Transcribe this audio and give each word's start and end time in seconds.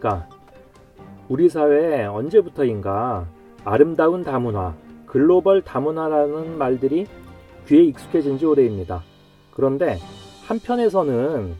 안녕하십니까. 0.00 0.26
우리 1.28 1.48
사회에 1.48 2.06
언제부터인가 2.06 3.26
아름다운 3.64 4.24
다문화, 4.24 4.74
글로벌 5.06 5.62
다문화라는 5.62 6.58
말들이 6.58 7.06
귀에 7.66 7.84
익숙해진 7.84 8.38
지 8.38 8.46
오래입니다. 8.46 9.02
그런데 9.54 9.98
한편에서는 10.46 11.54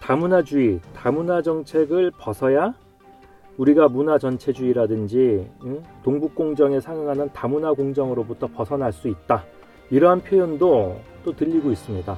다문화주의, 0.00 0.80
다문화 0.94 1.42
정책을 1.42 2.12
벗어야 2.12 2.74
우리가 3.58 3.88
문화 3.88 4.18
전체주의라든지 4.18 5.50
응? 5.64 5.82
동북공정에 6.04 6.80
상응하는 6.80 7.30
다문화 7.32 7.72
공정으로부터 7.72 8.46
벗어날 8.46 8.92
수 8.92 9.08
있다. 9.08 9.44
이러한 9.90 10.22
표현도 10.22 10.96
또 11.24 11.36
들리고 11.36 11.72
있습니다. 11.72 12.16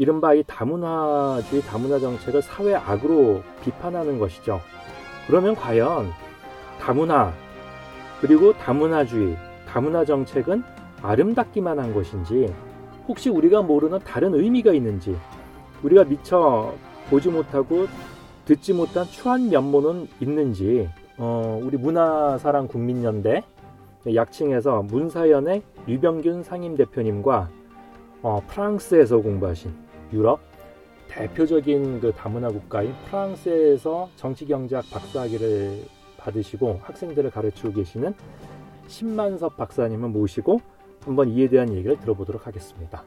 이른바 0.00 0.32
이 0.32 0.42
다문화주의, 0.46 1.60
다문화 1.60 1.98
정책을 1.98 2.40
사회 2.40 2.74
악으로 2.74 3.42
비판하는 3.62 4.18
것이죠. 4.18 4.58
그러면 5.26 5.54
과연 5.54 6.10
다문화, 6.80 7.34
그리고 8.22 8.54
다문화주의, 8.54 9.36
다문화 9.68 10.06
정책은 10.06 10.62
아름답기만 11.02 11.78
한 11.78 11.92
것인지, 11.92 12.50
혹시 13.08 13.28
우리가 13.28 13.60
모르는 13.60 13.98
다른 13.98 14.32
의미가 14.32 14.72
있는지, 14.72 15.14
우리가 15.82 16.04
미처 16.04 16.72
보지 17.10 17.28
못하고 17.28 17.86
듣지 18.46 18.72
못한 18.72 19.04
추한 19.04 19.50
면모는 19.50 20.08
있는지, 20.18 20.88
어, 21.18 21.60
우리 21.62 21.76
문화사랑 21.76 22.68
국민연대, 22.68 23.42
약칭해서 24.14 24.80
문사연의 24.80 25.62
유병균 25.88 26.42
상임 26.42 26.74
대표님과 26.74 27.50
어, 28.22 28.42
프랑스에서 28.48 29.18
공부하신 29.18 29.89
유럽 30.12 30.40
대표적인 31.08 32.00
그 32.00 32.12
다문화 32.12 32.48
국가인 32.48 32.94
프랑스에서 33.06 34.08
정치경제학 34.16 34.88
박사학위를 34.90 35.84
받으시고 36.18 36.80
학생들을 36.82 37.30
가르치고 37.30 37.72
계시는 37.72 38.14
신만섭 38.86 39.56
박사님을 39.56 40.08
모시고 40.10 40.60
한번 41.04 41.30
이에 41.30 41.48
대한 41.48 41.74
얘기를 41.74 41.98
들어보도록 41.98 42.46
하겠습니다. 42.46 43.04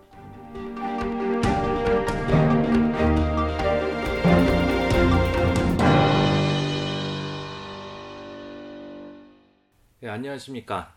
네, 10.00 10.10
안녕하십니까. 10.10 10.96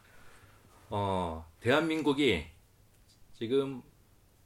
어, 0.91 1.45
대한민국이 1.61 2.45
지금 3.35 3.83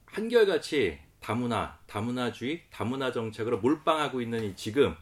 한결같이 0.05 0.99
다문화, 1.21 1.77
다문화주의, 1.85 2.63
다문화 2.71 3.11
정책으로 3.11 3.59
몰빵하고 3.59 4.21
있는 4.21 4.43
이 4.43 4.55
지금 4.55 4.95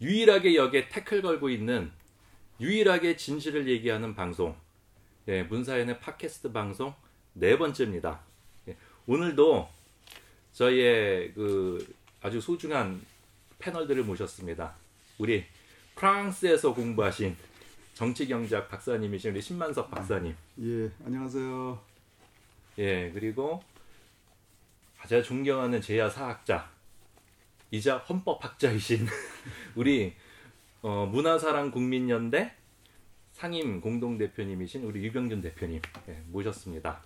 유일하게 0.00 0.54
여기에 0.54 0.88
태클 0.88 1.20
걸고 1.20 1.50
있는 1.50 1.90
유일하게 2.60 3.16
진실을 3.16 3.68
얘기하는 3.68 4.14
방송, 4.14 4.56
예, 5.26 5.42
문사연의 5.42 6.00
팟캐스트 6.00 6.52
방송 6.52 6.94
네 7.34 7.58
번째입니다. 7.58 8.20
예, 8.68 8.76
오늘도 9.06 9.68
저희의 10.52 11.32
그 11.34 11.94
아주 12.22 12.40
소중한 12.40 13.04
패널들을 13.58 14.04
모셨습니다. 14.04 14.74
우리 15.18 15.44
프랑스에서 15.96 16.72
공부하신 16.72 17.36
정치경제학 17.94 18.68
박사님이신 18.68 19.32
우리 19.32 19.42
신만석 19.42 19.90
박사님. 19.90 20.36
예, 20.62 20.90
안녕하세요. 21.04 21.80
예, 22.78 23.10
그리고 23.12 23.60
제가 25.06 25.22
존경하는 25.22 25.80
제야 25.80 26.08
사학자 26.08 26.70
이자 27.70 27.98
헌법학자이신 27.98 29.06
우리 29.76 30.14
어, 30.82 31.06
문화사랑 31.06 31.70
국민연대 31.70 32.52
상임 33.32 33.80
공동대표님이신 33.80 34.84
우리 34.84 35.04
유병준 35.04 35.40
대표님 35.40 35.80
예, 36.08 36.22
모셨습니다. 36.26 37.02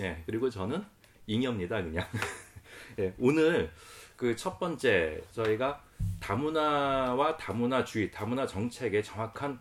예, 0.00 0.22
그리고 0.26 0.50
저는 0.50 0.84
잉여입니다, 1.26 1.82
그냥. 1.82 2.06
예, 2.98 3.14
오늘 3.18 3.70
그 4.16 4.34
첫 4.34 4.58
번째 4.58 5.22
저희가 5.32 5.82
다문화와 6.20 7.36
다문화주의, 7.36 8.10
다문화 8.10 8.46
정책의 8.46 9.04
정확한 9.04 9.60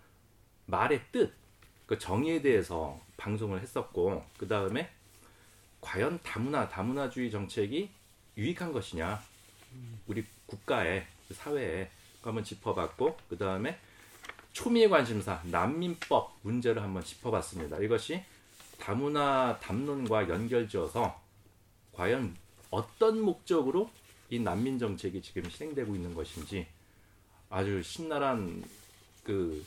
말의 0.65 1.01
뜻, 1.11 1.31
그 1.85 1.97
정의에 1.97 2.41
대해서 2.41 2.99
방송을 3.17 3.61
했었고, 3.61 4.25
그 4.37 4.47
다음에 4.47 4.89
과연 5.87 6.19
다문화, 6.21 6.67
다문화주의 6.67 7.31
정책이 7.31 7.89
유익한 8.35 8.73
것이냐, 8.73 9.23
우리 10.05 10.25
국가에, 10.45 11.07
사회에 11.31 11.89
한번 12.21 12.43
짚어봤고, 12.43 13.17
그 13.29 13.37
다음에 13.37 13.79
초미의 14.51 14.89
관심사, 14.89 15.41
난민법 15.45 16.39
문제를 16.41 16.83
한번 16.83 17.05
짚어봤습니다. 17.05 17.79
이것이 17.79 18.21
다문화 18.77 19.59
담론과 19.61 20.27
연결지어서 20.27 21.21
과연 21.93 22.35
어떤 22.69 23.21
목적으로 23.21 23.89
이 24.29 24.39
난민 24.39 24.79
정책이 24.79 25.21
지금 25.21 25.49
실행되고 25.49 25.95
있는 25.95 26.13
것인지 26.13 26.67
아주 27.49 27.81
신랄한 27.81 28.61
그 29.23 29.63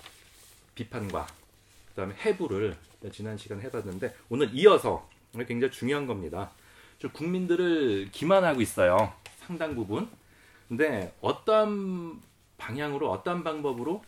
비판과 0.75 1.26
그다음에 1.88 2.14
해부를 2.16 2.76
지난 3.10 3.38
시간에 3.38 3.62
해봤는데 3.62 4.14
오늘 4.28 4.50
이어서 4.52 5.08
굉장히 5.33 5.71
중요한 5.73 6.07
겁니다. 6.07 6.51
국민들을 7.13 8.11
기만하고 8.13 8.61
있어요. 8.61 9.13
상당 9.39 9.75
부분. 9.75 10.09
근데 10.69 11.15
어떤 11.21 12.21
방향으로 12.59 13.11
어떤 13.11 13.43
방법으로 13.43 14.05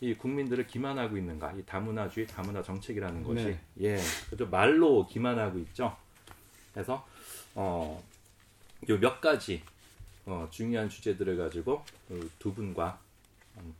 이 0.00 0.14
국민들을 0.14 0.66
기만하고 0.66 1.18
있는가? 1.18 1.52
이 1.52 1.62
다문화주의, 1.64 2.26
다문화 2.26 2.62
정책이라는 2.62 3.22
것이 3.22 3.44
네. 3.44 3.60
예, 3.82 3.98
그죠 4.30 4.48
말로 4.48 5.06
기만하고 5.06 5.58
있죠. 5.58 5.94
그래서 6.72 7.06
어, 7.54 8.02
몇 8.86 9.20
가지 9.20 9.62
어, 10.24 10.48
중요한 10.50 10.88
주제들을 10.88 11.36
가지고 11.36 11.84
두 12.38 12.54
분과 12.54 12.98
음, 13.58 13.74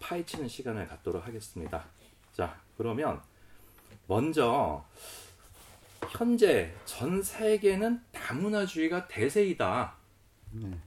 파헤치는 0.00 0.48
시간을 0.48 0.88
갖도록 0.88 1.26
하겠습니다. 1.26 1.84
자, 2.32 2.58
그러면 2.78 3.20
먼저 4.06 4.84
현재 6.08 6.74
전 6.84 7.22
세계는 7.22 8.00
다문화주의가 8.12 9.06
대세이다. 9.08 9.96
네. 10.52 10.78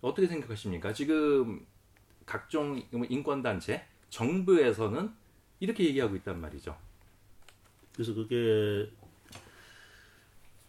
어떻게 0.00 0.26
생각하십니까? 0.26 0.92
지금 0.92 1.66
각종 2.26 2.82
뭐 2.90 3.06
인권단체, 3.08 3.84
정부에서는 4.10 5.10
이렇게 5.60 5.84
얘기하고 5.84 6.16
있단 6.16 6.40
말이죠. 6.40 6.76
그래서 7.92 8.14
그게 8.14 8.90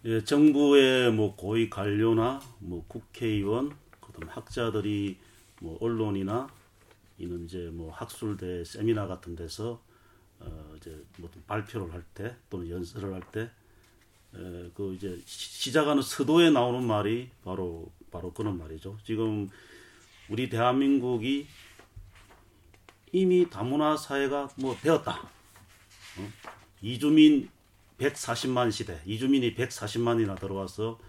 예, 0.06 0.24
정부의 0.24 1.12
뭐 1.12 1.36
고위 1.36 1.70
관료나 1.70 2.40
뭐 2.60 2.86
국회의원, 2.88 3.76
그다음 4.00 4.30
학자들이 4.30 5.18
뭐 5.62 5.78
언론이나 5.82 6.48
이는 7.18 7.46
이제 7.46 7.70
뭐 7.74 7.92
학술대 7.92 8.64
세미나 8.66 9.08
같은 9.08 9.36
데서 9.36 9.82
어 10.40 10.74
이제 10.78 11.04
뭐 11.18 11.30
발표를 11.48 11.92
할 11.94 12.04
때 12.14 12.36
또는 12.50 12.70
연설을 12.70 13.14
할때 13.14 13.50
그 14.74 14.94
이제 14.96 15.20
시작하는 15.26 16.02
서도에 16.02 16.50
나오는 16.50 16.84
말이 16.86 17.30
바로 17.44 17.92
바로 18.12 18.32
그런 18.34 18.58
말이죠. 18.58 18.98
지금 19.04 19.50
우리 20.30 20.50
대한민국이 20.50 21.48
이미 23.12 23.50
다문화 23.50 23.96
사회가 23.96 24.50
뭐 24.58 24.76
되었다. 24.82 25.12
어? 25.12 26.30
이주민 26.82 27.50
140만 27.98 28.72
시대, 28.72 29.02
이주민이 29.06 29.56
140만이나 29.56 30.40
들어와서 30.40 31.00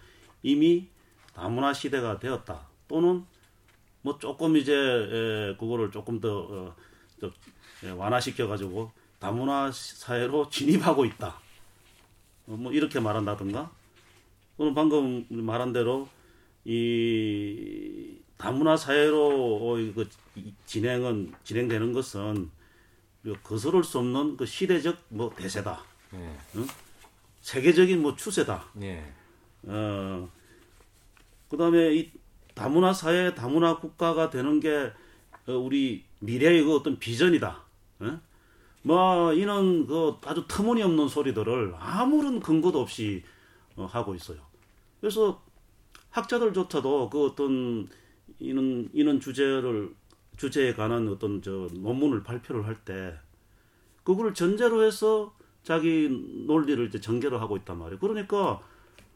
이미 0.42 0.88
다문화 1.34 1.72
시대가 1.72 2.18
되었다. 2.18 2.68
또는 2.88 3.24
뭐 4.02 4.18
조금 4.18 4.56
이제 4.56 4.72
에, 4.72 5.56
그거를 5.58 5.90
조금 5.90 6.20
더 6.20 6.38
어, 6.38 6.74
완화시켜 7.96 8.46
가지고 8.46 8.92
다문화 9.18 9.70
사회로 9.72 10.48
진입하고 10.48 11.04
있다. 11.04 11.45
어, 12.46 12.52
뭐 12.56 12.72
이렇게 12.72 13.00
말한다든가 13.00 13.70
또는 14.56 14.74
방금 14.74 15.26
말한 15.28 15.72
대로 15.72 16.08
이 16.64 18.16
다문화 18.36 18.76
사회로 18.76 19.56
어, 19.56 19.76
그 19.94 20.08
진행은 20.66 21.34
진행되는 21.44 21.92
것은 21.92 22.50
거스를 23.42 23.82
수 23.82 23.98
없는 23.98 24.36
그 24.36 24.46
시대적 24.46 24.96
뭐 25.08 25.34
대세다. 25.34 25.82
네. 26.12 26.38
응? 26.56 26.66
세계적인 27.40 28.00
뭐 28.02 28.14
추세다. 28.14 28.64
네. 28.74 29.12
어 29.66 30.28
그 31.48 31.56
다음에 31.56 31.94
이 31.94 32.10
다문화 32.54 32.92
사회, 32.92 33.34
다문화 33.34 33.78
국가가 33.78 34.30
되는 34.30 34.60
게 34.60 34.92
어, 35.46 35.52
우리 35.52 36.04
미래의 36.20 36.64
그 36.64 36.74
어떤 36.74 36.98
비전이다. 36.98 37.62
응? 38.02 38.20
뭐 38.86 39.32
이런 39.32 39.84
그 39.88 40.14
아주 40.24 40.44
터무니없는 40.46 41.08
소리들을 41.08 41.74
아무런 41.76 42.38
근거도 42.38 42.80
없이 42.80 43.24
어, 43.74 43.84
하고 43.84 44.14
있어요. 44.14 44.38
그래서 45.00 45.42
학자들조차도 46.10 47.10
그 47.10 47.26
어떤 47.26 47.88
이런 48.38 48.88
이런 48.92 49.18
주제를 49.18 49.92
주제에 50.36 50.72
관한 50.74 51.08
어떤 51.08 51.42
저 51.42 51.66
논문을 51.72 52.22
발표를 52.22 52.64
할 52.64 52.76
때 52.84 53.12
그거를 54.04 54.34
전제로 54.34 54.84
해서 54.84 55.34
자기 55.64 56.08
논리를 56.46 56.86
이제 56.86 57.00
전개를 57.00 57.40
하고 57.40 57.56
있단 57.56 57.76
말이에요. 57.78 57.98
그러니까 57.98 58.60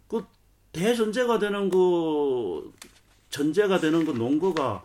그 0.09 0.25
대전제가 0.73 1.39
되는 1.39 1.71
그 1.71 2.73
전제가 3.31 3.79
되는 3.79 4.05
그 4.05 4.11
논거가 4.11 4.83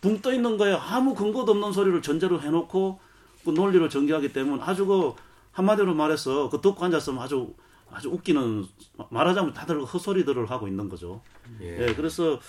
붕 0.00 0.20
떠 0.20 0.32
있는 0.32 0.56
거에 0.56 0.72
아무 0.74 1.14
근거도 1.14 1.52
없는 1.52 1.70
소리를 1.70 2.02
전제로 2.02 2.40
해놓고 2.40 2.98
그 3.46 3.50
논리를 3.52 3.88
전개하기 3.88 4.32
때문에 4.32 4.62
아주 4.62 4.84
그 4.86 5.14
한마디로 5.52 5.94
말해서 5.94 6.50
그 6.50 6.60
듣고 6.60 6.84
앉았으면 6.84 7.22
아주 7.22 7.54
아주 7.90 8.10
웃기는 8.10 8.66
말하자면 9.10 9.54
다들 9.54 9.84
헛소리들을 9.84 10.50
하고 10.50 10.66
있는 10.66 10.88
거죠. 10.88 11.22
예. 11.62 11.86
예, 11.88 11.94
그래서 11.94 12.40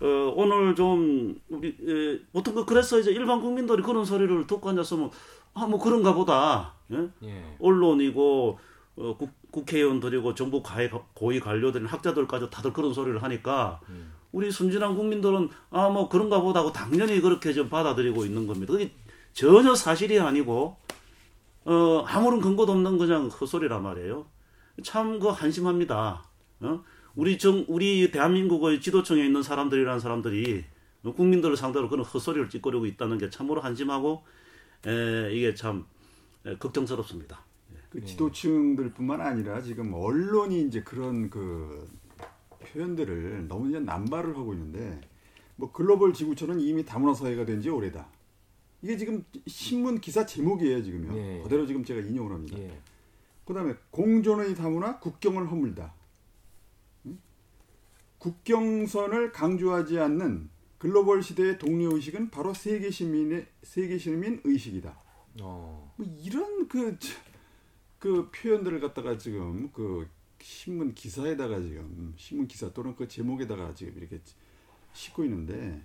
어, 0.00 0.32
오늘 0.36 0.74
좀 0.74 1.38
우리 1.48 1.76
예, 1.86 2.20
보통 2.32 2.54
그 2.54 2.64
그래서 2.66 2.98
이제 2.98 3.12
일반 3.12 3.40
국민들이 3.40 3.82
그런 3.82 4.04
소리를 4.04 4.46
듣고 4.48 4.68
앉았으면 4.68 5.10
아 5.54 5.66
뭐 5.66 5.78
그런가 5.78 6.14
보다. 6.14 6.72
예? 6.92 7.08
예. 7.24 7.56
언론이고 7.60 8.58
어, 8.96 9.16
국, 9.18 9.30
국회의원들이고 9.50 10.34
정부 10.34 10.62
가해, 10.62 10.90
고위 11.14 11.38
관료들 11.40 11.86
학자들까지 11.86 12.50
다들 12.50 12.72
그런 12.72 12.92
소리를 12.92 13.22
하니까 13.22 13.80
음. 13.88 14.12
우리 14.32 14.50
순진한 14.50 14.96
국민들은 14.96 15.48
아 15.70 15.88
뭐 15.90 16.08
그런가 16.08 16.40
보다 16.40 16.60
하고 16.60 16.72
당연히 16.72 17.20
그렇게 17.20 17.52
좀 17.52 17.68
받아들이고 17.68 18.24
있는 18.24 18.46
겁니다. 18.46 18.72
그게 18.72 18.90
전혀 19.32 19.74
사실이 19.74 20.18
아니고 20.20 20.76
어 21.64 22.04
아무런 22.06 22.40
근거도 22.40 22.72
없는 22.72 22.98
그냥 22.98 23.28
헛소리란 23.28 23.82
말이에요. 23.82 24.26
참 24.82 25.18
그 25.20 25.28
한심합니다. 25.28 26.24
어? 26.60 26.84
우리 27.14 27.38
정 27.38 27.64
우리 27.68 28.10
대한민국의 28.10 28.80
지도층에 28.80 29.24
있는 29.24 29.42
사람들이라는 29.42 30.00
사람들이 30.00 30.64
국민들을 31.16 31.56
상대로 31.56 31.88
그런 31.88 32.04
헛소리를 32.04 32.48
찌꺼리고 32.48 32.86
있다는 32.86 33.18
게 33.18 33.28
참으로 33.28 33.60
한심하고 33.60 34.22
에, 34.86 35.32
이게 35.32 35.54
참 35.54 35.84
에, 36.46 36.56
걱정스럽습니다. 36.56 37.44
그 37.90 38.04
지도층들뿐만 38.04 39.20
아니라 39.20 39.60
지금 39.60 39.92
언론이 39.92 40.62
이제 40.62 40.82
그런 40.82 41.28
그 41.28 41.86
표현들을 42.72 43.46
너무 43.48 43.68
이제 43.68 43.80
남발을 43.80 44.36
하고 44.36 44.54
있는데 44.54 45.00
뭐 45.56 45.70
글로벌 45.72 46.12
지구촌은 46.14 46.60
이미 46.60 46.84
다문화 46.84 47.12
사회가 47.14 47.44
된 47.44 47.60
지 47.60 47.68
오래다. 47.68 48.06
이게 48.82 48.96
지금 48.96 49.24
신문 49.46 50.00
기사 50.00 50.26
제목이에요 50.26 50.82
지금요. 50.82 51.16
예. 51.16 51.42
그대로 51.42 51.66
지금 51.66 51.84
제가 51.84 52.00
인용을 52.00 52.32
합니다. 52.32 52.58
예. 52.58 52.80
그다음에 53.44 53.74
공존의 53.90 54.54
다문화 54.54 54.98
국경을 54.98 55.50
허물다. 55.50 55.94
응? 57.06 57.18
국경선을 58.18 59.32
강조하지 59.32 59.98
않는 59.98 60.50
글로벌 60.78 61.22
시대의 61.22 61.58
독려 61.58 61.94
의식은 61.94 62.30
바로 62.30 62.52
세계 62.54 62.90
시민의 62.90 63.46
세계 63.62 63.98
시민 63.98 64.40
의식이다. 64.44 65.00
어. 65.40 65.94
뭐 65.96 66.06
이런 66.18 66.66
그, 66.68 66.98
저- 66.98 67.14
그 67.98 68.30
표현들을 68.32 68.80
갖다가 68.80 69.16
지금 69.16 69.70
그 69.72 70.08
신문 70.40 70.92
기사에다가 70.92 71.60
지금 71.60 72.14
신문 72.16 72.48
기사 72.48 72.72
또는 72.72 72.96
그 72.96 73.06
제목에다가 73.06 73.74
지금 73.74 73.96
이렇게 73.96 74.20
싣고 74.92 75.24
있는데 75.24 75.80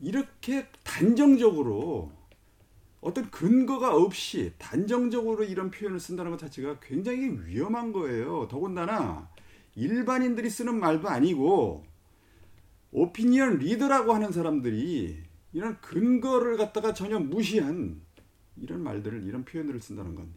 이렇게 0.00 0.66
단정적으로 0.82 2.12
어떤 3.00 3.30
근거가 3.30 3.94
없이 3.94 4.52
단정적으로 4.58 5.44
이런 5.44 5.70
표현을 5.70 6.00
쓴다는 6.00 6.32
것 6.32 6.38
자체가 6.38 6.80
굉장히 6.80 7.30
위험한 7.46 7.92
거예요. 7.92 8.48
더군다나 8.48 9.30
일반인들이 9.74 10.50
쓰는 10.50 10.78
말도 10.80 11.08
아니고 11.08 11.84
오피니언 12.90 13.58
리더라고 13.58 14.12
하는 14.12 14.32
사람들이 14.32 15.22
이런 15.52 15.80
근거를 15.80 16.56
갖다가 16.56 16.94
전혀 16.94 17.18
무시한 17.18 18.00
이런 18.56 18.82
말들을 18.82 19.22
이런 19.24 19.44
표현들을 19.44 19.80
쓴다는 19.80 20.14
건 20.14 20.34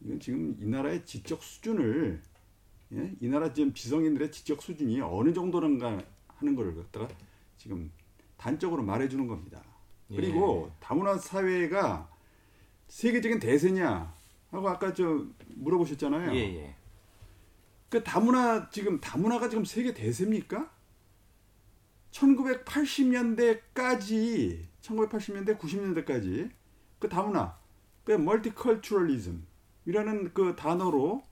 이건 0.00 0.20
지금 0.20 0.56
이 0.60 0.66
나라의 0.66 1.04
지적 1.04 1.42
수준을 1.42 2.22
예? 2.92 3.12
이 3.20 3.28
나라 3.28 3.52
지금 3.52 3.72
비성인들의 3.72 4.32
지적 4.32 4.62
수준이 4.62 5.00
어느 5.00 5.32
정도는가 5.32 6.02
하는 6.28 6.54
거를 6.54 6.74
갖다가 6.76 7.08
지금 7.56 7.90
단적으로 8.38 8.82
말해주는 8.82 9.26
겁니다. 9.26 9.62
그리고 10.08 10.72
다문화 10.80 11.18
사회가 11.18 12.08
세계적인 12.86 13.40
대세냐 13.40 14.14
하고 14.50 14.70
아까 14.70 14.94
저 14.94 15.26
물어보셨잖아요. 15.48 16.34
예, 16.34 16.56
예. 16.56 16.74
그 17.90 18.02
다문화 18.02 18.70
지금 18.70 18.98
다문화가 19.00 19.50
지금 19.50 19.66
세계 19.66 19.92
대세입니까? 19.92 20.70
1980년대까지 22.12 24.64
1980년대 24.80 25.58
90년대까지 25.58 26.50
그 26.98 27.06
다문화 27.08 27.58
그 28.04 28.12
multiculturalism이라는 28.12 30.32
그 30.32 30.56
단어로 30.56 31.22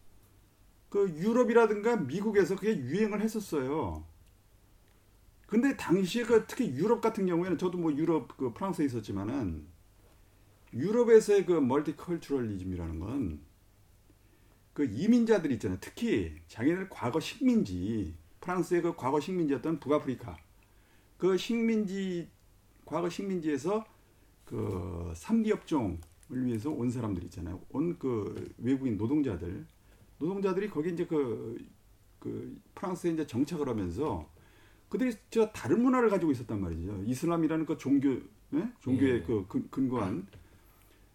그 0.91 1.09
유럽이라든가 1.11 1.97
미국에서 1.97 2.57
그게 2.57 2.77
유행을 2.77 3.23
했었어요. 3.23 4.05
근데 5.47 5.77
당시에 5.77 6.25
그 6.25 6.45
특히 6.47 6.71
유럽 6.77 7.01
같은 7.01 7.27
경우에는 7.27 7.59
저도 7.59 7.79
뭐 7.79 7.93
유럽 7.93 8.37
그 8.37 8.53
프랑스에 8.53 8.85
있었지만은 8.87 9.67
유럽에서의 10.75 11.47
그 11.47 11.53
multiculturalism이라는 11.55 13.01
건 13.01 13.47
그 14.73 14.85
이민자들 14.85 15.53
있잖아요. 15.53 15.79
특히 15.81 16.35
자기네들 16.49 16.91
과거 16.91 17.19
식민지 17.19 18.15
프랑스의 18.41 18.83
그 18.83 18.95
과거 18.95 19.19
식민지였던 19.21 19.81
북아프리카 19.81 20.37
그 21.17 21.37
식민지 21.39 22.29
과거 22.85 23.09
식민지에서 23.09 23.85
그 24.45 25.13
삼기 25.17 25.51
업종을 25.53 25.99
위해서 26.31 26.71
온 26.71 26.91
사람들 26.91 27.25
있잖아요. 27.25 27.61
온 27.71 27.99
그 27.99 28.53
외국인 28.59 28.97
노동자들 28.99 29.67
노동자들이 30.19 30.69
거기 30.71 30.93
이제 30.93 31.07
그, 31.07 31.57
그 32.19 32.61
프랑스에 32.75 33.13
이제 33.13 33.27
정착을 33.27 33.69
하면서 33.69 34.31
그들이 34.89 35.15
저 35.31 35.51
다른 35.51 35.83
문화를 35.83 36.09
가지고 36.11 36.33
있었단 36.33 36.61
말이죠. 36.61 37.03
이슬람이라는 37.07 37.67
그 37.67 37.77
종교 37.77 38.11
예? 38.55 38.69
종교에 38.81 39.15
예. 39.17 39.23
그 39.23 39.45
근- 39.49 39.69
근거한 39.71 40.27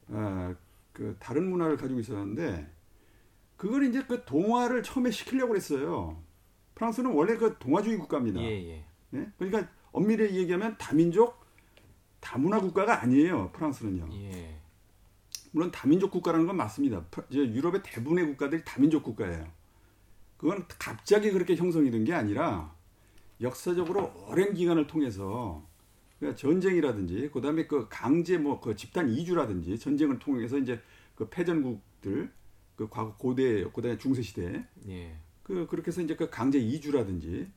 아, 0.09 0.53
그 0.91 1.15
다른 1.19 1.49
문화를 1.49 1.77
가지고 1.77 1.99
있었는데 1.99 2.69
그걸 3.55 3.83
이제 3.85 4.03
그 4.03 4.25
동화를 4.25 4.83
처음에 4.83 5.11
시키려고 5.11 5.49
그랬어요. 5.49 6.21
프랑스는 6.75 7.11
원래 7.11 7.37
그 7.37 7.57
동화주의 7.59 7.97
국가입니다. 7.97 8.41
예, 8.41 8.45
예. 8.45 8.85
예? 9.13 9.31
그러니까 9.37 9.69
엄밀히 9.91 10.35
얘기하면 10.37 10.75
다민족 10.77 11.39
다문화 12.19 12.59
국가가 12.59 13.01
아니에요. 13.01 13.51
프랑스는요. 13.53 14.09
예. 14.13 14.57
물론 15.51 15.71
다민족 15.71 16.11
국가라는 16.11 16.47
건 16.47 16.57
맞습니다. 16.57 17.03
프- 17.11 17.23
이제 17.29 17.39
유럽의 17.39 17.81
대부분의 17.83 18.25
국가들이 18.27 18.63
다민족 18.65 19.03
국가예요. 19.03 19.47
그건 20.37 20.65
갑자기 20.79 21.31
그렇게 21.31 21.55
형성이 21.55 21.91
된 21.91 22.03
게 22.03 22.13
아니라 22.13 22.73
역사적으로 23.41 24.13
오랜 24.29 24.53
기간을 24.53 24.87
통해서 24.87 25.65
그러니까 26.19 26.37
전쟁이라든지 26.37 27.31
그다음에 27.33 27.67
그 27.67 27.87
강제 27.89 28.37
뭐 28.37 28.59
그 28.61 28.75
집단 28.75 29.09
이주라든지 29.09 29.79
전쟁을 29.79 30.19
통해서 30.19 30.57
이제 30.57 30.79
그 31.15 31.29
패전국들 31.29 32.31
그 32.75 32.89
과거 32.89 33.15
고대 33.17 33.63
그다음에 33.71 33.97
중세 33.97 34.21
시대 34.21 34.65
예. 34.87 35.15
그 35.43 35.65
그렇게 35.67 35.87
해서 35.87 36.01
이제 36.01 36.15
그 36.15 36.29
강제 36.29 36.59
이주라든지 36.59 37.49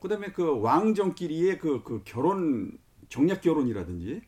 그다음에 0.00 0.32
그 0.32 0.60
왕정끼리의 0.60 1.58
그, 1.58 1.82
그 1.82 2.02
결혼 2.04 2.78
정략 3.08 3.40
결혼이라든지 3.42 4.22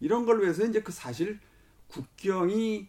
이런 0.00 0.26
걸로 0.26 0.46
해서 0.46 0.64
이제 0.64 0.82
그 0.82 0.92
사실 0.92 1.38
국경이 1.88 2.88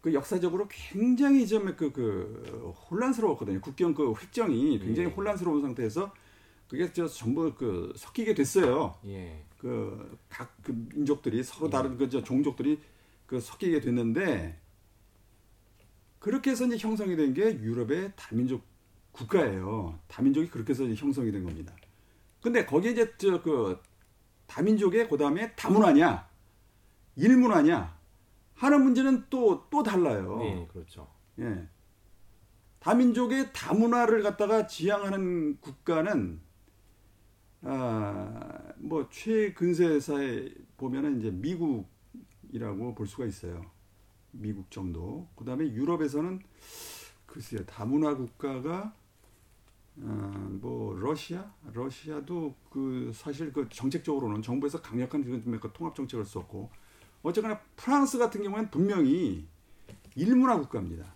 그 0.00 0.14
역사적으로 0.14 0.66
굉장히 0.68 1.46
좀 1.46 1.76
그 1.76 1.92
그 1.92 2.72
혼란스러웠거든요. 2.90 3.60
국경 3.60 3.94
그 3.94 4.12
획정이 4.14 4.78
굉장히 4.78 5.08
예. 5.10 5.12
혼란스러운 5.12 5.62
상태에서 5.62 6.12
그게 6.70 6.92
저 6.92 7.08
전부 7.08 7.52
그 7.56 7.92
섞이게 7.96 8.32
됐어요. 8.32 8.94
예. 9.06 9.44
그각 9.58 10.56
그 10.62 10.70
민족들이 10.94 11.42
서로 11.42 11.66
예. 11.66 11.70
다른 11.70 11.98
그저 11.98 12.22
종족들이 12.22 12.80
그 13.26 13.40
섞이게 13.40 13.80
됐는데 13.80 14.56
그렇게 16.20 16.52
해서 16.52 16.66
이제 16.66 16.76
형성이 16.78 17.16
된 17.16 17.34
게 17.34 17.58
유럽의 17.60 18.12
다민족 18.14 18.62
국가예요. 19.10 19.98
다민족이 20.06 20.48
그렇게 20.48 20.70
해서 20.70 20.84
이제 20.84 20.94
형성이 20.94 21.32
된 21.32 21.42
겁니다. 21.42 21.74
근데 22.40 22.64
거기에 22.64 22.92
이제 22.92 23.16
저 23.18 23.42
그 23.42 23.82
다민족의 24.46 25.08
그다음에 25.08 25.52
다문화냐 25.56 26.28
일문화냐 27.16 27.98
하는 28.54 28.84
문제는 28.84 29.26
또또 29.28 29.82
달라요. 29.82 30.40
예, 30.44 30.68
그렇죠. 30.72 31.08
예. 31.40 31.66
다민족의 32.78 33.52
다문화를 33.52 34.22
갖다가 34.22 34.68
지향하는 34.68 35.58
국가는 35.60 36.40
아, 37.62 38.72
뭐 38.78 39.08
최근세사에 39.10 40.48
보면은 40.76 41.18
이제 41.18 41.30
미국이라고 41.30 42.94
볼 42.94 43.06
수가 43.06 43.26
있어요. 43.26 43.64
미국 44.32 44.70
정도. 44.70 45.28
그다음에 45.36 45.66
유럽에서는 45.72 46.40
글쎄요. 47.26 47.64
다문화 47.66 48.16
국가가 48.16 48.94
어, 50.02 50.58
뭐 50.60 50.94
러시아, 50.98 51.52
러시아도 51.72 52.54
그 52.70 53.10
사실 53.14 53.52
그 53.52 53.68
정책적으로는 53.68 54.40
정부에서 54.40 54.80
강력한 54.80 55.22
그 55.22 55.72
통합 55.72 55.94
정책을 55.94 56.24
썼고 56.24 56.70
어쨌거나 57.22 57.60
프랑스 57.76 58.16
같은 58.18 58.42
경우에는 58.42 58.70
분명히 58.70 59.46
일문화 60.14 60.58
국가입니다. 60.58 61.12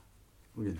우리는 0.55 0.79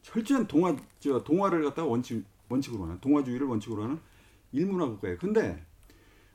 철저한 0.00 0.46
동화 0.46 0.76
저 0.98 1.22
동화를 1.22 1.62
갖다가 1.64 1.86
원칙 1.86 2.24
원칙으로 2.48 2.84
하는 2.84 3.00
동화주의를 3.00 3.46
원칙으로 3.46 3.84
하는 3.84 4.00
일문화 4.52 4.86
국가예요. 4.86 5.18
근데 5.18 5.64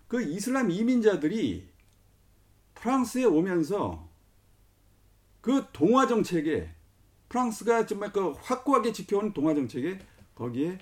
그 0.08 0.22
이슬람 0.22 0.72
이민자들이 0.72 1.70
프랑스에 2.76 3.26
오면서 3.26 4.08
그 5.42 5.66
동화 5.72 6.08
정책에 6.08 6.70
프랑스가 7.30 7.86
정말 7.86 8.12
그 8.12 8.32
확고하게 8.32 8.92
지켜온 8.92 9.34
동화 9.34 9.54
정책에 9.54 10.00
거기에 10.36 10.72
에, 10.72 10.80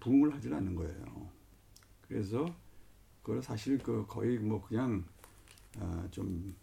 부응을 0.00 0.34
하질 0.34 0.52
않는 0.54 0.74
거예요. 0.74 1.30
그래서 2.02 2.46
그걸 3.22 3.42
사실 3.42 3.78
그 3.78 4.06
거의 4.06 4.38
뭐 4.38 4.62
그냥 4.62 5.04
아, 5.80 6.06
좀 6.10 6.54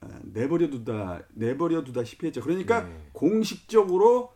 아, 0.00 0.20
내버려 0.22 0.70
두다 0.70 1.22
내버려 1.30 1.84
두다시피 1.84 2.26
했죠. 2.26 2.40
그러니까 2.40 2.84
네. 2.84 3.10
공식적으로 3.12 4.32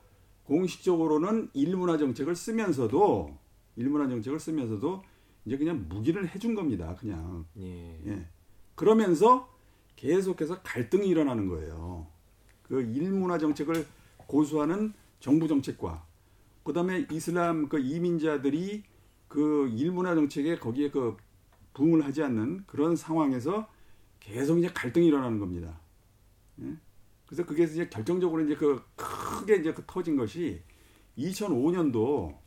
공식적으로는 0.47 1.51
일문화 1.53 1.99
정책을 1.99 2.37
쓰면서도 2.37 3.37
일문화 3.77 4.09
정책을 4.09 4.41
쓰면서도 4.41 5.03
이제 5.45 5.57
그냥 5.59 5.87
무기를 5.89 6.29
해준 6.29 6.55
겁니다. 6.55 6.97
그냥 6.99 7.45
예. 7.59 8.01
예. 8.07 8.27
그러면서 8.75 9.49
계속해서 9.97 10.63
갈등이 10.63 11.09
일어나는 11.09 11.49
거예요. 11.49 12.07
그 12.63 12.83
일문화 12.83 13.39
정책을 13.39 13.87
고수하는 14.19 14.93
정부 15.21 15.49
정책과 15.49 16.05
그다음에 16.65 17.07
이슬람 17.11 17.69
그 17.69 17.79
이민자들이 17.79 18.83
그 19.29 19.69
일문화 19.69 20.15
정책에 20.15 20.57
거기에 20.57 20.91
그 20.91 21.17
부응을 21.75 22.05
하지 22.05 22.23
않는 22.23 22.65
그런 22.67 22.97
상황에서 22.97 23.69
계속 24.21 24.59
이제 24.59 24.69
갈등이 24.69 25.07
일어나는 25.07 25.39
겁니다. 25.39 25.79
예? 26.61 26.77
그래서 27.27 27.45
그게 27.45 27.65
이제 27.65 27.89
결정적으로 27.89 28.43
이제 28.45 28.55
그 28.55 28.83
크게 28.95 29.57
이제 29.57 29.75
그 29.75 29.83
터진 29.87 30.17
것이 30.17 30.63
2005년도 31.19 32.39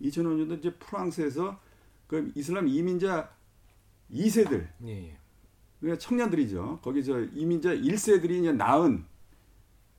2005년도 0.00 0.58
이제 0.58 0.74
프랑스에서 0.74 1.58
그 2.06 2.32
이슬람 2.34 2.66
이민자 2.68 3.30
2세들 4.10 4.68
예. 4.84 5.16
그러니까 5.80 5.98
청년들이죠. 6.00 6.80
거기 6.82 7.04
저 7.04 7.20
이민자 7.20 7.74
1세들이 7.74 8.40
이제 8.40 8.52
낳은 8.52 9.04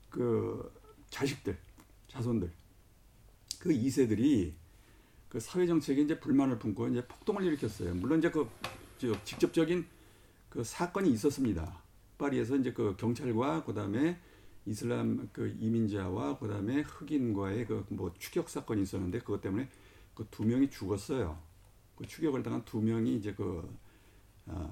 그 0.09 0.71
자식들, 1.09 1.57
자손들. 2.07 2.51
그 3.59 3.69
2세들이 3.69 4.53
그 5.29 5.39
사회 5.39 5.67
정책에 5.67 6.01
이제 6.01 6.19
불만을 6.19 6.59
품고 6.59 6.87
이제 6.89 7.05
폭동을 7.05 7.43
일으켰어요. 7.45 7.93
물론 7.95 8.19
이제 8.19 8.31
그저 8.31 9.23
직접적인 9.23 9.85
그 10.49 10.63
사건이 10.63 11.11
있었습니다. 11.11 11.81
파리에서 12.19 12.57
이제 12.57 12.73
그 12.73 12.95
경찰과 12.97 13.63
그다음에 13.65 14.19
이슬람 14.67 15.29
그 15.33 15.47
이민자와 15.59 16.37
그다음에 16.37 16.81
흑인과의 16.81 17.65
그 17.65 17.85
뭐 17.89 18.13
추격 18.19 18.49
사건이 18.49 18.83
있었는데 18.83 19.19
그것 19.19 19.41
때문에 19.41 19.67
그 20.13 20.25
두 20.31 20.43
명이 20.45 20.69
죽었어요. 20.69 21.39
그 21.95 22.05
추격을 22.05 22.43
당한 22.43 22.63
두 22.65 22.81
명이 22.81 23.15
이제 23.15 23.33
그 23.33 23.67
아, 24.47 24.69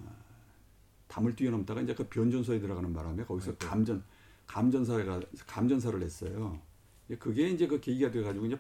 담을 1.08 1.36
뛰어넘다가 1.36 1.82
이제 1.82 1.96
그 1.96 2.08
변전소에 2.08 2.60
들어가는 2.60 2.94
바람에 2.94 3.24
거기서 3.26 3.52
아이고. 3.52 3.66
감전 3.66 4.04
감전사가 4.46 5.22
감전사를. 5.48 6.02
이제 6.06 7.18
그게 7.18 7.50
이제 7.50 7.68
그 7.68 7.80
계기가 7.80 8.12
돼가지고 8.12 8.46
이제 8.48 8.60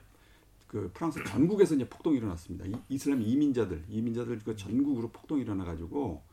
그 0.67 0.91
프랑스 0.93 1.23
전국에서 1.25 1.75
이제 1.75 1.87
폭동이 1.87 2.17
일어났습니다. 2.17 2.65
이, 2.65 2.73
이슬람 2.89 3.21
이민자들 3.21 3.85
이민자들 3.89 4.39
그 4.39 4.55
전국으로 4.55 5.09
폭동이 5.09 5.41
일어나가지고 5.41 6.23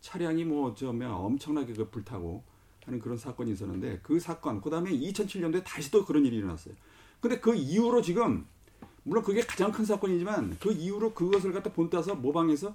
차량이 0.00 0.44
뭐저 0.44 0.90
엄청나게 0.90 1.72
그 1.74 1.88
불타고 1.90 2.42
하는 2.84 2.98
그런 2.98 3.16
사건이 3.16 3.52
있었는데 3.52 4.00
그 4.02 4.18
사건 4.18 4.60
그다음에 4.60 4.90
2007년도에 4.90 5.62
다시 5.64 5.90
또 5.90 6.04
그런 6.04 6.24
일이 6.24 6.36
일어났어요. 6.36 6.74
근데 7.20 7.38
그 7.38 7.54
이후로 7.54 8.02
지금 8.02 8.46
물론 9.02 9.22
그게 9.22 9.40
가장 9.40 9.72
큰 9.72 9.84
사건이지만 9.84 10.56
그 10.60 10.72
이후로 10.72 11.14
그것을 11.14 11.52
갖다 11.52 11.72
본따서 11.72 12.14
모방해서 12.14 12.74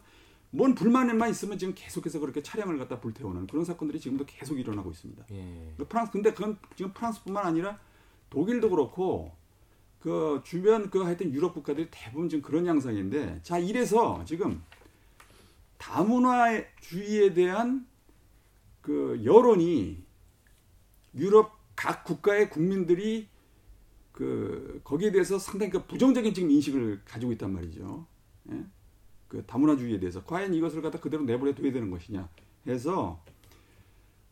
뭔 0.51 0.73
불만만 0.73 1.29
있으면 1.31 1.57
지금 1.57 1.73
계속해서 1.75 2.19
그렇게 2.19 2.41
차량을 2.41 2.77
갖다 2.77 2.99
불태우는 2.99 3.47
그런 3.47 3.65
사건들이 3.65 3.99
지금도 3.99 4.25
계속 4.25 4.57
일어나고 4.57 4.91
있습니다. 4.91 5.25
예. 5.31 5.73
그 5.77 5.85
프랑스 5.87 6.11
근데 6.11 6.33
그건 6.33 6.57
지금 6.75 6.93
프랑스뿐만 6.93 7.45
아니라 7.45 7.79
독일도 8.29 8.69
그렇고 8.69 9.33
그 9.99 10.41
주변 10.43 10.89
그 10.89 11.01
하여튼 11.01 11.33
유럽 11.33 11.53
국가들이 11.53 11.87
대부분 11.89 12.29
지금 12.29 12.41
그런 12.41 12.65
양상인데 12.67 13.39
자 13.43 13.57
이래서 13.57 14.23
지금 14.25 14.61
다문화주의에 15.85 17.33
대한 17.33 17.85
그 18.81 19.21
여론이 19.23 20.03
유럽 21.15 21.51
각 21.75 22.03
국가의 22.03 22.49
국민들이 22.49 23.27
그 24.11 24.81
거기에 24.83 25.11
대해서 25.11 25.37
상당히 25.37 25.71
그 25.71 25.85
부정적인 25.85 26.33
지금 26.33 26.49
인식을 26.49 27.01
가지고 27.05 27.31
있단 27.33 27.53
말이죠. 27.53 28.05
예? 28.51 28.63
그 29.27 29.43
다문화주의에 29.45 29.99
대해서 29.99 30.23
과연 30.23 30.53
이것을 30.53 30.81
갖다 30.81 30.99
그대로 30.99 31.23
내버려 31.23 31.53
둬야 31.53 31.71
되는 31.71 31.91
것이냐 31.91 32.27
해서 32.67 33.21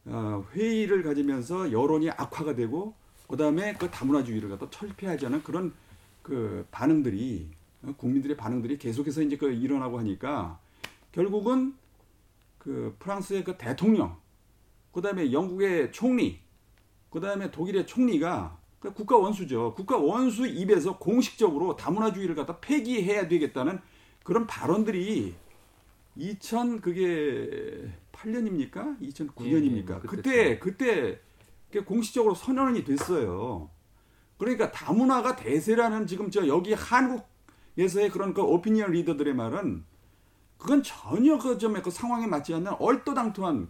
어, 0.05 0.45
회의를 0.53 1.03
가지면서 1.03 1.71
여론이 1.71 2.09
악화가 2.11 2.55
되고 2.55 2.95
그다음에 3.27 3.73
그 3.73 3.89
다문화주의를 3.89 4.49
갖다 4.49 4.69
철폐하지 4.69 5.27
않은 5.27 5.43
그런 5.43 5.73
그 6.21 6.65
반응들이 6.71 7.49
어, 7.83 7.93
국민들의 7.97 8.37
반응들이 8.37 8.77
계속해서 8.77 9.21
이제 9.21 9.37
그 9.37 9.51
일어나고 9.51 9.99
하니까 9.99 10.59
결국은 11.13 11.75
그 12.57 12.95
프랑스의 12.99 13.45
그 13.45 13.57
대통령 13.57 14.17
그 14.91 15.01
다음에 15.01 15.31
영국의 15.31 15.91
총리 15.93 16.39
그 17.09 17.21
다음에 17.21 17.49
독일의 17.51 17.85
총리가 17.87 18.57
그 18.79 18.93
국가 18.93 19.15
원수죠. 19.15 19.73
국가 19.75 19.97
원수 19.97 20.45
입에서 20.45 20.97
공식적으로 20.97 21.77
다문화주의를 21.77 22.35
갖다 22.35 22.59
폐기해야 22.59 23.29
되겠다는 23.29 23.79
그런 24.23 24.45
발언들이 24.45 25.33
2000 26.17 26.81
그게 26.81 27.89
8년입니까? 28.11 28.99
2009년입니까? 28.99 29.91
예, 29.91 29.95
예, 29.95 30.01
그때 30.01 30.59
그때 30.59 31.19
공식적으로 31.85 32.35
선언이 32.35 32.83
됐어요. 32.83 33.69
그러니까 34.37 34.71
다문화가 34.71 35.37
대세라는 35.37 36.05
지금 36.05 36.29
저 36.29 36.45
여기 36.47 36.73
한국에서의 36.73 38.09
그런 38.11 38.33
그 38.33 38.41
오피니언 38.41 38.91
리더들의 38.91 39.33
말은 39.33 39.85
그건 40.57 40.81
전혀 40.83 41.37
그점에 41.37 41.81
그 41.81 41.91
상황에 41.91 42.27
맞지 42.27 42.53
않는 42.53 42.73
얼토당토한 42.79 43.67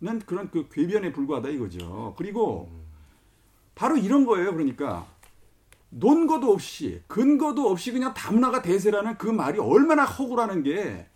는 0.00 0.18
그런 0.26 0.50
그 0.50 0.68
궤변에 0.68 1.12
불과하다 1.12 1.48
이거죠. 1.50 2.14
그리고 2.18 2.68
바로 3.76 3.96
이런 3.96 4.26
거예요. 4.26 4.50
그러니까 4.52 5.06
논거도 5.90 6.50
없이 6.52 7.02
근거도 7.06 7.68
없이 7.70 7.92
그냥 7.92 8.12
다문화가 8.12 8.62
대세라는 8.62 9.16
그 9.16 9.28
말이 9.28 9.60
얼마나 9.60 10.04
허구라는 10.04 10.64
게 10.64 11.06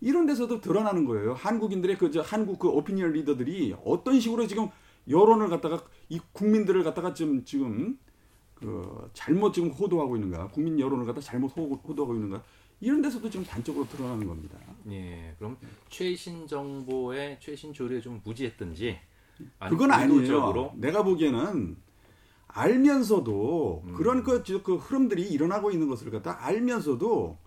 이런 0.00 0.24
데서도 0.24 0.62
드러나는 0.62 1.04
거예요. 1.04 1.34
한국인들의 1.34 1.98
그 1.98 2.10
저 2.10 2.22
한국 2.22 2.58
그 2.58 2.68
오피니언 2.68 3.12
리더들이 3.12 3.76
어떤 3.84 4.18
식으로 4.18 4.46
지금 4.46 4.70
여론을 5.08 5.48
갖다가 5.50 5.82
이 6.08 6.18
국민들을 6.32 6.82
갖다가 6.82 7.12
지금 7.12 7.44
지금 7.44 7.98
그 8.54 9.10
잘못 9.12 9.52
지금 9.52 9.68
호도하고 9.68 10.16
있는가? 10.16 10.48
국민 10.48 10.80
여론을 10.80 11.04
갖다 11.04 11.20
잘못 11.20 11.54
호- 11.56 11.74
호도하고 11.86 12.14
있는가? 12.14 12.42
이런 12.80 13.02
데서도 13.02 13.28
지금 13.28 13.44
단적으로 13.44 13.86
드러나는 13.88 14.26
겁니다. 14.26 14.58
예. 14.90 15.34
그럼 15.38 15.56
최신 15.88 16.46
정보의 16.46 17.38
최신 17.40 17.72
조류에 17.72 18.00
좀 18.00 18.20
무지했든지 18.24 18.98
그건 19.68 19.90
아니에요. 19.90 20.72
내가 20.76 21.02
보기에는 21.02 21.76
알면서도 22.48 23.82
음. 23.86 23.94
그런 23.94 24.24
그, 24.24 24.42
저, 24.42 24.62
그 24.62 24.76
흐름들이 24.76 25.28
일어나고 25.28 25.70
있는 25.70 25.88
것을 25.88 26.10
갖다 26.10 26.44
알면서도 26.44 27.38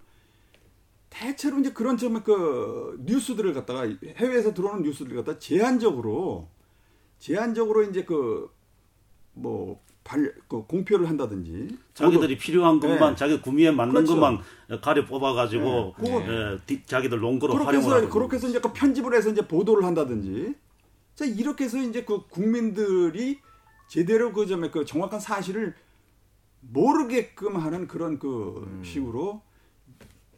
대체로 1.09 1.59
이제 1.59 1.73
그런 1.73 1.97
좀그 1.97 3.01
뉴스들을 3.01 3.53
갖다가 3.53 3.87
해외에서 4.15 4.53
들어오는 4.53 4.83
뉴스들을 4.83 5.23
갖다 5.23 5.39
제한적으로 5.39 6.47
제한적으로 7.19 7.83
이제 7.83 8.03
그 8.03 8.49
뭐 9.33 9.81
발, 10.03 10.33
그 10.47 10.63
공표를 10.65 11.07
한다든지 11.07 11.77
자기들이 11.93 12.37
필요한 12.37 12.79
것만 12.79 13.11
네. 13.11 13.15
자기 13.15 13.39
구미에 13.39 13.71
맞는 13.71 13.93
그렇죠. 13.93 14.15
것만 14.19 14.39
가려 14.81 15.05
뽑아가지고 15.05 15.95
네. 15.99 16.03
그거- 16.05 16.21
예, 16.31 16.59
디- 16.65 16.85
자기들 16.85 17.19
논거로 17.19 17.53
그렇게 17.53 17.77
활용을 17.77 17.97
해서 17.97 18.09
그렇게 18.09 18.35
해서 18.35 18.47
이제 18.49 18.59
그 18.59 18.73
편집을 18.73 19.13
해서 19.13 19.29
이제 19.29 19.47
보도를 19.47 19.85
한다든지 19.85 20.55
자 21.15 21.25
이렇게 21.25 21.65
해서 21.65 21.77
이제 21.77 22.03
그 22.03 22.27
국민들이 22.27 23.39
제대로 23.87 24.33
그 24.33 24.45
점에 24.45 24.69
그 24.71 24.83
정확한 24.83 25.19
사실을 25.19 25.73
모르게끔 26.61 27.57
하는 27.57 27.87
그런 27.87 28.19
그 28.19 28.63
음. 28.67 28.83
식으로 28.83 29.41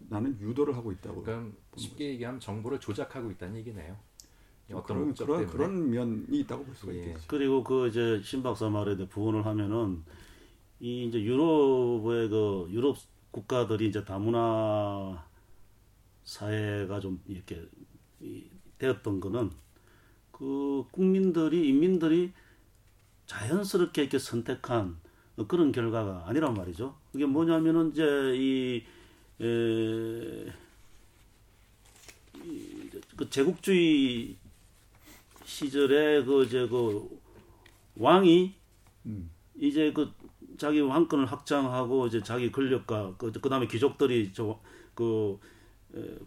나는 0.10 0.38
유도를 0.40 0.76
하고 0.76 0.92
있다고 0.92 1.24
그럼 1.24 1.54
쉽게 1.76 2.10
얘기하면 2.10 2.40
정보를 2.40 2.80
조작하고 2.80 3.32
있다는 3.32 3.56
얘기네요. 3.58 3.96
어떤 4.74 5.14
그런 5.14 5.46
그런. 5.46 5.48
그런 5.48 5.90
면이 5.92 6.40
있다고 6.40 6.66
볼 6.66 6.76
수가 6.76 6.94
예. 6.94 7.00
있겠죠. 7.00 7.26
그리고 7.28 7.64
그 7.64 7.88
이제 7.88 8.22
신 8.24 8.42
박사 8.42 8.70
말에 8.70 8.96
대해 8.96 9.08
부언을 9.08 9.46
하면은 9.46 10.04
이 10.80 11.06
이제 11.06 11.22
유럽의 11.22 12.30
그 12.30 12.68
유럽 12.70 12.98
국가들이 13.32 13.88
이제 13.88 14.04
다문화 14.04 15.24
사회가 16.24 17.00
좀 17.00 17.22
이렇게 17.28 17.64
되었던 18.78 19.20
거는 19.20 19.52
그 20.32 20.86
국민들이 20.92 21.68
인민들이 21.70 22.34
자연스럽게 23.26 24.04
이렇게 24.04 24.20
선택한 24.20 24.98
그런 25.48 25.72
결과가 25.72 26.26
아니란 26.28 26.54
말이죠. 26.54 26.96
그게 27.12 27.26
뭐냐면은 27.26 27.92
이제 27.92 28.04
이, 28.36 28.84
에, 29.42 30.52
그 33.18 33.30
제국주의 33.30 34.38
시절에 35.46 36.24
그 36.24 36.44
이제 36.44 36.68
그 36.68 37.08
왕이 37.96 38.54
음. 39.06 39.30
이제 39.56 39.94
그 39.94 40.12
자기 40.58 40.82
왕권을 40.82 41.26
확장하고 41.26 42.08
이제 42.08 42.22
자기 42.22 42.52
권력과 42.52 43.16
그 43.18 43.32
그다음에 43.32 43.68
귀족들이 43.68 44.34
저그 44.34 45.40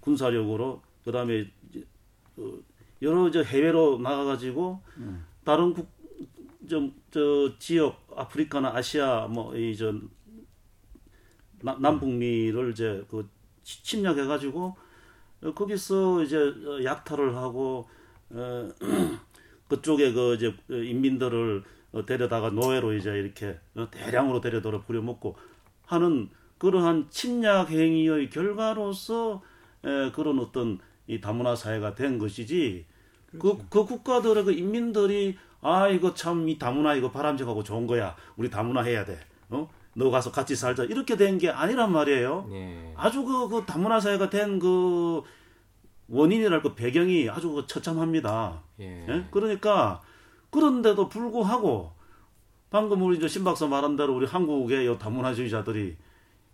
군사력으로 0.00 0.82
그다음에 1.04 1.50
그 2.36 2.64
여러 3.02 3.30
저 3.30 3.42
해외로 3.42 3.98
나가가지고 3.98 4.80
음. 4.98 5.24
다른 5.44 5.74
국좀저 5.74 7.58
지역 7.58 8.06
아프리카나 8.16 8.74
아시아 8.74 9.26
뭐 9.28 9.54
이 9.54 9.76
저 9.76 9.92
남북미를 11.62 12.70
이제 12.70 13.04
그 13.08 13.28
침략해가지고 13.62 14.76
거기서 15.54 16.22
이제 16.22 16.54
약탈을 16.84 17.36
하고 17.36 17.88
어, 18.30 18.68
그쪽에 19.68 20.12
그 20.12 20.34
이제 20.34 20.54
인민들을 20.68 21.62
데려다가 22.06 22.50
노예로 22.50 22.92
이제 22.94 23.10
이렇게 23.10 23.58
대량으로 23.90 24.40
데려다가 24.40 24.82
부려먹고 24.82 25.36
하는 25.86 26.28
그러한 26.58 27.06
침략 27.10 27.70
행위의 27.70 28.30
결과로서 28.30 29.42
에, 29.84 30.10
그런 30.12 30.38
어떤 30.38 30.78
이 31.06 31.20
다문화 31.20 31.54
사회가 31.56 31.94
된 31.94 32.18
것이지 32.18 32.84
그, 33.32 33.38
그렇죠. 33.38 33.58
그, 33.58 33.68
그 33.70 33.84
국가들의 33.86 34.44
그 34.44 34.52
인민들이 34.52 35.36
아 35.60 35.88
이거 35.88 36.14
참 36.14 36.48
이 36.48 36.58
다문화 36.58 36.94
이거 36.94 37.10
바람직하고 37.10 37.62
좋은 37.62 37.86
거야 37.86 38.14
우리 38.36 38.50
다문화 38.50 38.82
해야 38.82 39.04
돼 39.04 39.18
어? 39.50 39.68
너 39.94 40.10
가서 40.10 40.30
같이 40.30 40.54
살자 40.54 40.84
이렇게 40.84 41.16
된 41.16 41.38
게 41.38 41.48
아니란 41.50 41.90
말이에요 41.92 42.46
네. 42.50 42.92
아주 42.96 43.24
그, 43.24 43.48
그 43.48 43.64
다문화 43.66 43.98
사회가 44.00 44.30
된그 44.30 45.22
원인이랄 46.08 46.62
그 46.62 46.74
배경이 46.74 47.28
아주 47.28 47.52
그 47.52 47.66
처참합니다 47.66 48.62
예. 48.80 49.06
예? 49.08 49.26
그러니까 49.30 50.00
그런데도 50.50 51.08
불구하고 51.08 51.92
방금 52.70 53.02
우리 53.02 53.20
저 53.20 53.28
신박사 53.28 53.66
말한 53.66 53.96
대로 53.96 54.14
우리 54.14 54.26
한국의 54.26 54.86
요 54.86 54.98
다문화주의자들이 54.98 55.96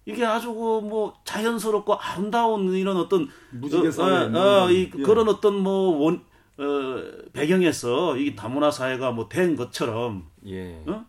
이게 0.06 0.24
아주 0.24 0.52
그뭐 0.52 1.14
자연스럽고 1.24 1.94
아름다운 1.94 2.72
이런 2.74 2.96
어떤 2.96 3.28
무지개 3.52 3.88
어, 3.88 4.04
어, 4.04 4.64
어, 4.64 4.70
이, 4.70 4.90
예. 4.96 5.02
그런 5.02 5.28
어떤 5.28 5.54
뭐 5.60 5.98
원, 5.98 6.22
어, 6.58 7.02
배경에서 7.32 8.16
이 8.18 8.36
다문화 8.36 8.70
사회가 8.70 9.12
뭐 9.12 9.28
된 9.28 9.56
것처럼 9.56 10.28
예. 10.46 10.82
어? 10.86 11.04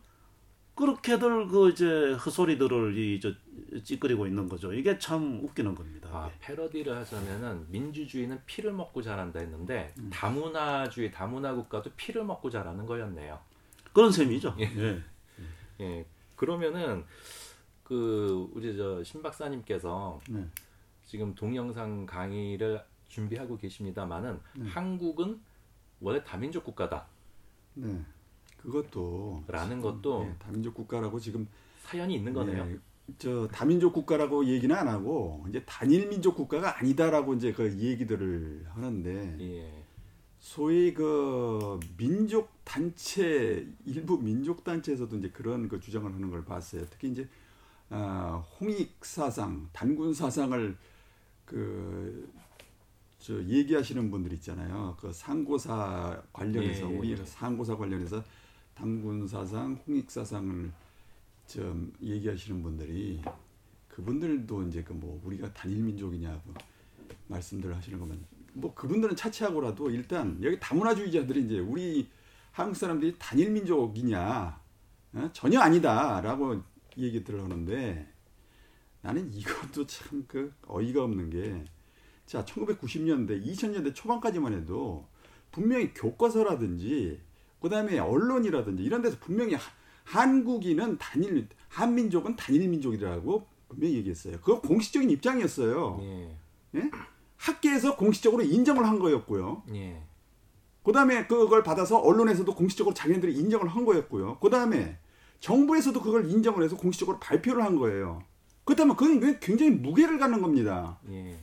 그렇게들 0.75 1.47
그 1.47 1.69
이제 1.69 2.13
헛소리들을 2.13 2.97
이저 2.97 3.31
찌끄리고 3.83 4.27
있는 4.27 4.47
거죠. 4.47 4.73
이게 4.73 4.97
참 4.97 5.39
웃기는 5.43 5.75
겁니다. 5.75 6.09
아, 6.11 6.31
패러디를 6.39 6.95
하자면은 6.97 7.65
민주주의는 7.71 8.39
피를 8.45 8.71
먹고 8.73 9.01
자란다 9.01 9.39
했는데 9.39 9.93
음. 9.99 10.09
다문화주의, 10.11 11.11
다문화 11.11 11.53
국가도 11.53 11.91
피를 11.95 12.23
먹고 12.23 12.49
자라는 12.49 12.85
거였네요. 12.85 13.39
그런 13.93 14.11
셈이죠. 14.11 14.55
예. 14.59 14.63
예. 14.63 15.03
예. 15.81 16.05
그러면은 16.35 17.05
그 17.83 18.49
우리 18.53 18.75
저 18.75 19.03
신 19.03 19.21
박사님께서 19.21 20.19
네. 20.29 20.45
지금 21.05 21.35
동영상 21.35 22.05
강의를 22.05 22.83
준비하고 23.09 23.57
계십니다만은 23.57 24.39
네. 24.55 24.67
한국은 24.69 25.39
원래 26.01 26.23
다민족 26.23 26.63
국가다. 26.65 27.05
네. 27.75 28.03
그것도 28.57 29.43
라는 29.47 29.79
것도 29.81 30.23
네, 30.25 30.35
다민족 30.39 30.73
국가라고 30.73 31.19
지금 31.19 31.47
사연이 31.83 32.15
있는 32.15 32.33
거네요. 32.33 32.67
네, 33.07 33.15
저 33.17 33.47
다민족 33.47 33.93
국가라고 33.93 34.45
얘기는 34.45 34.75
안 34.75 34.87
하고 34.87 35.45
이제 35.49 35.63
단일 35.65 36.07
민족 36.07 36.35
국가가 36.35 36.79
아니다라고 36.79 37.35
이제 37.35 37.51
그 37.53 37.77
얘기들을 37.77 38.65
하는데 38.69 39.37
예. 39.39 39.83
소위 40.39 40.93
그 40.93 41.79
민족 41.97 42.51
단체 42.63 43.67
일부 43.85 44.17
민족 44.19 44.63
단체에서도 44.63 45.17
이제 45.17 45.29
그런 45.29 45.67
그 45.67 45.79
주장을 45.79 46.11
하는 46.11 46.29
걸 46.29 46.45
봤어요. 46.45 46.85
특히 46.89 47.09
이제 47.09 47.27
아, 47.89 48.43
홍익 48.59 49.03
사상, 49.05 49.69
단군 49.71 50.13
사상을 50.13 50.77
그 51.45 52.45
저 53.25 53.43
얘기하시는 53.43 54.11
분들 54.11 54.33
있잖아요. 54.33 54.95
그 54.99 55.11
상고사 55.11 56.21
관련해서 56.31 56.81
예. 56.91 56.95
우리 56.95 57.17
상고사 57.17 57.75
관련해서 57.75 58.23
단군 58.75 59.27
사상, 59.27 59.81
홍익 59.87 60.11
사상을 60.11 60.71
좀 61.47 61.93
얘기하시는 62.01 62.61
분들이 62.63 63.21
그분들도 63.89 64.63
이제 64.63 64.83
그 64.83 64.93
뭐 64.93 65.21
우리가 65.25 65.53
단일 65.53 65.81
민족이냐 65.83 66.41
그 66.45 66.53
말씀들을 67.27 67.75
하시는 67.75 67.99
거면 67.99 68.25
뭐 68.53 68.73
그분들은 68.73 69.15
차치하고라도 69.15 69.89
일단 69.89 70.37
여기 70.41 70.59
다문화주의자들이 70.59 71.45
이제 71.45 71.59
우리 71.59 72.07
한국 72.51 72.75
사람들이 72.75 73.15
단일 73.19 73.51
민족이냐 73.51 74.59
어? 75.13 75.29
전혀 75.33 75.59
아니다라고 75.59 76.61
얘기들을 76.97 77.41
하는데 77.43 78.07
나는 79.01 79.33
이것도 79.33 79.85
참 79.87 80.25
그 80.27 80.53
어이가 80.67 81.03
없는 81.03 81.29
게 81.29 81.65
자 82.25 82.43
1990년대 82.43 83.45
2000년대 83.45 83.93
초반까지만 83.93 84.53
해도 84.53 85.07
분명히 85.51 85.93
교과서라든지 85.93 87.21
그다음에 87.61 87.99
언론이라든지 87.99 88.83
이런 88.83 89.01
데서 89.03 89.17
분명히 89.19 89.55
한국인은 90.05 90.97
단일 90.97 91.47
한민족은 91.67 92.35
단일 92.37 92.69
민족이라고 92.69 93.45
분명히 93.67 93.95
얘기했어요. 93.95 94.37
그거 94.37 94.61
공식적인 94.61 95.09
입장이었어요. 95.09 95.99
예. 96.01 96.37
예? 96.75 96.91
학계에서 97.37 97.97
공식적으로 97.97 98.43
인정을 98.43 98.87
한 98.87 98.99
거였고요. 98.99 99.63
예. 99.73 100.01
그다음에 100.83 101.25
그걸 101.25 101.63
받아서 101.63 101.97
언론에서도 101.97 102.53
공식적으로 102.53 102.93
자기네들이 102.93 103.35
인정을 103.35 103.67
한 103.67 103.85
거였고요. 103.85 104.37
그다음에 104.39 104.97
정부에서도 105.39 105.99
그걸 106.01 106.29
인정을 106.29 106.63
해서 106.63 106.77
공식적으로 106.77 107.19
발표를 107.19 107.63
한 107.63 107.75
거예요. 107.75 108.23
그렇다면 108.63 108.95
그건 108.95 109.39
굉장히 109.39 109.71
무게를 109.71 110.17
갖는 110.19 110.41
겁니다. 110.41 110.99
예. 111.09 111.37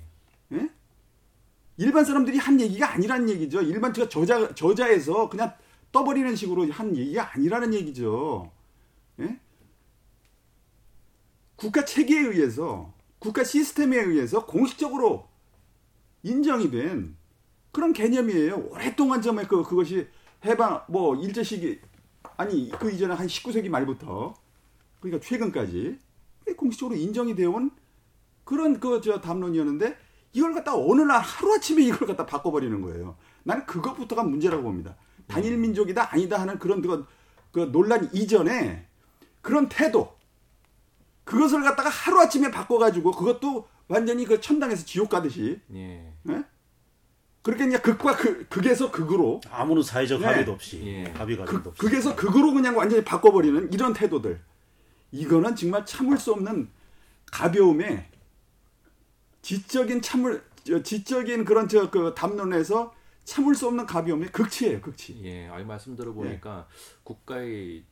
예? 0.52 0.68
일반 1.76 2.04
사람들이 2.04 2.38
한 2.38 2.60
얘기가 2.60 2.92
아니란 2.92 3.28
얘기죠. 3.28 3.62
일반 3.62 3.92
저자 3.92 4.54
저자에서 4.54 5.28
그냥 5.28 5.52
떠버리는 5.92 6.34
식으로 6.34 6.70
한 6.72 6.96
얘기가 6.96 7.34
아니라는 7.34 7.74
얘기죠. 7.74 8.50
예? 9.20 9.38
국가 11.56 11.84
체계에 11.84 12.20
의해서 12.20 12.92
국가 13.18 13.44
시스템에 13.44 13.98
의해서 13.98 14.46
공식적으로 14.46 15.28
인정이 16.22 16.70
된 16.70 17.16
그런 17.70 17.92
개념이에요. 17.92 18.68
오랫동안 18.70 19.22
전에 19.22 19.44
그 19.44 19.62
그것이 19.62 20.08
해방 20.44 20.84
뭐 20.88 21.14
일제 21.16 21.42
시기 21.42 21.80
아니 22.36 22.70
그 22.70 22.90
이전에 22.90 23.14
한 23.14 23.26
19세기 23.26 23.68
말부터 23.68 24.34
그러니까 25.00 25.24
최근까지 25.24 25.98
공식적으로 26.56 26.96
인정이 26.98 27.34
되어 27.34 27.50
온 27.50 27.70
그런 28.44 28.80
그 28.80 29.00
저 29.00 29.20
담론이었는데 29.20 29.96
이걸 30.32 30.54
갖다 30.54 30.74
어느 30.74 31.02
날 31.02 31.20
하루 31.20 31.54
아침에 31.54 31.82
이걸 31.82 32.08
갖다 32.08 32.24
바꿔버리는 32.26 32.80
거예요. 32.80 33.16
나는 33.44 33.66
그것부터가 33.66 34.24
문제라고 34.24 34.62
봅니다. 34.62 34.96
단일 35.32 35.56
민족이다 35.56 36.12
아니다 36.12 36.38
하는 36.40 36.58
그런 36.58 36.82
그, 36.82 37.06
그 37.52 37.72
논란 37.72 38.08
이전에 38.12 38.86
그런 39.40 39.68
태도 39.68 40.14
그것을 41.24 41.62
갖다가 41.62 41.88
하루 41.88 42.20
아침에 42.20 42.50
바꿔가지고 42.50 43.12
그것도 43.12 43.66
완전히 43.88 44.26
그 44.26 44.40
천당에서 44.40 44.84
지옥 44.84 45.08
가듯이 45.08 45.58
예. 45.72 46.12
네? 46.22 46.44
그렇게 47.42 47.64
그냥 47.64 47.80
극과 47.80 48.16
극, 48.16 48.48
극에서 48.50 48.90
극으로 48.90 49.40
아무런 49.50 49.82
사회적 49.82 50.20
네. 50.20 50.26
합의도 50.26 50.52
없이 50.52 50.82
예. 50.86 51.04
합의가 51.12 51.44
극, 51.44 51.66
없이 51.66 51.80
극에서 51.80 52.14
극으로 52.14 52.52
그냥 52.52 52.76
완전히 52.76 53.02
바꿔버리는 53.02 53.72
이런 53.72 53.94
태도들 53.94 54.38
이거는 55.12 55.56
정말 55.56 55.86
참을 55.86 56.18
수 56.18 56.32
없는 56.32 56.68
가벼움에 57.30 58.10
지적인 59.40 60.02
참을 60.02 60.42
지적인 60.84 61.44
그런 61.44 61.68
저 61.68 61.90
그 61.90 62.14
담론에서 62.14 62.94
참을 63.24 63.54
수 63.54 63.66
없는 63.68 63.86
가벼움의 63.86 64.30
극치예요, 64.32 64.80
극치. 64.80 65.20
예, 65.24 65.48
아니 65.48 65.64
말씀 65.64 65.94
들어보니까 65.96 66.66
예. 66.68 66.74
국가의 67.04 67.84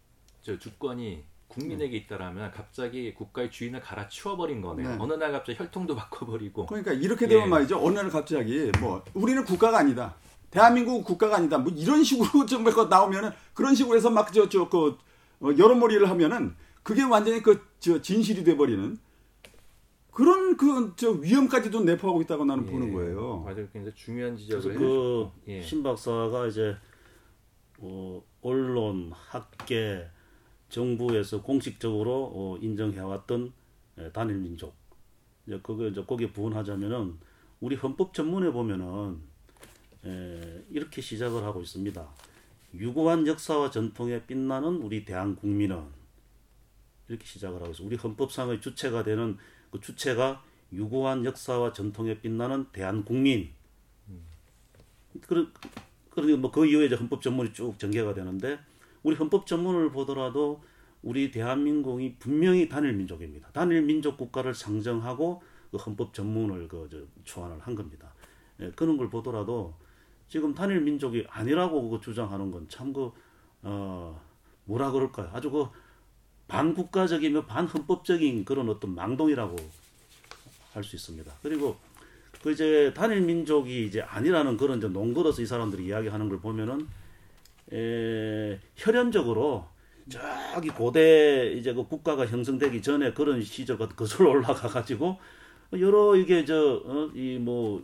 저 0.42 0.58
주권이 0.58 1.24
국민에게 1.48 1.96
있다라면 1.98 2.52
갑자기 2.52 3.12
국가의 3.14 3.50
주인을 3.50 3.80
갈아치워 3.80 4.36
버린 4.36 4.60
거네요. 4.60 4.88
네. 4.90 4.96
어느 4.98 5.14
날 5.14 5.32
갑자기 5.32 5.58
혈통도 5.58 5.94
바꿔버리고. 5.96 6.66
그러니까 6.66 6.92
이렇게 6.92 7.26
되면 7.26 7.44
예. 7.44 7.48
말이죠. 7.48 7.84
어느 7.84 7.98
날 7.98 8.08
갑자기 8.08 8.70
뭐 8.80 9.04
우리는 9.14 9.44
국가가 9.44 9.78
아니다. 9.78 10.14
대한민국 10.50 11.04
국가가 11.04 11.36
아니다. 11.36 11.58
뭐 11.58 11.72
이런 11.72 12.02
식으로 12.02 12.44
좀 12.46 12.64
나오면은 12.64 13.30
그런 13.54 13.74
식으로 13.74 13.96
해서 13.96 14.10
막 14.10 14.32
저 14.32 14.48
저그 14.48 14.98
어, 15.40 15.48
여론몰이를 15.56 16.08
하면은 16.10 16.54
그게 16.82 17.02
완전히 17.02 17.42
그 17.42 17.70
저 17.80 18.00
진실이 18.00 18.44
돼 18.44 18.56
버리는 18.56 18.98
그런 20.20 20.54
그 20.58 20.94
저 20.96 21.12
위험까지도 21.12 21.82
내포하고 21.84 22.20
있다고 22.20 22.44
나는 22.44 22.66
예. 22.66 22.70
보는 22.70 22.92
거예요. 22.92 23.38
맞아요. 23.38 23.66
굉장히 23.72 23.94
중요한 23.94 24.36
지적을 24.36 24.74
그 24.74 25.30
예. 25.48 25.62
신 25.62 25.82
박사가 25.82 26.46
이제 26.46 26.76
어, 27.78 28.22
언론, 28.42 29.12
학계, 29.14 30.06
정부에서 30.68 31.40
공식적으로 31.40 32.32
어, 32.34 32.58
인정해왔던 32.60 33.52
예, 33.98 34.12
단일 34.12 34.36
민족. 34.36 34.74
이제 35.46 35.58
그거 35.62 35.86
이제 35.86 36.04
거기에 36.04 36.30
부분하자면은 36.32 37.18
우리 37.60 37.76
헌법 37.76 38.12
전문에 38.12 38.52
보면은 38.52 39.20
에, 40.04 40.64
이렇게 40.70 41.00
시작을 41.00 41.42
하고 41.44 41.62
있습니다. 41.62 42.08
유구한 42.74 43.26
역사와 43.26 43.70
전통에 43.70 44.26
빛나는 44.26 44.82
우리 44.82 45.06
대한 45.06 45.34
국민은 45.34 45.82
이렇게 47.08 47.24
시작을 47.24 47.62
하고 47.62 47.70
있어. 47.72 47.84
우리 47.84 47.96
헌법상의 47.96 48.60
주체가 48.60 49.02
되는 49.02 49.38
그 49.70 49.80
주체가 49.80 50.42
유구한 50.72 51.24
역사와 51.24 51.72
전통에 51.72 52.20
빛나는 52.20 52.66
대한 52.72 53.04
국민. 53.04 53.50
그런 55.26 55.52
그러니 56.10 56.36
뭐그 56.36 56.66
이후에 56.66 56.86
이제 56.86 56.94
헌법 56.94 57.22
전문이 57.22 57.52
쭉 57.52 57.78
전개가 57.78 58.14
되는데 58.14 58.58
우리 59.02 59.16
헌법 59.16 59.46
전문을 59.46 59.90
보더라도 59.90 60.62
우리 61.02 61.30
대한민국이 61.30 62.16
분명히 62.18 62.68
단일 62.68 62.92
민족입니다. 62.92 63.48
단일 63.52 63.82
민족 63.82 64.16
국가를 64.16 64.54
상정하고 64.54 65.42
그 65.70 65.76
헌법 65.78 66.12
전문을 66.14 66.68
그 66.68 67.08
초안을 67.24 67.60
한 67.60 67.74
겁니다. 67.74 68.12
예, 68.60 68.70
그런 68.72 68.96
걸 68.96 69.08
보더라도 69.08 69.74
지금 70.28 70.54
단일 70.54 70.80
민족이 70.82 71.26
아니라고 71.28 71.82
그거 71.82 72.00
주장하는 72.00 72.50
건 72.50 72.68
참 72.68 72.92
그 72.92 73.12
어, 73.62 74.20
뭐라 74.64 74.90
그럴까요? 74.90 75.30
아주 75.32 75.50
그 75.50 75.66
반국가적이며 76.50 77.46
반헌법적인 77.46 78.44
그런 78.44 78.68
어떤 78.68 78.94
망동이라고 78.94 79.56
할 80.72 80.84
수 80.84 80.96
있습니다. 80.96 81.32
그리고 81.42 81.76
그 82.42 82.52
이제 82.52 82.92
단일 82.94 83.20
민족이 83.22 83.86
이제 83.86 84.00
아니라는 84.00 84.56
그런 84.56 84.78
이제 84.78 84.88
농거로서 84.88 85.42
이 85.42 85.46
사람들이 85.46 85.86
이야기하는 85.86 86.28
걸 86.28 86.40
보면은 86.40 86.86
에, 87.72 88.58
혈연적으로 88.76 89.66
저기 90.08 90.70
고대 90.70 91.52
이제 91.52 91.72
그 91.72 91.84
국가가 91.86 92.26
형성되기 92.26 92.82
전에 92.82 93.12
그런 93.12 93.42
시절 93.42 93.78
같은 93.78 93.94
거슬러 93.94 94.30
올라가 94.30 94.68
가지고 94.68 95.18
여러 95.72 96.16
이게 96.16 96.44
저이뭐 96.44 97.82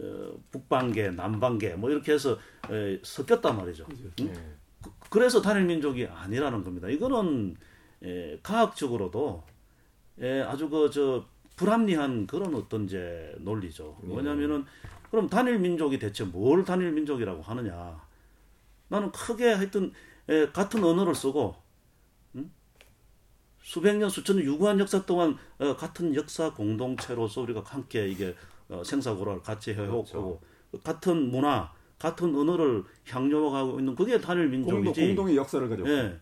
어, 0.00 0.32
북방계, 0.50 1.10
남방계 1.10 1.74
뭐 1.74 1.90
이렇게 1.90 2.12
해서 2.12 2.38
에, 2.70 2.98
섞였단 3.02 3.56
말이죠. 3.56 3.86
응? 4.20 4.26
네. 4.26 4.32
그, 4.82 4.90
그래서 5.10 5.42
단일 5.42 5.64
민족이 5.64 6.06
아니라는 6.06 6.64
겁니다. 6.64 6.88
이거는 6.88 7.56
에, 8.02 8.38
가학적으로도 8.42 9.42
에, 10.20 10.40
아주 10.42 10.68
그 10.68 10.90
저 10.92 11.24
불합리한 11.60 12.26
그런 12.26 12.54
어떤 12.54 12.88
제 12.88 13.34
논리죠. 13.40 13.94
네. 14.00 14.08
뭐냐면은 14.08 14.64
그럼 15.10 15.28
단일 15.28 15.58
민족이 15.58 15.98
대체 15.98 16.24
뭘 16.24 16.64
단일 16.64 16.90
민족이라고 16.92 17.42
하느냐? 17.42 18.00
나는 18.88 19.12
크게 19.12 19.52
하여튼 19.52 19.92
에, 20.30 20.46
같은 20.52 20.82
언어를 20.82 21.14
쓰고 21.14 21.54
응? 22.36 22.50
수백 23.62 23.98
년 23.98 24.08
수천 24.08 24.36
년 24.36 24.46
유구한 24.46 24.80
역사 24.80 25.04
동안 25.04 25.36
어, 25.58 25.76
같은 25.76 26.14
역사 26.14 26.54
공동체로서 26.54 27.42
우리가 27.42 27.62
함께 27.66 28.08
이게 28.08 28.34
어, 28.70 28.82
생사고를 28.82 29.42
같이 29.42 29.74
해오고 29.74 30.04
그렇죠. 30.04 30.40
같은 30.82 31.30
문화, 31.30 31.70
같은 31.98 32.34
언어를 32.34 32.84
향유하고 33.06 33.80
있는 33.80 33.94
그게 33.94 34.18
단일 34.18 34.48
민족이지. 34.48 35.08
공동, 35.08 35.28
의 35.28 35.36
역사를 35.36 35.68
가지고. 35.68 35.90
예. 35.90 36.18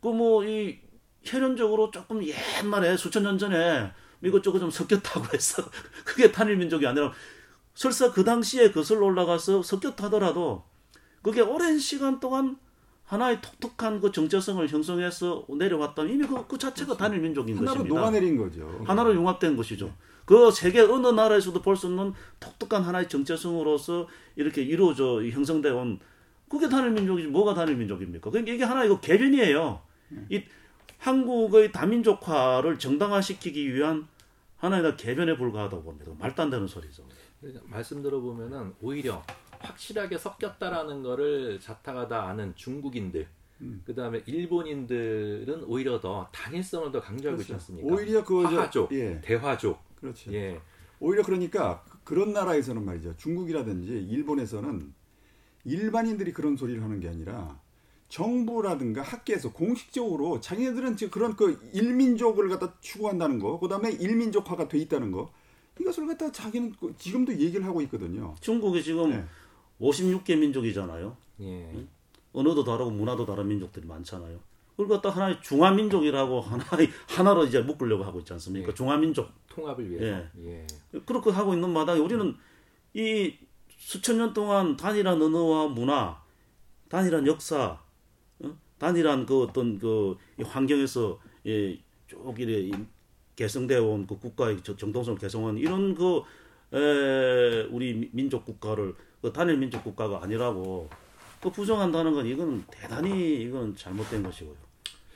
그뭐 0.00 0.44
이 0.44 0.80
혈연적으로 1.24 1.90
조금 1.90 2.20
옛날에 2.24 2.96
수천 2.96 3.22
년 3.22 3.38
전에 3.38 3.90
이것저것 4.22 4.58
좀 4.58 4.70
섞였다고 4.70 5.26
해서 5.34 5.62
그게 6.04 6.30
단일 6.32 6.56
민족이 6.56 6.86
아니라 6.86 7.12
설사 7.74 8.12
그 8.12 8.24
당시에 8.24 8.70
거슬러 8.70 9.06
올라가서 9.06 9.62
섞였다더라도 9.62 10.64
그게 11.22 11.40
오랜 11.40 11.78
시간 11.78 12.20
동안 12.20 12.56
하나의 13.04 13.40
독특한 13.42 14.00
그 14.00 14.12
정체성을 14.12 14.66
형성해서 14.68 15.44
내려왔다면 15.58 16.12
이미 16.12 16.26
그, 16.26 16.46
그 16.46 16.56
자체가 16.56 16.96
단일 16.96 17.20
민족인 17.20 17.56
하나로 17.56 17.78
것입니다. 17.78 17.94
하나로 18.00 18.10
녹아내린 18.10 18.36
거죠. 18.38 18.84
하나로 18.86 19.14
융합된 19.14 19.56
것이죠. 19.56 19.92
그 20.24 20.50
세계 20.50 20.80
어느 20.80 21.08
나라에서도 21.08 21.60
볼 21.60 21.76
수 21.76 21.86
없는 21.88 22.14
독특한 22.40 22.82
하나의 22.82 23.08
정체성으로서 23.10 24.08
이렇게 24.36 24.62
이루어져 24.62 25.22
형성되어 25.22 25.76
온 25.76 25.98
그게 26.48 26.68
단일 26.68 26.92
민족이지 26.92 27.28
뭐가 27.28 27.52
단일 27.52 27.76
민족입니까? 27.76 28.30
그러니까 28.30 28.54
이게 28.54 28.64
하나 28.64 28.84
이거 28.84 28.98
개변이에요. 29.00 29.80
이 30.30 30.42
한국의 31.04 31.70
다민족화를 31.70 32.78
정당화시키기 32.78 33.74
위한 33.74 34.08
하나의 34.56 34.96
개변에 34.96 35.36
불과하다고 35.36 35.82
봅니다. 35.82 36.12
말도 36.18 36.42
안 36.42 36.48
되는 36.48 36.66
소리죠. 36.66 37.06
말씀 37.64 38.00
들어보면은 38.00 38.72
오히려 38.80 39.22
확실하게 39.58 40.16
섞였다라는 40.16 41.02
거를 41.02 41.60
자타하다 41.60 42.22
아는 42.26 42.54
중국인들 42.56 43.28
음. 43.60 43.82
그 43.84 43.94
다음에 43.94 44.22
일본인들은 44.24 45.64
오히려 45.64 46.00
더 46.00 46.26
단일성을 46.32 46.90
더 46.90 47.02
강조하고 47.02 47.36
그렇죠. 47.36 47.42
있지 47.42 47.52
않습니까? 47.52 47.94
오히려 47.94 48.24
그 48.24 48.42
화족, 48.42 48.90
예. 48.92 49.20
대화족. 49.20 49.78
그렇죠. 50.00 50.32
예. 50.32 50.58
오히려 51.00 51.22
그러니까 51.22 51.84
그런 52.02 52.32
나라에서는 52.32 52.82
말이죠. 52.82 53.14
중국이라든지 53.18 53.92
일본에서는 53.92 54.94
일반인들이 55.64 56.32
그런 56.32 56.56
소리를 56.56 56.82
하는 56.82 56.98
게 56.98 57.10
아니라 57.10 57.60
정부라든가 58.14 59.02
학계에서 59.02 59.50
공식적으로 59.52 60.38
자기네들은 60.40 60.96
지금 60.96 61.10
그런 61.10 61.34
그 61.34 61.60
일민족을 61.72 62.48
갖다 62.48 62.72
추구한다는 62.80 63.40
거, 63.40 63.58
그다음에 63.58 63.90
일민족화가 63.90 64.68
돼 64.68 64.78
있다는 64.78 65.10
거 65.10 65.32
이것을 65.80 66.06
갖다 66.06 66.30
자기는 66.30 66.74
그 66.78 66.94
지금도 66.96 67.32
얘기를 67.32 67.66
하고 67.66 67.82
있거든요. 67.82 68.36
중국이 68.40 68.84
지금 68.84 69.10
네. 69.10 69.24
56개 69.80 70.38
민족이잖아요. 70.38 71.16
예. 71.40 71.70
응? 71.74 71.88
언어도 72.32 72.62
다르고 72.62 72.92
문화도 72.92 73.26
다른 73.26 73.48
민족들이 73.48 73.84
많잖아요. 73.84 74.38
그걸 74.76 74.88
갖다 74.88 75.10
하나의 75.10 75.42
중화민족이라고 75.42 76.40
하나의 76.40 76.90
하나로 77.08 77.46
이제 77.46 77.60
묶으려고 77.62 78.04
하고 78.04 78.20
있지 78.20 78.32
않습니까? 78.34 78.68
예. 78.68 78.74
중화민족 78.74 79.28
통합을 79.48 79.90
위해서. 79.90 80.06
예. 80.06 80.30
예. 80.38 80.66
그렇게 81.04 81.30
하고 81.30 81.52
있는 81.52 81.72
마당에 81.72 81.98
우리는 81.98 82.36
이 82.92 83.34
수천 83.76 84.18
년 84.18 84.32
동안 84.32 84.76
단일한 84.76 85.20
언어와 85.20 85.66
문화, 85.66 86.22
단일한 86.88 87.26
역사, 87.26 87.56
어? 87.66 87.83
단일한 88.84 89.24
그 89.24 89.44
어떤 89.44 89.78
그 89.78 90.14
환경에서 90.42 91.18
예, 91.46 91.78
쭉 92.06 92.34
이래 92.38 92.70
개성되어 93.34 93.82
온 93.82 94.06
그 94.06 94.18
국가의 94.18 94.62
정통성을 94.62 95.18
개성한 95.18 95.56
이런 95.56 95.94
그 95.94 96.20
에, 96.74 97.62
우리 97.70 98.10
민족 98.12 98.44
국가를 98.44 98.94
그 99.22 99.32
단일 99.32 99.56
민족 99.56 99.82
국가가 99.82 100.22
아니라고 100.22 100.90
그 101.40 101.50
부정한다는 101.50 102.12
건 102.12 102.26
이건 102.26 102.62
대단히 102.70 103.42
이건 103.44 103.74
잘못된 103.74 104.22
것이고요. 104.22 104.54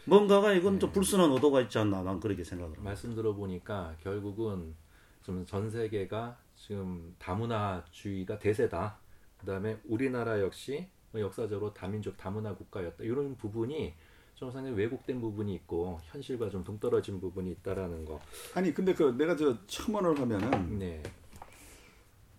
뭔가가 0.06 0.54
이건 0.54 0.74
네. 0.74 0.78
좀 0.78 0.90
불순한 0.90 1.30
의도가 1.32 1.60
있지 1.62 1.76
않나 1.78 2.02
난 2.02 2.18
그렇게 2.20 2.42
생각을 2.42 2.68
합니다. 2.72 2.82
말씀 2.82 3.14
들어보니까 3.14 3.96
결국은 4.02 4.74
좀 5.22 5.44
전 5.44 5.68
세계가 5.70 6.38
지금 6.56 7.14
다문화주의가 7.18 8.38
대세다. 8.38 8.96
그다음에 9.40 9.76
우리나라 9.84 10.40
역시 10.40 10.88
역사적으로 11.14 11.72
다민족 11.72 12.16
다문화 12.16 12.54
국가였다. 12.54 13.04
이런 13.04 13.36
부분이 13.36 13.94
좀 14.34 14.50
상당히 14.50 14.76
왜곡된 14.76 15.20
부분이 15.20 15.54
있고 15.54 15.98
현실과 16.04 16.48
좀 16.48 16.62
동떨어진 16.62 17.20
부분이 17.20 17.50
있다라는 17.50 18.04
거. 18.04 18.20
아니 18.54 18.72
근데 18.72 18.94
그 18.94 19.16
내가 19.16 19.34
저 19.36 19.56
첨언을 19.66 20.18
하면은 20.18 20.78
네. 20.78 21.02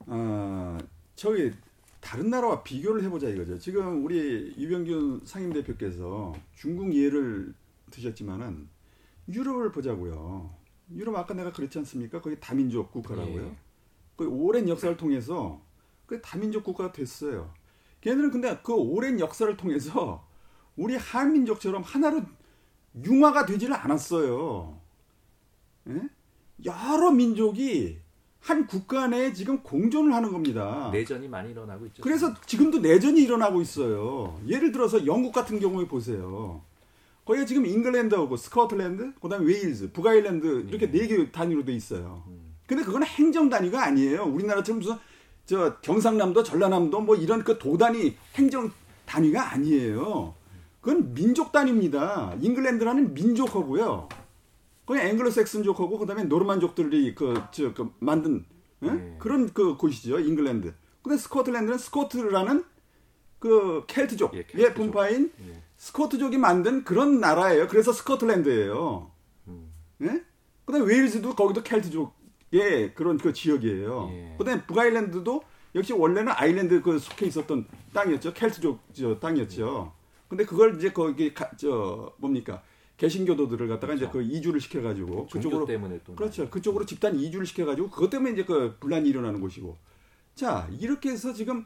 어, 0.05 0.77
저기 1.15 1.51
다른 1.99 2.29
나라와 2.29 2.63
비교를 2.63 3.03
해보자 3.03 3.27
이거죠. 3.27 3.60
지금 3.60 4.05
우리 4.05 4.53
유병균 4.58 5.21
상임 5.25 5.51
대표께서 5.51 6.34
중국 6.55 6.95
예를 6.95 7.53
드셨지만은 7.91 8.69
유럽을 9.27 9.71
보자고요. 9.71 10.49
유럽 10.91 11.15
아까 11.15 11.34
내가 11.34 11.51
그렇지 11.51 11.77
않습니까? 11.79 12.21
거기 12.21 12.39
다민족 12.39 12.91
국가라고요. 12.91 13.43
예. 13.43 13.55
그 14.15 14.27
오랜 14.27 14.67
역사를 14.69 14.95
통해서 14.97 15.62
그 16.05 16.21
다민족 16.21 16.63
국가가 16.63 16.91
됐어요. 16.91 17.53
걔네들은 18.01 18.31
근데 18.31 18.59
그 18.63 18.73
오랜 18.73 19.19
역사를 19.19 19.55
통해서 19.57 20.25
우리 20.75 20.95
한민족처럼 20.95 21.83
하나로 21.83 22.21
융화가 23.05 23.45
되지를 23.45 23.75
않았어요. 23.75 24.79
예? 25.89 26.01
여러 26.65 27.12
민족이 27.12 27.97
한 28.39 28.67
국가 28.67 29.07
내에 29.07 29.33
지금 29.33 29.62
공존을 29.63 30.13
하는 30.13 30.31
겁니다. 30.31 30.89
내전이 30.93 31.27
많이 31.27 31.51
일어나고 31.51 31.85
있죠. 31.88 32.01
그래서 32.01 32.33
지금도 32.45 32.79
내전이 32.79 33.21
일어나고 33.21 33.62
있어요. 33.62 34.39
예를 34.47 34.71
들어서 34.71 35.05
영국 35.05 35.33
같은 35.33 35.59
경우에 35.59 35.88
보세요. 35.88 36.62
거기가 37.25 37.45
지금 37.45 37.65
잉글랜드하고 37.65 38.38
스코틀랜드, 38.38 39.13
그다음에 39.19 39.45
웨일즈, 39.45 39.91
북아일랜드 39.91 40.65
이렇게 40.69 40.89
네 40.89 41.05
개 41.07 41.31
단위로 41.31 41.63
돼 41.65 41.73
있어요. 41.73 42.23
음. 42.27 42.55
근데 42.65 42.83
그건 42.83 43.03
행정 43.03 43.49
단위가 43.49 43.83
아니에요. 43.83 44.23
우리나라처럼 44.23 44.79
무슨 44.79 44.95
저 45.49 45.79
경상남도, 45.81 46.43
전라남도 46.43 47.01
뭐 47.01 47.15
이런 47.15 47.43
그 47.43 47.57
도단위 47.57 48.15
행정 48.35 48.71
단위가 49.07 49.51
아니에요. 49.51 50.35
그건 50.79 51.15
민족 51.15 51.51
단위입니다. 51.51 52.35
잉글랜드라는 52.39 53.15
민족하고요. 53.15 54.09
그냥 54.85 55.07
앵글로색슨족하고 55.07 55.97
그다음에 55.97 56.25
노르만족들이 56.25 57.15
그저 57.15 57.73
그 57.73 57.91
만든 57.97 58.45
예? 58.83 58.91
네. 58.91 59.15
그런 59.17 59.51
그 59.51 59.75
곳이죠 59.75 60.19
잉글랜드. 60.19 60.71
근데 61.01 61.17
스코틀랜드는 61.17 61.79
스코트라는 61.79 62.63
그 63.39 63.85
켈트족, 63.88 64.35
예, 64.35 64.43
켈트족. 64.43 64.62
예 64.62 64.73
분파인 64.75 65.31
예. 65.47 65.63
스코트족이 65.77 66.38
만든 66.38 66.83
그런 66.83 67.19
나라예요. 67.19 67.67
그래서 67.69 67.91
스코틀랜드예요. 67.91 69.09
음. 69.47 69.73
예? 70.03 70.23
그다음 70.65 70.83
에 70.83 70.93
웨일즈도 70.93 71.33
거기도 71.33 71.63
켈트족 71.63 72.18
의 72.51 72.93
그런 72.95 73.17
그 73.17 73.31
지역이에요. 73.31 74.09
예. 74.12 74.35
그다음에 74.38 74.65
북아일랜드도 74.65 75.43
역시 75.75 75.93
원래는 75.93 76.33
아일랜드 76.35 76.81
그 76.81 76.97
속해 76.97 77.27
있었던 77.27 77.65
땅이었죠. 77.93 78.33
켈트족 78.33 78.79
저 78.93 79.19
땅이었죠. 79.19 79.93
근데 80.27 80.45
그걸 80.45 80.75
이제 80.75 80.91
거기 80.91 81.33
가, 81.33 81.49
저 81.57 82.12
뭡니까 82.17 82.63
개신교도들을 82.97 83.67
갖다가 83.67 83.93
그렇죠. 83.93 84.05
이제 84.05 84.12
그 84.12 84.21
이주를 84.23 84.59
시켜가지고 84.62 85.27
그쪽으로 85.27 85.65
때문에 85.65 85.99
또 86.03 86.15
그렇죠. 86.15 86.43
많이. 86.43 86.51
그쪽으로 86.51 86.85
집단 86.85 87.15
이주를 87.19 87.45
시켜가지고 87.45 87.89
그것 87.89 88.09
때문에 88.09 88.31
이제 88.33 88.43
그 88.43 88.75
분란이 88.79 89.07
일어나는 89.09 89.41
곳이고 89.41 89.77
자 90.33 90.67
이렇게 90.79 91.12
해서 91.12 91.33
지금 91.33 91.65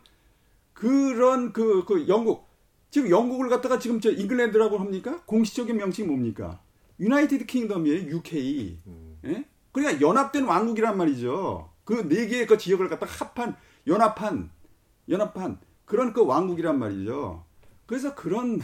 그런 0.73 1.53
그, 1.53 1.85
그 1.85 2.07
영국 2.07 2.47
지금 2.89 3.09
영국을 3.09 3.49
갖다가 3.49 3.79
지금 3.79 3.99
저 4.01 4.11
잉글랜드라고 4.11 4.77
합니까? 4.77 5.21
공식적인 5.25 5.77
명칭이 5.77 6.07
뭡니까? 6.07 6.61
유나이티드 6.99 7.45
킹덤이에요. 7.47 8.11
UK. 8.11 8.77
음. 8.85 9.17
예? 9.25 9.45
그러니까 9.73 9.99
연합된 10.01 10.45
왕국이란 10.45 10.97
말이죠. 10.97 11.69
그 11.83 12.07
네 12.07 12.27
개의 12.27 12.47
그 12.47 12.57
지역을 12.57 12.87
갖다가 12.87 13.11
합한 13.11 13.57
연합한 13.87 14.49
연합한 15.09 15.59
그런 15.85 16.13
그 16.13 16.25
왕국이란 16.25 16.79
말이죠. 16.79 17.43
그래서 17.85 18.15
그런 18.15 18.61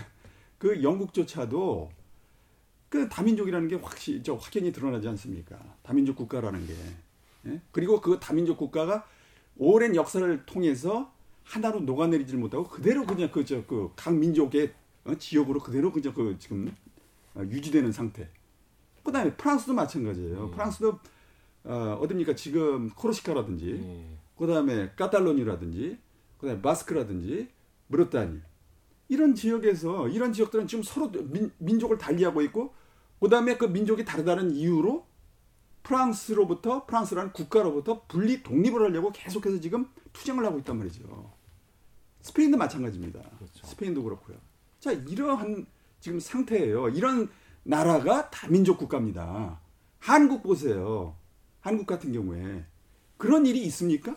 그 0.57 0.81
영국조차도 0.81 1.91
그 2.87 3.09
다민족이라는 3.09 3.67
게 3.67 3.75
확실히 3.75 4.23
저 4.23 4.35
확연히 4.35 4.71
드러나지 4.71 5.07
않습니까? 5.09 5.59
다민족 5.83 6.15
국가라는 6.15 6.65
게. 6.65 6.73
예? 7.47 7.61
그리고 7.71 8.01
그 8.01 8.19
다민족 8.19 8.57
국가가 8.57 9.05
오랜 9.57 9.95
역사를 9.95 10.45
통해서 10.45 11.11
하나로 11.43 11.81
녹아내리질 11.81 12.37
못하고 12.37 12.67
그대로 12.67 13.05
그냥 13.05 13.31
그저그각 13.31 14.15
민족의 14.15 14.73
어, 15.05 15.15
지역으로 15.15 15.59
그대로 15.59 15.91
그냥 15.91 16.13
그 16.13 16.37
지금 16.39 16.73
어, 17.35 17.41
유지되는 17.41 17.91
상태. 17.91 18.29
그다음에 19.09 19.33
프랑스도 19.35 19.73
마찬가지예요. 19.73 20.45
음. 20.45 20.51
프랑스도 20.51 20.99
어, 21.63 21.99
어딥니까 22.01 22.35
지금 22.35 22.89
코르시카라든지 22.91 23.71
음. 23.73 24.17
그다음에 24.37 24.91
까탈로니라든지 24.95 25.97
그다음에 26.37 26.61
바스크라든지 26.61 27.49
브르타니 27.91 28.39
이런 29.09 29.35
지역에서 29.35 30.07
이런 30.07 30.31
지역들은 30.31 30.67
지금 30.67 30.83
서로 30.83 31.09
민, 31.09 31.51
민족을 31.57 31.97
달리하고 31.97 32.41
있고 32.43 32.73
그다음에 33.19 33.57
그 33.57 33.65
민족이 33.65 34.05
다르다는 34.05 34.51
이유로 34.51 35.05
프랑스로부터 35.83 36.85
프랑스라는 36.85 37.33
국가로부터 37.33 38.03
분리 38.07 38.43
독립을 38.43 38.81
하려고 38.81 39.11
계속해서 39.11 39.59
지금 39.59 39.89
투쟁을 40.13 40.45
하고 40.45 40.59
있단 40.59 40.77
말이죠. 40.77 41.33
스페인도 42.21 42.57
마찬가지입니다. 42.57 43.21
그렇죠. 43.37 43.65
스페인도 43.65 44.03
그렇고요. 44.03 44.37
자 44.79 44.91
이러한 44.91 45.65
지금 45.99 46.19
상태예요. 46.19 46.89
이런 46.89 47.29
나라가 47.69 48.31
다민족 48.31 48.79
국가입니다. 48.79 49.59
한국 49.99 50.41
보세요. 50.41 51.15
한국 51.59 51.85
같은 51.85 52.11
경우에 52.11 52.65
그런 53.17 53.45
일이 53.45 53.61
있습니까? 53.65 54.15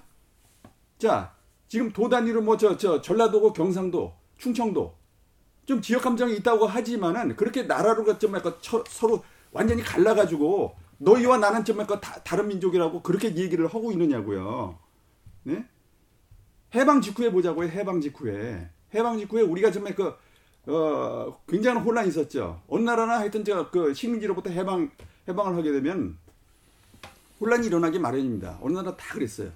자 0.97 1.35
지금 1.69 1.93
도 1.93 2.09
단위로 2.09 2.41
뭐 2.41 2.57
저 2.57 2.79
저 2.79 3.03
전라도고 3.03 3.53
경상도 3.53 4.15
충청도 4.39 4.97
좀 5.67 5.83
지역 5.83 6.01
감정이 6.03 6.35
있다고 6.37 6.67
하지만은 6.67 7.37
그렇게 7.37 7.65
나라로 7.65 8.19
좀 8.19 8.35
약간 8.35 8.55
서로 8.89 9.23
완전히 9.51 9.83
갈라가지고 9.83 10.75
너희와 10.97 11.37
나는 11.37 11.63
좀 11.63 11.79
약간 11.81 12.01
다, 12.01 12.23
다른 12.23 12.49
민족이라고 12.49 13.03
그렇게 13.03 13.37
얘기를 13.37 13.67
하고 13.67 13.93
있느냐고요. 13.93 14.79
네? 15.43 15.69
해방 16.75 17.03
직후에 17.03 17.31
보자고요. 17.31 17.69
해방 17.69 18.01
직후에 18.01 18.71
해방 18.95 19.19
직후에 19.19 19.43
우리가 19.43 19.71
정말 19.71 19.95
그 19.95 20.15
어, 20.67 21.41
굉장한 21.49 21.83
혼란이 21.83 22.09
있었죠. 22.09 22.63
어느 22.69 22.83
나라나 22.85 23.19
하여튼 23.19 23.45
저그 23.45 23.95
식민지로부터 23.95 24.51
해방 24.51 24.91
해방을 25.29 25.57
하게 25.57 25.73
되면 25.73 26.17
혼란이 27.41 27.67
일어나기 27.67 27.99
마련입니다. 27.99 28.59
어느 28.63 28.75
나라 28.75 28.97
다 28.97 29.15
그랬어요. 29.15 29.51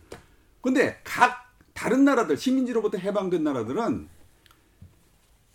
근데 0.61 1.01
각 1.05 1.53
다른 1.73 2.05
나라들 2.05 2.37
식민지로부터 2.37 2.99
해방된 2.99 3.45
나라들은 3.45 4.09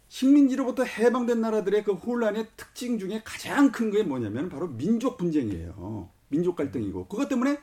식민지로부터 0.07 0.83
해방된 0.83 1.41
나라들의 1.41 1.83
그 1.83 1.93
혼란의 1.93 2.47
특징 2.55 2.99
중에 2.99 3.21
가장 3.23 3.71
큰 3.71 3.91
게 3.91 4.03
뭐냐면 4.03 4.49
바로 4.49 4.67
민족 4.67 5.17
분쟁이에요. 5.17 6.09
민족 6.29 6.55
갈등이고 6.55 7.07
그것 7.07 7.27
때문에 7.27 7.59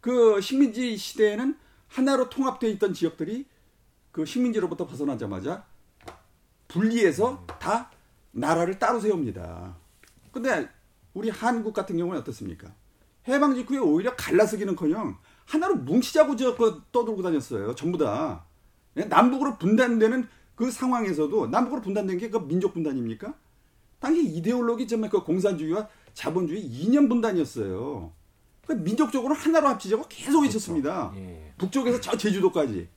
그 0.00 0.40
식민지 0.40 0.96
시대에는 0.96 1.56
하나로 1.88 2.28
통합되어 2.28 2.70
있던 2.70 2.92
지역들이 2.94 3.46
그 4.12 4.24
식민지로부터 4.24 4.86
벗어나자마자 4.86 5.64
분리해서 6.68 7.44
다 7.60 7.90
나라를 8.32 8.78
따로 8.78 9.00
세웁니다. 9.00 9.76
근데 10.32 10.68
우리 11.14 11.30
한국 11.30 11.72
같은 11.72 11.96
경우는 11.96 12.20
어떻습니까? 12.20 12.74
해방 13.28 13.54
직후에 13.54 13.78
오히려 13.78 14.14
갈라서기는커녕 14.16 15.16
하나로 15.46 15.76
뭉치자고 15.76 16.36
저그 16.36 16.82
떠들고 16.92 17.22
다녔어요. 17.22 17.74
전부 17.74 17.98
다 17.98 18.44
남북으로 18.94 19.58
분단되는 19.58 20.28
그 20.54 20.70
상황에서도 20.70 21.48
남북으로 21.48 21.82
분단된 21.82 22.18
게 22.18 22.30
그 22.30 22.38
민족 22.46 22.74
분단입니까? 22.74 23.34
당시 23.98 24.24
이데올로기 24.26 24.86
정말 24.86 25.10
그 25.10 25.22
공산주의와 25.22 25.88
자본주의 26.14 26.62
이념 26.64 27.08
분단이었어요. 27.08 28.12
그 28.66 28.72
민족적으로 28.72 29.34
하나로 29.34 29.68
합치자고 29.68 30.04
계속 30.08 30.42
외쳤습니다. 30.42 31.10
그렇죠. 31.10 31.20
예. 31.26 31.54
북쪽에서 31.56 32.00
저 32.00 32.16
제주도까지. 32.16 32.88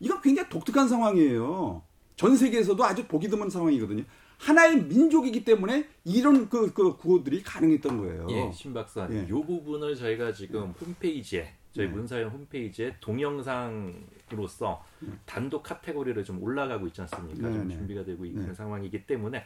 이건 0.00 0.20
굉장히 0.20 0.48
독특한 0.48 0.88
상황이에요. 0.88 1.82
전 2.16 2.36
세계에서도 2.36 2.82
아주 2.84 3.06
보기 3.06 3.28
드문 3.28 3.50
상황이거든요. 3.50 4.04
하나의 4.38 4.84
민족이기 4.84 5.44
때문에 5.44 5.88
이런 6.04 6.48
그, 6.48 6.72
그 6.72 6.96
구호들이 6.96 7.42
가능했던 7.42 7.98
거예요. 7.98 8.26
예, 8.30 8.52
신 8.52 8.74
박사님. 8.74 9.18
예. 9.18 9.22
이 9.24 9.28
부분을 9.28 9.94
저희가 9.96 10.32
지금 10.32 10.74
홈페이지에 10.80 11.54
저희 11.72 11.86
네. 11.86 11.92
문사연 11.92 12.30
홈페이지에 12.30 12.96
동영상으로서 13.00 14.84
단독 15.26 15.62
카테고리를 15.64 16.22
좀 16.24 16.42
올라가고 16.42 16.86
있지 16.88 17.00
않습니까? 17.02 17.48
네, 17.48 17.54
좀 17.54 17.68
네. 17.68 17.74
준비가 17.74 18.04
되고 18.04 18.24
있는 18.24 18.46
네. 18.46 18.54
상황이기 18.54 19.06
때문에 19.06 19.44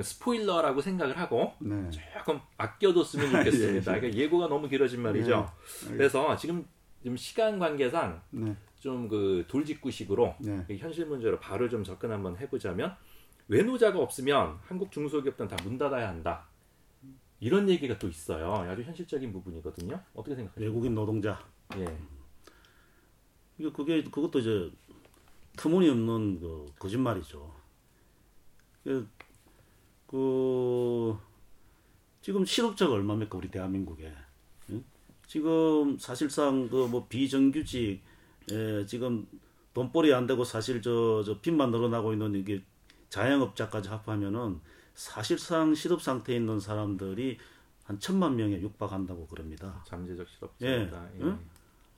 스포일러라고 0.00 0.80
생각을 0.80 1.18
하고 1.18 1.52
네. 1.58 1.90
조금 1.90 2.40
아껴뒀으면 2.56 3.30
좋겠습니다. 3.30 3.92
예, 3.96 4.00
그러니까 4.00 4.18
예고가 4.18 4.48
너무 4.48 4.68
길어진 4.68 5.02
말이죠. 5.02 5.50
네. 5.88 5.96
그래서 5.96 6.36
지금 6.36 6.64
좀 7.04 7.16
시간 7.16 7.58
관계상 7.58 8.22
좀 8.80 9.08
그 9.08 9.44
돌직구식으로 9.48 10.36
현실 10.78 11.06
문제로 11.06 11.38
바로 11.40 11.68
좀 11.68 11.82
접근 11.84 12.10
한번 12.12 12.36
해보자면 12.36 12.96
외노자가 13.48 13.98
없으면 13.98 14.58
한국 14.62 14.92
중소기업들은 14.92 15.48
다 15.48 15.56
문 15.64 15.78
닫아야 15.78 16.08
한다. 16.08 16.46
이런 17.40 17.68
얘기가 17.68 17.98
또 17.98 18.08
있어요. 18.08 18.52
아주 18.54 18.82
현실적인 18.82 19.32
부분이거든요. 19.32 20.00
어떻게 20.14 20.34
생각하세요? 20.36 20.64
외국인 20.66 20.94
노동자. 20.94 21.38
예. 21.76 21.86
이게 23.58 23.70
그게 23.72 24.02
그것도 24.04 24.38
이제 24.40 24.70
터무니없는 25.56 26.40
그 26.40 26.66
거짓말이죠. 26.78 27.52
그, 28.84 29.08
그 30.06 31.16
지금 32.20 32.44
실업자가 32.44 32.94
얼마입니까 32.94 33.36
우리 33.38 33.50
대한민국에? 33.50 34.12
응? 34.70 34.84
지금 35.26 35.96
사실상 35.98 36.68
그 36.68 36.86
뭐 36.88 37.06
비정규직 37.08 38.02
에 38.50 38.86
지금 38.86 39.26
돈벌이 39.74 40.12
안 40.14 40.26
되고 40.26 40.44
사실 40.44 40.80
저 40.82 41.22
저 41.24 41.40
빚만 41.40 41.70
늘어나고 41.70 42.12
있는 42.12 42.34
이게 42.34 42.62
자영업자까지 43.10 43.88
합하면은 43.88 44.60
사실상 44.94 45.74
실업 45.74 46.02
상태에 46.02 46.36
있는 46.36 46.58
사람들이 46.60 47.38
한 47.84 47.98
천만 48.00 48.36
명에 48.36 48.60
육박한다고 48.60 49.26
그럽니다. 49.28 49.82
잠재적 49.86 50.26
실업자다. 50.28 51.08
예. 51.20 51.26
예. 51.26 51.34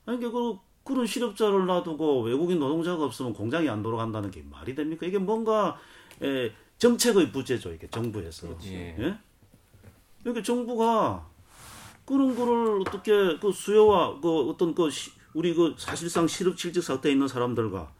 아니 0.05 0.19
그 0.19 0.57
그런 0.83 1.05
실업자를 1.05 1.65
놔두고 1.65 2.23
외국인 2.23 2.59
노동자가 2.59 3.03
없으면 3.05 3.33
공장이 3.33 3.67
안 3.69 3.83
돌아간다는 3.83 4.31
게 4.31 4.41
말이 4.49 4.73
됩니까? 4.73 5.05
이게 5.05 5.17
뭔가 5.19 5.77
에, 6.21 6.51
정책의 6.77 7.31
부재죠. 7.31 7.73
이게 7.73 7.87
정부에서. 7.89 8.47
예. 8.65 8.95
예? 8.99 9.17
이렇게 10.23 10.41
정부가 10.41 11.27
그런 12.05 12.35
거를 12.35 12.81
어떻게 12.81 13.37
그 13.39 13.51
수요와 13.51 14.19
그 14.21 14.49
어떤 14.49 14.73
그 14.73 14.89
시, 14.89 15.11
우리 15.33 15.53
그 15.53 15.75
사실상 15.77 16.27
실업 16.27 16.57
실직 16.59 16.81
상태에 16.81 17.11
있는 17.11 17.27
사람들과 17.27 17.93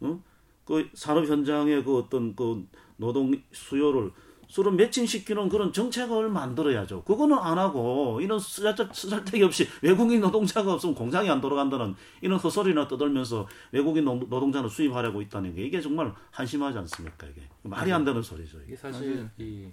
어? 0.00 0.22
그 0.64 0.88
산업 0.94 1.26
현장의 1.26 1.84
그 1.84 1.98
어떤 1.98 2.34
그 2.36 2.66
노동 2.96 3.34
수요를 3.52 4.12
서로 4.48 4.70
매칭시키는 4.70 5.50
그런 5.50 5.72
정책을 5.72 6.30
만들어야죠. 6.30 7.04
그거는 7.04 7.36
안 7.38 7.58
하고 7.58 8.18
이런 8.22 8.38
쓰잘데기 8.38 9.42
없이 9.42 9.68
외국인 9.82 10.22
노동자가 10.22 10.72
없으면 10.72 10.94
공장이 10.94 11.28
안 11.28 11.40
돌아간다는 11.40 11.94
이런 12.22 12.38
헛소리나 12.38 12.88
떠들면서 12.88 13.46
외국인 13.72 14.04
노동자를 14.06 14.70
수입하려고 14.70 15.20
있다는 15.20 15.54
게 15.54 15.64
이게 15.64 15.82
정말 15.82 16.14
한심하지 16.30 16.78
않습니까? 16.78 17.26
이게 17.26 17.42
말이 17.62 17.92
안 17.92 18.04
되는 18.04 18.22
소리죠. 18.22 18.58
이게 18.66 18.74
사실 18.74 19.28
이 19.38 19.70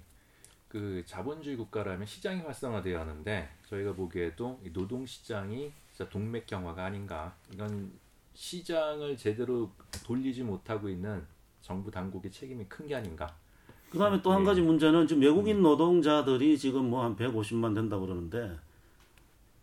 그 0.68 1.02
자본주의 1.06 1.56
국가라면 1.56 2.06
시장이 2.06 2.42
활성화되어야 2.42 3.00
하는데 3.00 3.48
저희가 3.68 3.94
보기에도 3.94 4.60
노동 4.74 5.06
시장이 5.06 5.72
진짜 5.96 6.10
동맥경화가 6.10 6.84
아닌가 6.84 7.34
이건 7.50 7.90
시장을 8.34 9.16
제대로 9.16 9.70
돌리지 10.04 10.42
못하고 10.42 10.90
있는 10.90 11.24
정부 11.62 11.90
당국의 11.90 12.30
책임이 12.30 12.66
큰 12.68 12.86
게 12.86 12.94
아닌가 12.94 13.34
그 13.88 13.96
다음에 13.96 14.20
또한 14.20 14.44
가지 14.44 14.60
문제는 14.60 15.06
지금 15.06 15.22
외국인 15.22 15.62
노동자들이 15.62 16.58
지금 16.58 16.90
뭐 16.90 17.02
한 17.02 17.16
150만 17.16 17.74
된다 17.74 17.98
그러는데 17.98 18.58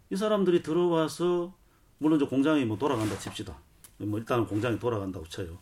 이 0.10 0.16
사람들이 0.16 0.64
들어와서 0.64 1.54
물론 2.00 2.18
저 2.18 2.28
공장이 2.28 2.66
뭐 2.66 2.78
돌아간다 2.78 3.18
칩시다. 3.20 3.56
뭐 3.98 4.18
일단은 4.18 4.48
공장이 4.48 4.80
돌아간다고 4.80 5.26
쳐요. 5.28 5.60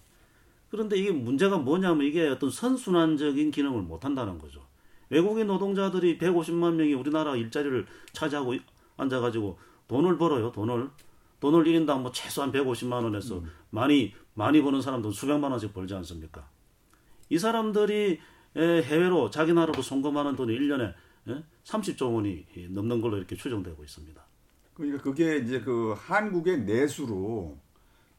그런데 0.70 0.96
이게 0.98 1.12
문제가 1.12 1.58
뭐냐면 1.58 2.06
이게 2.06 2.28
어떤 2.30 2.50
선순환적인 2.50 3.52
기능을 3.52 3.82
못 3.82 4.06
한다는 4.06 4.40
거죠. 4.40 4.66
외국인 5.10 5.48
노동자들이 5.48 6.18
150만 6.18 6.76
명이 6.76 6.94
우리나라 6.94 7.36
일자리를 7.36 7.86
차지하고 8.14 8.56
앉아가지고 8.98 9.60
돈을 9.88 10.18
벌어요, 10.18 10.52
돈을. 10.52 10.90
돈을 11.40 11.64
1인당 11.64 12.02
뭐 12.02 12.12
최소한 12.12 12.52
150만 12.52 13.04
원에서 13.04 13.40
음. 13.40 13.52
많이, 13.72 14.14
많이 14.34 14.62
버는 14.62 14.82
사람들은 14.82 15.12
수백만 15.12 15.52
원씩 15.52 15.74
벌지 15.74 15.96
않습니까? 15.96 16.48
이 17.30 17.38
사람들이 17.38 18.20
해외로 18.56 19.30
자기 19.30 19.54
나라로 19.54 19.82
송금하는 19.82 20.36
돈이 20.36 20.54
1년에 20.58 20.94
30조 21.64 22.14
원이 22.14 22.46
넘는 22.70 23.02
걸로 23.02 23.18
이렇게 23.18 23.36
추정되고 23.36 23.84
있습니다. 23.84 24.22
그러니까 24.74 25.02
그게 25.02 25.38
이제 25.38 25.62
그 25.62 25.96
한국의 25.98 26.62
내수로 26.62 27.58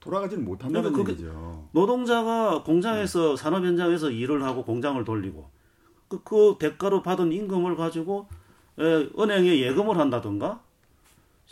돌아가지는 0.00 0.44
못한다는 0.44 0.92
그러니까 0.92 1.12
얘기죠. 1.12 1.68
노동자가 1.72 2.62
공장에서 2.64 3.30
네. 3.30 3.36
산업 3.36 3.64
현장에서 3.64 4.10
일을 4.10 4.42
하고 4.42 4.64
공장을 4.64 5.02
돌리고 5.04 5.48
그, 6.08 6.22
그 6.24 6.56
대가로 6.58 7.02
받은 7.02 7.32
임금을 7.32 7.76
가지고 7.76 8.28
에, 8.78 8.84
은행에 9.18 9.60
예금을 9.60 9.98
한다든가 9.98 10.62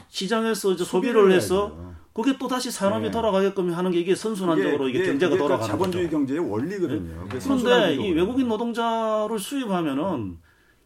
시장에서 0.09 0.73
이제 0.73 0.85
소비를 0.85 1.33
해서 1.33 1.77
그게 2.13 2.37
또 2.39 2.49
다시 2.49 2.71
산업이 2.71 3.05
네. 3.05 3.11
돌아가게끔 3.11 3.73
하는 3.73 3.91
게 3.91 4.01
이게 4.01 4.15
선순환적으로 4.15 4.89
이게, 4.89 4.99
이게 4.99 5.09
경제가 5.09 5.35
이게 5.35 5.39
돌아가는 5.43 5.71
자본주의 5.71 6.05
거죠. 6.05 6.17
경제의 6.17 6.41
원리거든요. 6.41 7.29
네. 7.29 7.39
그런데 7.39 7.95
이 7.95 8.11
외국인 8.13 8.49
노동자를 8.49 9.39
수입하면은 9.39 10.39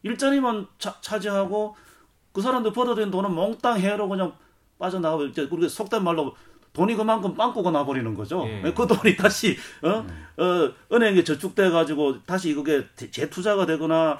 일자리만 0.03 0.67
차, 0.77 0.95
차지하고 1.01 1.75
그 2.31 2.41
사람들 2.41 2.73
벌어들인 2.73 3.09
돈은 3.09 3.33
몽땅 3.33 3.79
해로 3.79 4.07
그냥 4.07 4.33
빠져나가고 4.77 5.25
이제 5.25 5.47
그렇게 5.47 5.67
속된 5.67 6.03
말로 6.03 6.35
돈이 6.73 6.95
그만큼 6.95 7.35
빵꾸가 7.35 7.71
나버리는 7.71 8.13
거죠. 8.13 8.43
예. 8.45 8.73
그 8.73 8.85
돈이 8.85 9.15
다시 9.15 9.57
어, 9.81 10.05
음. 10.05 10.25
어 10.37 10.73
은행에 10.93 11.23
저축돼 11.23 11.69
가지고 11.69 12.21
다시 12.23 12.53
그게 12.53 12.85
재투자가 12.95 13.65
되거나 13.65 14.11
에, 14.11 14.17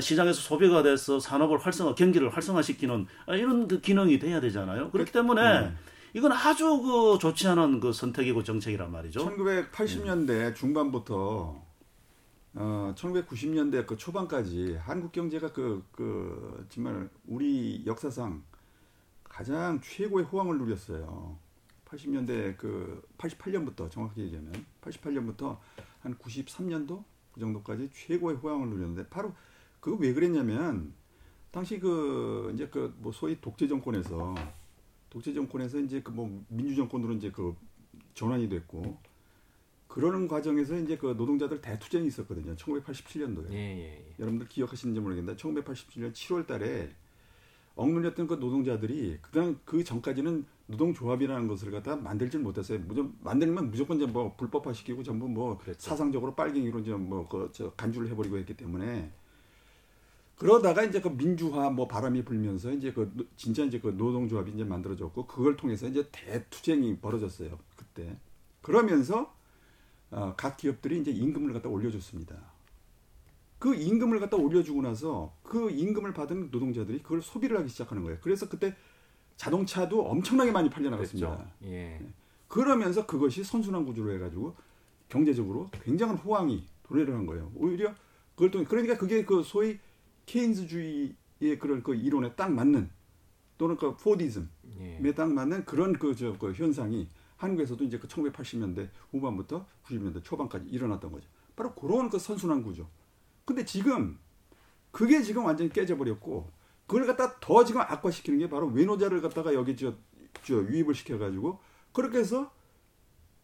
시장에서 0.00 0.40
소비가 0.40 0.82
돼서 0.82 1.18
산업을 1.18 1.58
활성화, 1.58 1.94
경기를 1.94 2.28
활성화시키는 2.28 3.06
이런 3.28 3.68
그 3.68 3.80
기능이 3.80 4.18
돼야 4.18 4.40
되잖아요. 4.40 4.90
그렇기 4.90 5.10
그, 5.10 5.18
때문에 5.18 5.60
음. 5.60 5.76
이건 6.14 6.30
아주 6.30 6.80
그 6.80 7.18
좋지 7.20 7.48
않은 7.48 7.80
그 7.80 7.92
선택이고 7.92 8.44
정책이란 8.44 8.92
말이죠. 8.92 9.28
1980년대 9.28 10.26
네. 10.26 10.54
중반부터 10.54 11.60
어 12.56 12.94
1990년대 12.96 13.84
그 13.84 13.96
초반까지 13.96 14.76
한국 14.80 15.10
경제가 15.10 15.52
그, 15.52 15.84
그 15.90 16.64
정말 16.68 17.10
우리 17.26 17.82
역사상 17.84 18.44
가장 19.24 19.80
최고의 19.82 20.26
호황을 20.26 20.58
누렸어요. 20.58 21.36
80년대 21.84 22.56
그 22.56 23.02
88년부터 23.18 23.90
정확하게 23.90 24.22
얘기하면 24.22 24.52
88년부터 24.82 25.58
한 26.00 26.16
93년도 26.16 27.02
그 27.32 27.40
정도까지 27.40 27.90
최고의 27.92 28.36
호황을 28.36 28.68
누렸는데 28.68 29.08
바로 29.08 29.34
그거 29.84 29.98
왜 30.00 30.14
그랬냐면 30.14 30.94
당시 31.50 31.78
그 31.78 32.50
이제 32.54 32.66
그 32.68 32.94
뭐 33.00 33.12
소위 33.12 33.38
독재 33.38 33.68
정권에서 33.68 34.34
독재 35.10 35.34
정권에서 35.34 35.78
이제 35.80 36.00
그 36.00 36.10
뭐 36.10 36.42
민주 36.48 36.74
정권으로 36.74 37.12
이제 37.12 37.30
그 37.30 37.54
전환이 38.14 38.48
됐고 38.48 38.96
그러는 39.86 40.26
과정에서 40.26 40.78
이제 40.78 40.96
그 40.96 41.08
노동자들 41.08 41.60
대투쟁이 41.60 42.06
있었거든요. 42.06 42.56
1987년도에. 42.56 43.52
예, 43.52 43.56
예, 43.56 43.82
예. 43.82 44.14
여러분들 44.18 44.48
기억하시는지 44.48 45.00
모르겠는데 45.00 45.36
1987년 45.40 46.12
7월 46.14 46.46
달에 46.46 46.90
억눌렸던 47.76 48.26
그 48.26 48.34
노동자들이 48.34 49.18
그다음 49.20 49.60
그 49.66 49.84
전까지는 49.84 50.46
노동조합이라는 50.68 51.46
것을 51.46 51.70
갖다 51.70 51.94
만들질 51.96 52.40
못했어요. 52.40 52.78
무조 52.78 53.12
만들면 53.20 53.70
무조건 53.70 53.98
이제 53.98 54.06
뭐 54.06 54.34
불법화시키고 54.34 55.02
전부 55.02 55.28
뭐 55.28 55.58
그랬죠. 55.58 55.90
사상적으로 55.90 56.34
빨갱이로 56.34 56.78
이제 56.80 56.94
뭐그 56.94 57.74
간주를 57.76 58.08
해버리고 58.08 58.38
했기 58.38 58.56
때문에 58.56 59.12
그러다가 60.36 60.82
이제 60.82 61.00
그 61.00 61.08
민주화 61.08 61.70
뭐 61.70 61.86
바람이 61.86 62.24
불면서 62.24 62.72
이제 62.72 62.92
그 62.92 63.12
진짜 63.36 63.64
이제 63.64 63.78
그 63.78 63.88
노동조합이 63.88 64.50
이제 64.52 64.64
만들어졌고 64.64 65.26
그걸 65.26 65.56
통해서 65.56 65.86
이제 65.86 66.08
대투쟁이 66.10 66.98
벌어졌어요 66.98 67.58
그때 67.76 68.16
그러면서 68.60 69.34
어, 70.10 70.34
각 70.36 70.56
기업들이 70.56 71.00
이제 71.00 71.10
임금을 71.10 71.52
갖다 71.52 71.68
올려줬습니다. 71.68 72.36
그 73.58 73.74
임금을 73.74 74.20
갖다 74.20 74.36
올려주고 74.36 74.82
나서 74.82 75.34
그 75.42 75.70
임금을 75.70 76.12
받은 76.12 76.50
노동자들이 76.50 77.02
그걸 77.02 77.22
소비를 77.22 77.58
하기 77.58 77.68
시작하는 77.68 78.02
거예요. 78.02 78.18
그래서 78.20 78.48
그때 78.48 78.76
자동차도 79.36 80.06
엄청나게 80.06 80.52
많이 80.52 80.70
팔려 80.70 80.90
나갔습니다. 80.90 81.50
예. 81.62 81.68
네. 81.68 82.12
그러면서 82.46 83.06
그것이 83.06 83.42
선순환 83.42 83.84
구조로 83.84 84.12
해가지고 84.12 84.54
경제적으로 85.08 85.70
굉장한 85.82 86.16
호황이 86.18 86.66
도래를 86.84 87.14
한 87.14 87.26
거예요. 87.26 87.50
오히려 87.54 87.94
그걸 88.34 88.50
통해 88.50 88.64
그러니까 88.64 88.96
그게 88.96 89.24
그 89.24 89.42
소위 89.42 89.78
케인즈주의의 90.26 91.58
그런 91.58 91.82
그 91.82 91.94
이론에 91.94 92.34
딱 92.34 92.52
맞는 92.52 92.90
또는 93.58 93.76
그 93.76 93.96
포디즘에 93.96 94.46
예. 94.80 95.14
딱 95.14 95.32
맞는 95.32 95.64
그런 95.64 95.92
그, 95.92 96.14
저, 96.14 96.36
그 96.38 96.52
현상이 96.52 97.08
한국에서도 97.36 97.84
이제 97.84 97.98
그 97.98 98.08
1980년대 98.08 98.88
후반부터 99.10 99.66
90년대 99.84 100.24
초반까지 100.24 100.66
일어났던 100.68 101.12
거죠. 101.12 101.28
바로 101.56 101.74
그런 101.74 102.10
그 102.10 102.18
선순환 102.18 102.62
구조. 102.62 102.88
근데 103.44 103.64
지금 103.64 104.18
그게 104.90 105.22
지금 105.22 105.44
완전히 105.44 105.70
깨져버렸고 105.70 106.50
그걸 106.86 107.06
갖다 107.06 107.38
더 107.40 107.64
지금 107.64 107.80
악화시키는 107.80 108.38
게 108.38 108.48
바로 108.48 108.68
외노자를 108.68 109.20
갖다가 109.20 109.54
여기 109.54 109.76
저, 109.76 109.94
저 110.44 110.54
유입을 110.54 110.94
시켜가지고 110.94 111.58
그렇게 111.92 112.18
해서 112.18 112.52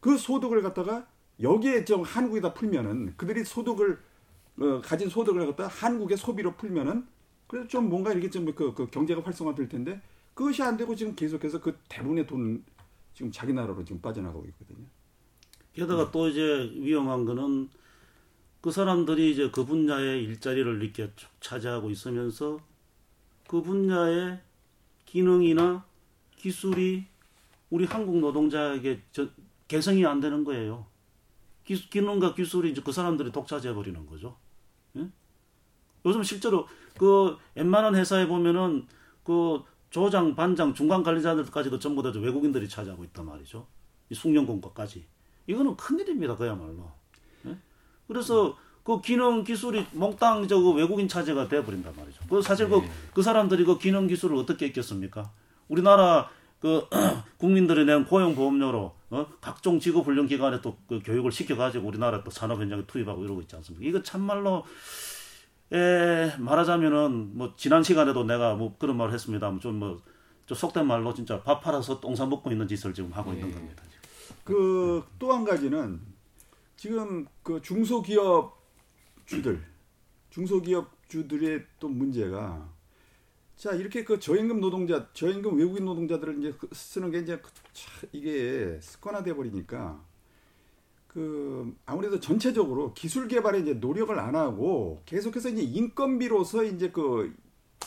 그 0.01 0.17
소득을 0.17 0.63
갖다가 0.63 1.07
여기에 1.41 1.85
좀 1.85 2.03
한국에다 2.03 2.55
풀면은 2.55 3.15
그들이 3.17 3.45
소득을 3.45 3.99
어, 4.61 4.81
가진 4.83 5.09
소득을 5.09 5.47
갖다 5.47 5.67
한국의 5.67 6.17
소비로 6.17 6.55
풀면은 6.55 7.07
그래서 7.47 7.67
좀 7.67 7.89
뭔가 7.89 8.13
이렇게 8.13 8.31
좀 8.31 8.45
그, 8.55 8.75
그 8.75 8.89
경제가 8.91 9.23
활성화될 9.23 9.69
텐데 9.69 10.01
그것이 10.35 10.63
안 10.63 10.77
되고 10.77 10.95
지금 10.95 11.17
계속해서 11.17 11.61
그 11.61 11.77
대부분의 11.89 12.27
돈 12.27 12.63
지금 13.15 13.33
자기 13.33 13.53
나라로 13.53 13.85
지금 13.85 14.01
빠져나가고 14.01 14.45
있거든요. 14.47 14.87
게다가 15.73 16.05
네. 16.05 16.11
또 16.13 16.29
이제 16.29 16.71
위험한 16.75 17.25
거는 17.25 17.69
그 18.61 18.71
사람들이 18.71 19.33
이제 19.33 19.51
그 19.51 19.65
분야의 19.65 20.23
일자리를 20.25 20.83
이렇게 20.83 21.11
차지하고 21.41 21.91
있으면서 21.91 22.61
그 23.49 23.63
분야의 23.63 24.41
기능이나 25.07 25.85
기술이 26.37 27.07
우리 27.71 27.85
한국 27.87 28.19
노동자에게 28.19 29.01
저, 29.13 29.29
개성이 29.69 30.05
안 30.05 30.21
되는 30.21 30.45
거예요. 30.45 30.87
기, 31.65 31.77
기능과 31.89 32.35
기술이 32.35 32.73
이제 32.73 32.83
그 32.85 32.93
사람들이 32.93 33.33
독차지해 33.33 33.75
버리는 33.75 34.05
거죠. 34.07 34.37
예? 36.05 36.09
요즘 36.09 36.23
실제로 36.23 36.67
그 36.99 37.37
웬만한 37.55 37.95
회사에 37.95 38.27
보면은 38.27 38.87
그 39.25 39.63
조장, 39.91 40.35
반장, 40.35 40.73
중간 40.75 41.03
관리자들까지도 41.03 41.79
전부 41.79 42.03
다 42.03 42.13
외국인들이 42.15 42.69
차지하고 42.69 43.05
있단 43.05 43.27
말이죠. 43.27 43.67
이 44.09 44.15
숙련 44.15 44.47
공과까지. 44.47 45.05
이거는 45.47 45.77
큰일입니다. 45.77 46.37
그야말로. 46.37 46.91
예? 47.47 47.57
그래서 48.07 48.57
그 48.85 49.01
기능 49.01 49.45
기술이 49.45 49.85
몽땅 49.93 50.49
저그 50.49 50.73
외국인 50.73 51.07
차지가 51.09 51.49
돼버린단 51.49 51.95
말이죠. 51.97 52.23
그 52.29 52.41
사실 52.41 52.69
그, 52.69 52.77
네. 52.77 52.91
그 53.13 53.23
사람들이 53.23 53.65
그 53.65 53.79
기능 53.79 54.07
기술을 54.07 54.37
어떻게 54.37 54.67
했겠습니까? 54.67 55.31
우리나라 55.69 56.29
그 56.61 56.87
국민들이 57.39 57.85
낸 57.85 58.05
고용 58.05 58.35
보험료로 58.35 58.95
어? 59.11 59.27
각종 59.41 59.81
직업 59.81 60.07
훈련 60.07 60.27
기관에 60.29 60.61
또 60.61 60.77
그 60.89 61.01
교육을 61.05 61.33
시켜 61.33 61.57
가지고 61.57 61.89
우리나라 61.89 62.23
또 62.25 62.31
산업 62.31 62.61
현장에 62.61 62.85
투입하고 62.87 63.25
이러고 63.25 63.41
있지 63.43 63.57
않습니까? 63.57 63.89
이거 63.89 64.03
참말로 64.03 64.65
에 65.73 66.37
말하자면은 66.39 67.37
뭐 67.37 67.55
지난 67.57 67.83
시간에도 67.83 68.25
내가 68.25 68.55
뭐 68.57 68.77
그런 68.79 68.97
말을 68.97 69.13
했습니다만 69.15 69.61
좀뭐 69.61 70.01
좀 70.47 70.57
속된 70.57 70.87
말로 70.87 71.15
진짜 71.15 71.43
밥 71.43 71.61
팔아서 71.61 72.01
똥사 72.01 72.27
먹고 72.27 72.51
있는 72.51 72.67
짓을 72.67 72.93
지금 72.93 73.13
하고 73.13 73.31
네. 73.33 73.39
있는 73.39 73.55
겁니다. 73.55 73.83
그 74.45 75.03
또 75.19 75.33
한 75.33 75.45
가지는 75.45 76.01
지금 76.77 77.27
그 77.43 77.61
중소기업 77.63 78.59
주들 79.27 79.63
중소기업 80.31 80.91
주들의 81.09 81.67
또 81.79 81.89
문제가 81.89 82.69
자 83.57 83.73
이렇게 83.73 84.03
그 84.05 84.19
저임금 84.19 84.61
노동자, 84.61 85.07
저임금 85.13 85.59
외국인 85.59 85.85
노동자들을 85.85 86.39
이제 86.39 86.53
그 86.59 86.69
쓰는 86.73 87.11
게 87.11 87.19
이제 87.19 87.37
그 87.39 87.51
이게 88.13 88.79
습관화돼 88.81 89.35
버리니까 89.35 90.03
그 91.13 91.75
아무래도 91.87 92.21
전체적으로 92.21 92.95
기술 92.95 93.27
개발에 93.27 93.61
이제 93.61 93.75
노력을 93.75 94.17
안 94.19 94.37
하고 94.37 95.03
계속해서 95.07 95.51
이제 95.51 95.63
인건비로서 95.63 96.65
이제 96.65 96.91
그 96.91 97.35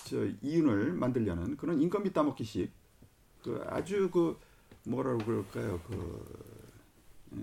저 0.06 0.26
이윤을 0.42 0.94
만들려는 0.94 1.56
그런 1.58 1.82
인건비 1.82 2.12
따먹기식 2.14 2.72
그 3.42 3.64
아주 3.68 4.10
그 4.12 4.38
뭐라고 4.86 5.20
그럴까요 5.20 5.80
그, 5.88 6.26
예? 7.38 7.42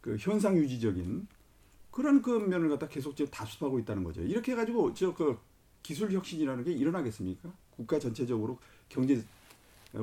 그 0.00 0.16
현상 0.18 0.56
유지적인 0.56 1.26
그런 1.90 2.22
그 2.22 2.30
면을 2.30 2.68
갖다 2.70 2.88
계속 2.88 3.16
지금 3.16 3.30
다수하고 3.30 3.78
있다는 3.78 4.04
거죠. 4.04 4.22
이렇게 4.22 4.52
해가지고 4.52 4.94
저 4.94 5.14
그 5.14 5.38
기술 5.82 6.12
혁신이라는 6.12 6.64
게 6.64 6.72
일어나겠습니까? 6.72 7.52
국가 7.70 7.98
전체적으로 7.98 8.58
경제 8.88 9.22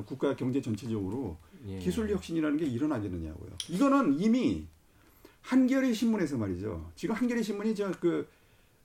국가 0.04 0.34
경제 0.34 0.60
전체적으로 0.60 1.36
예. 1.68 1.78
기술 1.78 2.10
혁신이라는 2.10 2.56
게 2.56 2.66
일어나겠느냐고요. 2.66 3.50
이거는 3.68 4.18
이미 4.18 4.66
한겨레 5.46 5.92
신문에서 5.92 6.36
말이죠. 6.38 6.90
지금 6.96 7.14
한겨레 7.14 7.40
신문이 7.40 7.74
저그 7.76 8.28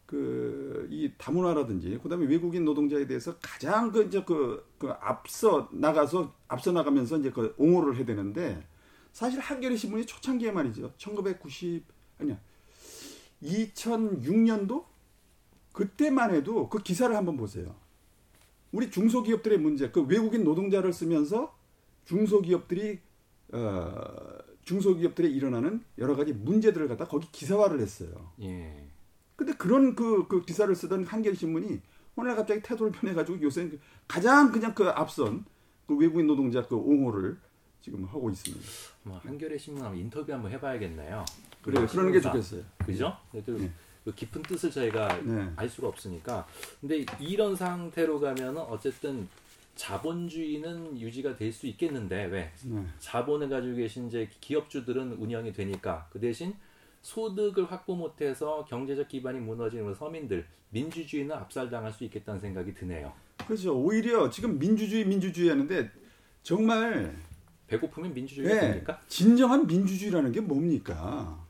그이 0.05 1.12
다문화라든지 1.18 1.99
그다음에 2.03 2.28
외국인 2.28 2.66
노동자에 2.66 3.07
대해서 3.07 3.36
가장 3.41 3.91
그 3.91 4.03
이제 4.03 4.24
그, 4.24 4.64
그 4.78 4.91
앞서 4.99 5.70
나가서 5.72 6.36
앞서 6.47 6.72
나가면서 6.72 7.18
이제 7.18 7.32
그 7.32 7.55
옹호를 7.57 7.95
해야 7.95 8.05
되는데 8.05 8.64
사실 9.12 9.39
한겨레 9.39 9.76
신문이 9.76 10.05
초창기에 10.05 10.51
말이죠. 10.51 10.93
1990 10.97 11.84
아니야. 12.20 12.39
2006년도 13.41 14.86
그때만 15.72 16.36
해도 16.36 16.70
그 16.70 16.84
기사를 16.84 17.16
한번 17.16 17.38
보세요. 17.38 17.76
우리 18.72 18.91
중소기업들의 18.91 19.57
문제, 19.57 19.89
그 19.89 20.01
외국인 20.03 20.43
노동자를 20.43 20.93
쓰면서 20.93 21.57
중소기업들이 22.05 22.99
어 23.51 24.51
중소기업들에 24.64 25.28
일어나는 25.30 25.84
여러 25.97 26.16
가지 26.16 26.34
문제들을 26.34 26.88
갖다 26.88 27.05
거기 27.05 27.28
기사화를 27.32 27.80
했어요. 27.80 28.32
예. 28.41 28.88
근데 29.36 29.53
그런 29.53 29.95
그, 29.95 30.28
그 30.28 30.43
기사를 30.43 30.74
쓰던 30.76 31.03
한겨레 31.03 31.36
신문이 31.36 31.82
오늘 32.16 32.36
갑자기 32.36 32.62
태도를 32.62 32.91
변해가지고 32.91 33.41
요새 33.41 33.70
그 33.70 33.80
가장 34.07 34.51
그냥 34.51 34.76
그 34.76 34.88
앞선 34.89 35.45
그 35.88 35.95
외국인 35.97 36.28
노동자 36.28 36.62
그 36.68 36.76
옹호를 36.76 37.38
지금 37.82 38.05
하고 38.05 38.30
있습니다. 38.30 38.66
뭐 39.03 39.18
한겨레 39.18 39.57
신문 39.57 39.84
한번 39.84 39.99
인터뷰 39.99 40.32
한번 40.32 40.51
해봐야겠네요. 40.51 41.26
그래 41.64 41.86
그러는 41.88 42.12
게 42.12 42.22
좋겠어요. 42.22 42.64
그죠? 42.86 43.18
네. 43.32 43.41
그 44.03 44.14
깊은 44.14 44.41
뜻을 44.43 44.72
저희가 44.72 45.22
네. 45.22 45.51
알 45.55 45.70
수가 45.70 45.88
없으니까. 45.88 46.47
근데 46.80 47.05
이런 47.20 47.55
상태로 47.55 48.20
가면은 48.20 48.57
어쨌든 48.62 49.28
자본주의는 49.82 50.99
유지가 50.99 51.36
될 51.36 51.51
수 51.51 51.65
있겠는데 51.67 52.25
왜 52.25 52.51
네. 52.65 52.86
자본을 52.99 53.49
가지고 53.49 53.75
계신 53.75 54.07
이제 54.07 54.29
기업주들은 54.39 55.13
운영이 55.13 55.53
되니까 55.53 56.07
그 56.11 56.19
대신 56.19 56.53
소득을 57.01 57.69
확보 57.69 57.95
못해서 57.95 58.63
경제적 58.65 59.07
기반이 59.07 59.39
무너지는 59.39 59.93
서민들 59.95 60.45
민주주의는 60.69 61.36
압살당할 61.36 61.91
수 61.91 62.03
있겠다는 62.05 62.39
생각이 62.39 62.75
드네요. 62.75 63.11
그렇죠. 63.45 63.75
오히려 63.75 64.29
지금 64.29 64.59
민주주의 64.59 65.03
민주주의 65.05 65.49
하는데 65.49 65.89
정말 66.43 67.17
배고프면 67.67 68.13
민주주의가 68.13 68.53
네, 68.53 68.61
됩니까? 68.61 69.01
진정한 69.07 69.65
민주주의라는 69.65 70.32
게 70.32 70.41
뭡니까? 70.41 71.43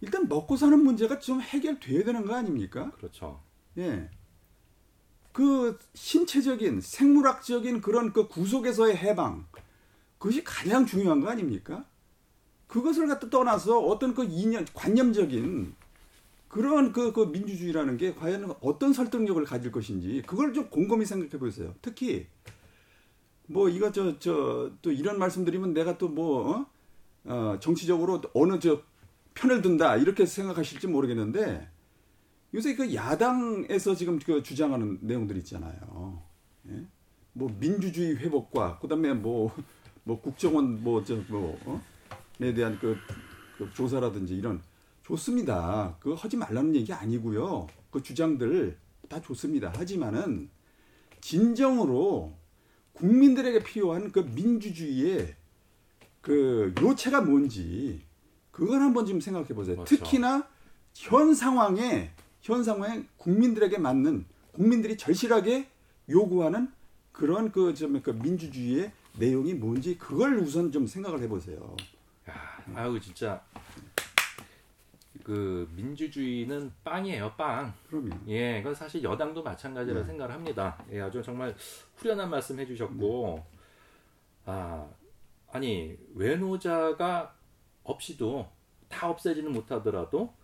일단 0.00 0.28
먹고 0.28 0.56
사는 0.56 0.78
문제가 0.78 1.20
좀 1.20 1.40
해결돼야 1.40 2.04
되는 2.04 2.26
거 2.26 2.34
아닙니까? 2.34 2.90
그렇죠. 2.96 3.40
예. 3.78 4.10
그 5.40 5.78
신체적인 5.94 6.82
생물학적인 6.82 7.80
그런 7.80 8.12
그 8.12 8.28
구속에서의 8.28 8.94
해방 8.94 9.46
그것이 10.18 10.44
가장 10.44 10.84
중요한 10.84 11.22
거 11.22 11.30
아닙니까? 11.30 11.86
그것을 12.66 13.06
갖다 13.06 13.30
떠나서 13.30 13.80
어떤 13.80 14.14
그 14.14 14.22
이념 14.24 14.66
관념적인 14.74 15.74
그런 16.46 16.92
그, 16.92 17.14
그 17.14 17.20
민주주의라는 17.20 17.96
게 17.96 18.14
과연 18.14 18.54
어떤 18.60 18.92
설득력을 18.92 19.42
가질 19.46 19.72
것인지 19.72 20.22
그걸 20.26 20.52
좀 20.52 20.68
곰곰이 20.68 21.06
생각해 21.06 21.38
보세요. 21.38 21.74
특히 21.80 22.26
뭐 23.46 23.70
이거 23.70 23.90
저 23.90 24.18
저 24.18 24.70
또 24.82 24.92
이런 24.92 25.18
말씀드리면 25.18 25.72
내가 25.72 25.96
또뭐 25.96 26.50
어? 26.50 26.66
어, 27.24 27.56
정치적으로 27.60 28.20
어느 28.34 28.58
저 28.58 28.82
편을 29.32 29.62
든다 29.62 29.96
이렇게 29.96 30.26
생각하실지 30.26 30.86
모르겠는데 30.88 31.66
요새 32.54 32.74
그 32.74 32.94
야당에서 32.94 33.94
지금 33.94 34.18
그 34.18 34.42
주장하는 34.42 34.98
내용들 35.02 35.36
있잖아요. 35.38 36.22
예? 36.68 36.84
뭐 37.32 37.54
민주주의 37.58 38.16
회복과 38.16 38.78
그다음에 38.80 39.14
뭐뭐 39.14 39.52
뭐 40.04 40.20
국정원 40.20 40.82
뭐 40.82 41.04
저뭐 41.04 41.58
어? 41.66 41.82
에 42.40 42.54
대한 42.54 42.78
그, 42.78 42.96
그 43.58 43.70
조사라든지 43.74 44.34
이런 44.34 44.62
좋습니다. 45.02 45.96
그거 46.00 46.14
하지 46.14 46.36
말라는 46.36 46.74
얘기 46.74 46.92
아니고요. 46.92 47.66
그 47.90 48.02
주장들 48.02 48.78
다 49.08 49.20
좋습니다. 49.20 49.72
하지만은 49.76 50.48
진정으로 51.20 52.32
국민들에게 52.94 53.62
필요한 53.62 54.10
그 54.10 54.20
민주주의의 54.20 55.34
그 56.20 56.74
요체가 56.80 57.20
뭔지 57.22 58.02
그걸 58.50 58.80
한번 58.80 59.06
좀 59.06 59.20
생각해 59.20 59.48
보세요. 59.48 59.76
그렇죠. 59.76 59.96
특히나 59.96 60.48
현 60.94 61.34
상황에 61.34 62.10
현 62.42 62.64
상황에 62.64 63.04
국민들에게 63.16 63.78
맞는 63.78 64.24
국민들이 64.52 64.96
절실하게 64.96 65.68
요구하는 66.08 66.72
그런 67.12 67.52
그좀 67.52 68.00
그 68.02 68.10
민주주의의 68.10 68.92
내용이 69.18 69.54
뭔지 69.54 69.98
그걸 69.98 70.38
우선 70.38 70.72
좀 70.72 70.86
생각을 70.86 71.20
해보세요. 71.22 71.76
야, 72.28 72.64
아유 72.74 72.98
진짜 73.00 73.42
그 75.22 75.68
민주주의는 75.76 76.72
빵이에요, 76.82 77.34
빵. 77.36 77.72
그럼요. 77.88 78.10
예, 78.28 78.58
그건 78.58 78.74
사실 78.74 79.02
여당도 79.02 79.42
마찬가지라 79.42 80.00
네. 80.00 80.06
생각을 80.06 80.34
합니다. 80.34 80.82
예, 80.90 81.00
아주 81.00 81.22
정말 81.22 81.54
후련한 81.96 82.30
말씀 82.30 82.58
해주셨고, 82.58 83.34
네. 83.36 83.60
아 84.46 84.88
아니 85.52 85.96
외노자가 86.14 87.34
없이도 87.84 88.48
다 88.88 89.10
없애지는 89.10 89.52
못하더라도 89.52 90.34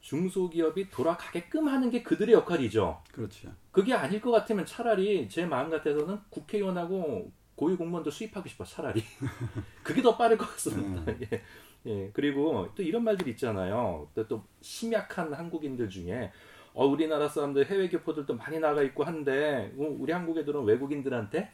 중소기업이 0.00 0.90
돌아가게끔 0.90 1.68
하는 1.68 1.90
게 1.90 2.02
그들의 2.02 2.34
역할이죠. 2.34 3.02
그렇죠. 3.12 3.52
그게 3.70 3.92
아닐 3.94 4.20
것 4.20 4.30
같으면 4.30 4.66
차라리 4.66 5.28
제 5.28 5.44
마음 5.46 5.70
같아서는 5.70 6.18
국회의원하고 6.30 7.30
고위 7.54 7.76
공무원도 7.76 8.10
수입하고 8.10 8.48
싶어 8.48 8.64
차라리 8.64 9.02
그게 9.84 10.00
더 10.00 10.16
빠를 10.16 10.38
것 10.38 10.50
같습니다. 10.52 11.12
음. 11.12 11.20
예. 11.30 11.42
예. 11.86 12.10
그리고 12.12 12.68
또 12.74 12.82
이런 12.82 13.04
말들 13.04 13.28
있잖아요. 13.28 14.08
또, 14.14 14.26
또 14.26 14.44
심약한 14.62 15.32
한국인들 15.32 15.88
중에 15.88 16.32
어, 16.72 16.86
우리나라 16.86 17.28
사람들 17.28 17.66
해외 17.66 17.88
교포들도 17.88 18.34
많이 18.34 18.58
나가 18.58 18.82
있고 18.82 19.04
한데 19.04 19.72
어, 19.76 19.96
우리 19.98 20.12
한국에 20.12 20.44
들어온 20.44 20.66
외국인들한테 20.66 21.50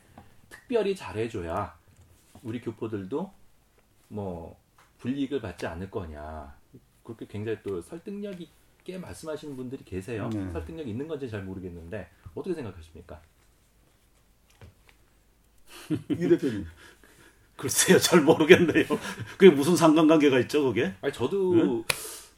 특별히 0.49 0.95
잘해줘야 0.95 1.77
우리 2.43 2.61
교포들도 2.61 3.33
뭐 4.09 4.57
불이익을 4.99 5.41
받지 5.41 5.67
않을 5.67 5.91
거냐. 5.91 6.56
그렇게 7.07 7.27
굉장히 7.27 7.59
또 7.63 7.81
설득력 7.81 8.41
있게 8.41 8.99
말씀하시는 8.99 9.57
분들이 9.57 9.85
계세요. 9.85 10.29
네. 10.33 10.51
설득력 10.51 10.89
있는 10.89 11.07
건지 11.07 11.31
잘 11.31 11.45
모르겠는데 11.45 12.09
어떻게 12.35 12.55
생각하십니까? 12.55 13.23
유 16.11 16.29
대표님. 16.29 16.67
글쎄요, 17.57 17.99
잘 17.99 18.21
모르겠네요. 18.21 18.85
그게 19.39 19.51
무슨 19.51 19.77
상관관계가 19.77 20.41
있죠, 20.41 20.65
그게? 20.65 20.95
아니 21.01 21.13
저도 21.13 21.85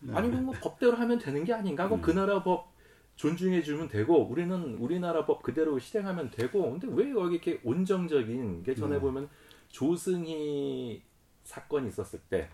네? 0.01 0.15
아니 0.15 0.29
뭐 0.29 0.55
법대로 0.61 0.97
하면 0.97 1.19
되는 1.19 1.43
게 1.45 1.53
아닌가? 1.53 1.87
그럼 1.87 1.99
음. 1.99 2.03
그 2.03 2.11
나라 2.13 2.43
법 2.45 2.73
존중해 3.17 3.63
주면 3.63 3.89
되고 3.89 4.29
우리는 4.29 4.77
우리나라 4.77 5.27
법 5.27 5.43
그대로 5.43 5.77
실행하면 5.79 6.31
되고 6.31 6.71
근데 6.71 6.87
왜 6.91 7.11
여기 7.11 7.35
이렇게 7.35 7.61
온정적인 7.65 8.63
게 8.63 8.75
전에 8.77 8.97
네. 8.97 9.01
보면 9.01 9.29
조승희 9.71 11.03
사건이 11.43 11.89
있었을 11.89 12.21
때 12.31 12.49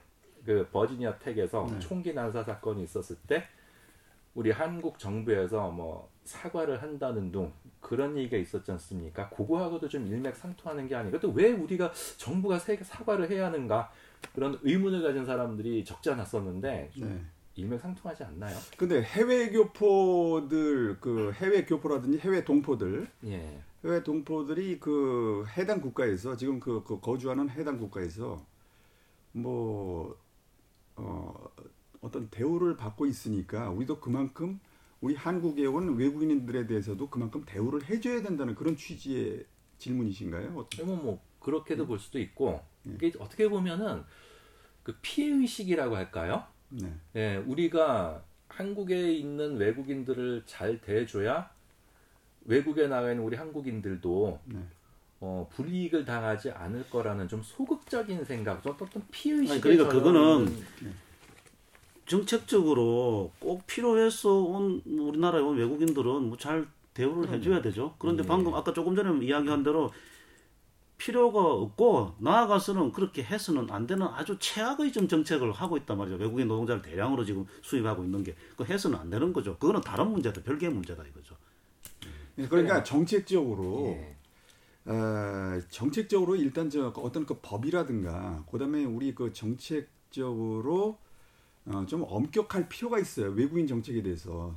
그 0.45 0.67
버지니아 0.73 1.19
텍에서 1.19 1.67
네. 1.71 1.79
총기 1.81 2.13
난사 2.13 2.45
사건이 2.45 2.83
있었을 2.85 3.17
때 3.27 3.45
우리 4.35 4.51
한국 4.51 4.99
정부에서 4.99 5.71
뭐 5.71 6.11
사과를 6.25 6.83
한다는 6.83 7.31
둥 7.31 7.53
그런 7.81 8.17
얘기가 8.17 8.37
있었지 8.37 8.71
않습니까? 8.73 9.29
그거하고도 9.31 9.89
좀 9.89 10.07
일맥상통하는 10.07 10.89
게 10.89 10.95
아닌가. 10.95 11.21
또 11.21 11.31
왜 11.31 11.53
우리가 11.53 11.93
정부가 12.17 12.59
사과를 12.59 13.31
해야 13.31 13.47
하는가 13.47 13.93
그런 14.35 14.59
의문을 14.63 15.03
가진 15.03 15.25
사람들이 15.25 15.85
적지 15.85 16.11
않았었는데 16.11 16.91
네. 16.97 17.21
일맥상통하지 17.57 18.25
않나요? 18.25 18.57
근데 18.77 19.03
해외 19.03 19.51
교포들 19.51 20.99
그 21.01 21.33
해외 21.35 21.65
교포라든지 21.65 22.19
해외 22.19 22.43
동포들 22.45 23.07
예. 23.27 23.61
해외 23.85 24.03
동포들이 24.03 24.81
그 24.81 25.45
해당 25.57 25.81
국가에서 25.81 26.37
지금 26.37 26.59
그, 26.59 26.83
그 26.83 26.99
거주하는 27.01 27.51
해당 27.51 27.79
국가에서 27.79 28.45
뭐 29.33 30.17
어, 30.97 31.49
어떤 32.01 32.29
대우를 32.31 32.77
받고 32.77 33.07
있으니까 33.07 33.71
우리도 33.71 34.01
그만큼 34.01 34.61
우리 35.01 35.15
한국에 35.15 35.67
온 35.67 35.97
외국인들에 35.97 36.67
대해서도 36.67 37.11
그만큼 37.11 37.43
대우를 37.47 37.85
해줘야 37.85 38.23
된다는 38.23 38.55
그런 38.55 38.77
취지의 38.77 39.45
질문이신가요? 39.79 40.51
뭐, 40.51 40.69
뭐 40.85 41.23
그렇게도 41.41 41.83
네. 41.83 41.87
볼 41.87 41.99
수도 41.99 42.19
있고 42.19 42.63
네. 42.85 42.95
이게 42.95 43.13
어떻게 43.19 43.49
보면은 43.49 44.03
그 44.83 44.97
피해 45.03 45.31
의식이라고 45.31 45.97
할까요? 45.97 46.45
네. 46.71 46.95
예, 47.17 47.37
우리가 47.37 48.25
한국에 48.49 49.13
있는 49.13 49.57
외국인들을 49.57 50.45
잘 50.47 50.81
대줘야 50.81 51.51
외국에 52.45 52.87
나가 52.87 53.11
있는 53.11 53.25
우리 53.25 53.37
한국인들도 53.37 54.41
네. 54.47 54.61
어, 55.27 55.49
불이익을 55.55 56.05
당하지 56.05 56.51
않을 56.51 56.91
거라는 56.91 57.27
좀 57.29 57.43
소극적인 57.43 58.25
생각, 58.27 58.65
어떤 58.67 58.87
피해 59.11 59.35
의식. 59.37 59.63
그러니까 59.63 59.89
그거는 59.89 60.45
네. 60.83 60.91
정책적으로 62.07 63.33
꼭 63.39 63.67
필요해서 63.67 64.31
온 64.43 64.83
우리나라에 64.87 65.41
온 65.41 65.57
외국인들은 65.57 66.25
뭐 66.29 66.37
잘 66.37 66.67
대우를 66.93 67.31
해줘야 67.33 67.61
되죠. 67.63 67.95
그런데 67.99 68.23
네. 68.23 68.29
방금 68.29 68.55
아까 68.55 68.73
조금 68.75 68.95
전에 68.95 69.25
이야기한 69.25 69.63
대로 69.65 69.91
필요가 70.99 71.41
없고 71.43 72.15
나아가서는 72.19 72.93
그렇게 72.93 73.23
해서는 73.25 73.69
안 73.71 73.87
되는 73.87 74.07
아주 74.07 74.37
최악의 74.39 74.93
좀 74.93 75.09
정책을 75.09 75.51
하고 75.53 75.77
있단 75.79 75.97
말이죠. 75.99 76.17
외국인 76.19 76.47
노동자를 76.49 76.83
대량으로 76.83 77.25
지금 77.25 77.47
수입하고 77.63 78.05
있는 78.05 78.23
게 78.23 78.37
그 78.57 78.65
해서는 78.65 78.99
안 78.99 79.09
되는 79.11 79.33
거죠. 79.33 79.57
그거는 79.57 79.81
다른 79.81 80.09
문제다, 80.13 80.43
별개의 80.43 80.71
문제다 80.73 81.03
이거죠. 81.03 81.35
네, 82.37 82.47
그러니까 82.47 82.85
정책적으로 82.85 83.87
예. 83.99 84.15
어, 84.87 85.61
정책적으로 85.71 86.37
일단 86.37 86.69
저 86.71 86.89
어떤 86.97 87.25
그 87.27 87.39
법이라든가 87.41 88.45
그다음에 88.51 88.85
우리 88.85 89.15
그 89.15 89.33
정책적으로 89.33 90.99
어, 91.67 91.87
좀 91.87 92.05
엄격할 92.07 92.69
필요가 92.69 92.99
있어요. 92.99 93.31
외국인 93.31 93.67
정책에 93.67 94.03
대해서. 94.03 94.55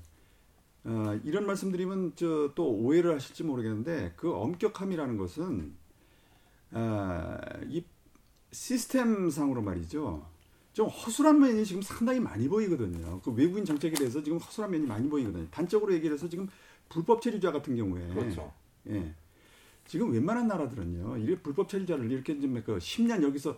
어, 0.83 1.19
이런 1.23 1.45
말씀드리면 1.45 2.15
저 2.15 2.53
또 2.55 2.69
오해를 2.71 3.15
하실지 3.15 3.43
모르겠는데 3.43 4.13
그 4.15 4.33
엄격함이라는 4.33 5.17
것은 5.17 5.75
어, 6.71 7.37
이 7.69 7.83
시스템상으로 8.51 9.61
말이죠. 9.61 10.25
좀 10.73 10.87
허술한 10.87 11.39
면이 11.39 11.65
지금 11.65 11.81
상당히 11.81 12.19
많이 12.19 12.47
보이거든요. 12.47 13.19
그 13.21 13.31
외국인 13.31 13.65
정책에 13.65 13.95
대해서 13.95 14.21
지금 14.23 14.37
허술한 14.37 14.71
면이 14.71 14.85
많이 14.85 15.09
보이거든요. 15.09 15.47
단적으로 15.49 15.93
얘기를 15.93 16.13
해서 16.15 16.29
지금 16.29 16.47
불법 16.89 17.21
체류자 17.21 17.51
같은 17.51 17.75
경우에 17.75 18.07
그렇죠. 18.09 18.53
예. 18.89 19.13
지금 19.87 20.11
웬만한 20.11 20.47
나라들은요. 20.47 21.17
이렇게 21.17 21.41
불법 21.41 21.69
체류자를 21.69 22.11
이렇게 22.11 22.39
좀그 22.39 22.77
10년 22.77 23.23
여기서 23.23 23.57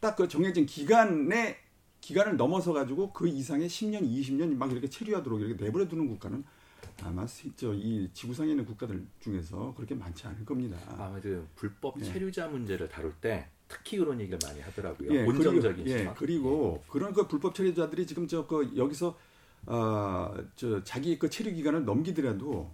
딱 0.00 0.16
그 0.16 0.28
정해진 0.28 0.66
기간에 0.66 1.56
기간을 2.00 2.36
넘어서 2.36 2.72
가지고 2.72 3.12
그 3.12 3.26
이상의 3.28 3.68
10년, 3.68 4.02
20년 4.02 4.56
막 4.56 4.70
이렇게 4.70 4.88
체류하도록 4.88 5.40
이렇게 5.40 5.64
내버려 5.64 5.88
두는 5.88 6.06
국가는 6.08 6.44
아마 7.02 7.26
저이 7.56 8.08
지구상에 8.12 8.50
있는 8.50 8.64
국가들 8.64 9.04
중에서 9.20 9.74
그렇게 9.76 9.94
많지 9.94 10.26
않을 10.26 10.44
겁니다. 10.44 10.76
아마 10.88 11.20
그 11.20 11.46
불법 11.56 12.00
예. 12.00 12.04
체류자 12.04 12.46
예. 12.46 12.48
문제를 12.48 12.88
다룰 12.88 13.12
때 13.20 13.48
특히 13.68 13.98
그런 13.98 14.20
얘기를 14.20 14.38
많이 14.42 14.60
하더라고요. 14.60 15.12
예, 15.12 15.24
그리고, 15.26 15.86
예, 15.86 16.12
그리고 16.16 16.80
예. 16.82 16.90
그런 16.90 17.12
그 17.12 17.26
불법 17.28 17.54
체류자들이 17.54 18.06
지금 18.06 18.26
저 18.26 18.46
그 18.46 18.72
여기서 18.76 19.16
어저 19.66 20.82
자기 20.84 21.18
그 21.18 21.28
체류 21.28 21.52
기간을 21.54 21.84
넘기더라도 21.84 22.72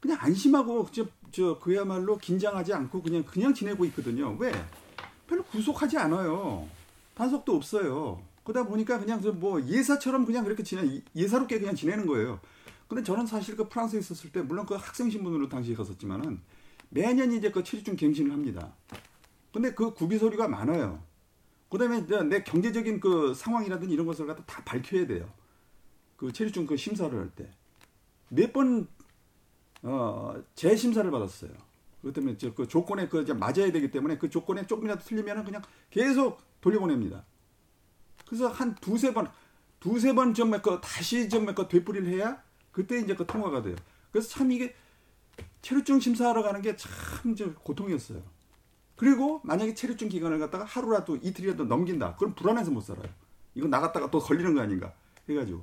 그냥 0.00 0.18
안심하고 0.20 0.88
저, 0.92 1.06
저 1.34 1.58
그야말로 1.58 2.16
긴장하지 2.16 2.72
않고 2.72 3.02
그냥 3.02 3.24
그냥 3.24 3.52
지내고 3.52 3.84
있거든요. 3.86 4.36
왜? 4.38 4.52
별로 5.26 5.42
구속하지 5.42 5.98
않아요. 5.98 6.68
단속도 7.14 7.56
없어요. 7.56 8.22
그러다 8.44 8.68
보니까 8.68 9.00
그냥 9.00 9.20
뭐 9.40 9.60
예사처럼 9.60 10.26
그냥 10.26 10.44
그렇게 10.44 10.62
지내 10.62 11.02
예사롭게 11.16 11.58
그냥 11.58 11.74
지내는 11.74 12.06
거예요. 12.06 12.38
근데 12.86 13.02
저는 13.02 13.26
사실 13.26 13.56
그 13.56 13.68
프랑스에 13.68 13.98
있었을 13.98 14.30
때 14.30 14.42
물론 14.42 14.64
그 14.64 14.74
학생 14.74 15.10
신분으로 15.10 15.48
당시에 15.48 15.74
갔었지만은 15.74 16.40
매년 16.90 17.32
이제 17.32 17.50
그 17.50 17.64
체류증 17.64 17.96
갱신을 17.96 18.30
합니다. 18.30 18.72
근데 19.52 19.74
그 19.74 19.92
구비 19.92 20.18
서류가 20.18 20.46
많아요. 20.46 21.02
그다음에 21.68 22.06
내 22.28 22.44
경제적인 22.44 23.00
그 23.00 23.34
상황이라든지 23.34 23.92
이런 23.92 24.06
것을 24.06 24.28
갖다 24.28 24.44
다 24.44 24.62
밝혀야 24.64 25.08
돼요. 25.08 25.28
그 26.16 26.32
체류증 26.32 26.68
그 26.68 26.76
심사를 26.76 27.18
할 27.18 27.28
때. 27.30 27.50
몇 28.28 28.52
번, 28.52 28.86
어, 29.84 30.34
재심사를 30.54 31.08
받았어요. 31.10 31.50
그것 32.00 32.14
때문에 32.14 32.36
그 32.54 32.66
조건에 32.66 33.08
그 33.08 33.18
맞아야 33.32 33.70
되기 33.70 33.90
때문에 33.90 34.18
그 34.18 34.28
조건에 34.28 34.66
조금이라도 34.66 35.04
틀리면은 35.04 35.44
그냥 35.44 35.62
계속 35.90 36.40
돌려보냅니다. 36.60 37.24
그래서 38.26 38.48
한 38.48 38.74
두세 38.76 39.12
번, 39.12 39.30
두세 39.80 40.14
번좀 40.14 40.50
그 40.62 40.80
다시 40.82 41.28
좀그 41.28 41.68
되풀이를 41.68 42.08
해야 42.08 42.42
그때 42.72 42.98
이제 42.98 43.14
그 43.14 43.26
통과가 43.26 43.62
돼요. 43.62 43.76
그래서 44.10 44.28
참 44.28 44.50
이게 44.50 44.74
체류증 45.62 46.00
심사하러 46.00 46.42
가는 46.42 46.60
게 46.62 46.76
참 46.76 47.34
고통이었어요. 47.62 48.22
그리고 48.96 49.40
만약에 49.44 49.74
체류증 49.74 50.08
기간을 50.08 50.38
갖다가 50.38 50.64
하루라도 50.64 51.16
이틀이라도 51.16 51.64
넘긴다. 51.64 52.16
그럼 52.16 52.34
불안해서 52.34 52.70
못 52.70 52.80
살아요. 52.80 53.08
이거 53.54 53.66
나갔다가 53.66 54.10
또 54.10 54.18
걸리는 54.18 54.54
거 54.54 54.60
아닌가 54.60 54.92
해가지고 55.28 55.62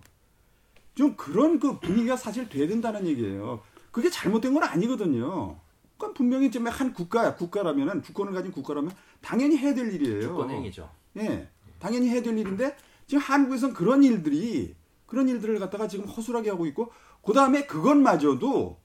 좀 0.95 1.15
그런 1.15 1.59
그 1.59 1.80
분위기가 1.80 2.17
사실 2.17 2.49
돼야 2.49 2.67
된다는 2.67 3.07
얘기예요. 3.07 3.63
그게 3.91 4.09
잘못된 4.09 4.53
건 4.53 4.63
아니거든요. 4.63 5.59
그건 5.97 6.13
분명히 6.13 6.49
좀한 6.49 6.93
국가야 6.93 7.35
국가라면은 7.35 8.01
주권을 8.01 8.33
가진 8.33 8.51
국가라면 8.51 8.91
당연히 9.21 9.57
해야 9.57 9.73
될 9.73 9.93
일이에요. 9.93 10.21
주권 10.21 10.49
행위죠. 10.49 10.89
예, 11.17 11.47
당연히 11.79 12.09
해야 12.09 12.21
될 12.21 12.37
일인데 12.37 12.75
지금 13.05 13.21
한국에서는 13.21 13.75
그런 13.75 14.03
일들이 14.03 14.75
그런 15.05 15.27
일들을 15.27 15.59
갖다가 15.59 15.87
지금 15.87 16.05
허술하게 16.05 16.49
하고 16.49 16.65
있고 16.65 16.91
그 17.21 17.33
다음에 17.33 17.65
그것마저도 17.65 18.79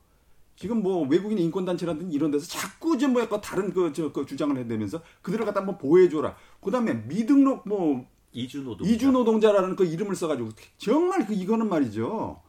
지금 0.57 0.83
뭐 0.83 1.07
외국인 1.07 1.39
인권단체라든지 1.39 2.15
이런 2.15 2.31
데서 2.31 2.47
자꾸 2.47 2.99
좀뭐 2.99 3.23
약간 3.23 3.41
다른 3.41 3.73
그, 3.73 3.93
저, 3.93 4.11
그 4.11 4.27
주장을 4.27 4.57
해대면서 4.57 5.03
그들을 5.23 5.45
갖다 5.45 5.61
한번 5.61 5.79
보호해줘라. 5.79 6.35
그 6.61 6.71
다음에 6.71 6.95
미등록 6.95 7.69
뭐. 7.69 8.07
이주노동자. 8.33 8.93
이주노동자라는 8.93 9.77
그 9.77 9.87
이름을 9.87 10.15
써가지고 10.15 10.51
정말 10.77 11.27
그 11.27 11.33
이거는 11.33 11.71
말이죠. 11.71 12.43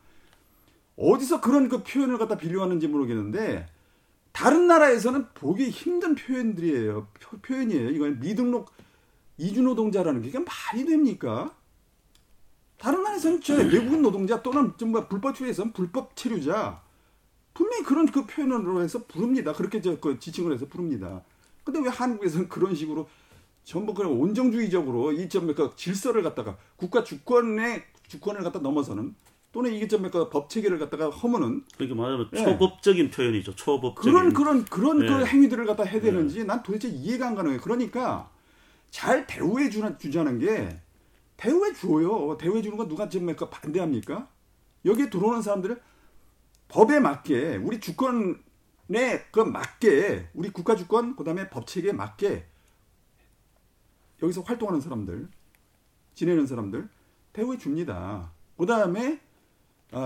어디서 0.97 1.41
그런 1.41 1.69
그 1.69 1.83
표현을 1.83 2.17
갖다 2.17 2.37
빌려왔는지 2.37 2.87
모르겠는데 2.87 3.67
다른 4.31 4.67
나라에서는 4.67 5.27
보기 5.33 5.69
힘든 5.69 6.15
표현들이에요. 6.15 7.07
표, 7.41 7.55
현이에요 7.55 7.89
이건 7.91 8.19
미등록 8.19 8.71
이주 9.37 9.61
노동자라는 9.61 10.21
게 10.21 10.29
이게 10.29 10.39
말이 10.39 10.85
됩니까? 10.85 11.55
다른 12.77 13.03
나라에서는 13.03 13.41
저 13.41 13.55
외국인 13.55 14.01
노동자 14.01 14.41
또는 14.41 14.73
정말 14.77 15.07
불법 15.07 15.35
체류에서는 15.35 15.73
불법 15.73 16.15
체류자 16.15 16.81
분명히 17.53 17.83
그런 17.83 18.05
그 18.05 18.25
표현으로 18.25 18.81
해서 18.83 19.03
부릅니다. 19.07 19.53
그렇게 19.53 19.81
저 19.81 19.99
그 19.99 20.19
지칭을 20.19 20.53
해서 20.53 20.67
부릅니다. 20.67 21.23
근데 21.63 21.79
왜 21.79 21.89
한국에서는 21.89 22.49
그런 22.49 22.75
식으로 22.75 23.09
전부 23.63 23.93
그냥 23.93 24.19
온정주의적으로 24.19 25.11
이점그 25.11 25.73
질서를 25.75 26.23
갖다가 26.23 26.57
국가 26.75 27.03
주권의 27.03 27.83
주권을 28.07 28.41
갖다 28.43 28.59
넘어서는 28.59 29.15
또는 29.51 29.73
이게 29.73 29.87
좀그 29.87 30.29
체계를 30.49 30.77
갖다가 30.77 31.09
허무는 31.09 31.63
그러니까 31.75 32.01
말하면 32.01 32.29
예. 32.33 32.43
초법적인 32.43 33.09
표현이죠. 33.09 33.55
초법적인 33.55 34.11
그런 34.11 34.33
그런 34.33 34.65
그런 34.65 34.99
네. 34.99 35.07
그 35.07 35.25
행위들을 35.25 35.65
갖다 35.65 35.83
해야 35.83 36.01
되는지 36.01 36.39
네. 36.39 36.43
난 36.43 36.61
도대체 36.63 36.89
이해가 36.89 37.27
안 37.27 37.35
가는 37.35 37.49
거예요. 37.49 37.61
그러니까 37.61 38.29
잘 38.89 39.25
대우해 39.25 39.69
주는 39.69 39.97
주자는 39.97 40.39
게 40.39 40.79
대우해 41.37 41.73
줘요. 41.73 42.37
대우해 42.37 42.61
주는 42.61 42.77
거 42.77 42.87
누가 42.87 43.09
지금 43.09 43.33
그 43.35 43.49
반대합니까? 43.49 44.27
여기에 44.85 45.09
들어오는 45.09 45.41
사람들은 45.41 45.79
법에 46.67 46.99
맞게 46.99 47.57
우리 47.57 47.79
주권에 47.79 48.35
그 49.31 49.39
맞게 49.39 50.29
우리 50.33 50.49
국가 50.49 50.75
주권 50.75 51.15
그다음에 51.15 51.49
법 51.49 51.67
체계에 51.67 51.93
맞게 51.93 52.45
여기서 54.21 54.41
활동하는 54.41 54.81
사람들 54.81 55.29
지내는 56.15 56.47
사람들 56.47 56.89
대우해 57.33 57.57
줍니다. 57.57 58.31
그다음에 58.57 59.13
아, 59.13 59.26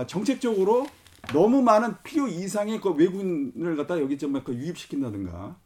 정책적으로 0.06 0.86
너무 1.32 1.62
많은 1.62 1.94
필요 2.02 2.26
이상의 2.26 2.80
그 2.80 2.90
외국인을 2.90 3.76
갖다 3.76 4.00
여기 4.00 4.18
좀그 4.18 4.54
유입시킨다든가 4.54 5.56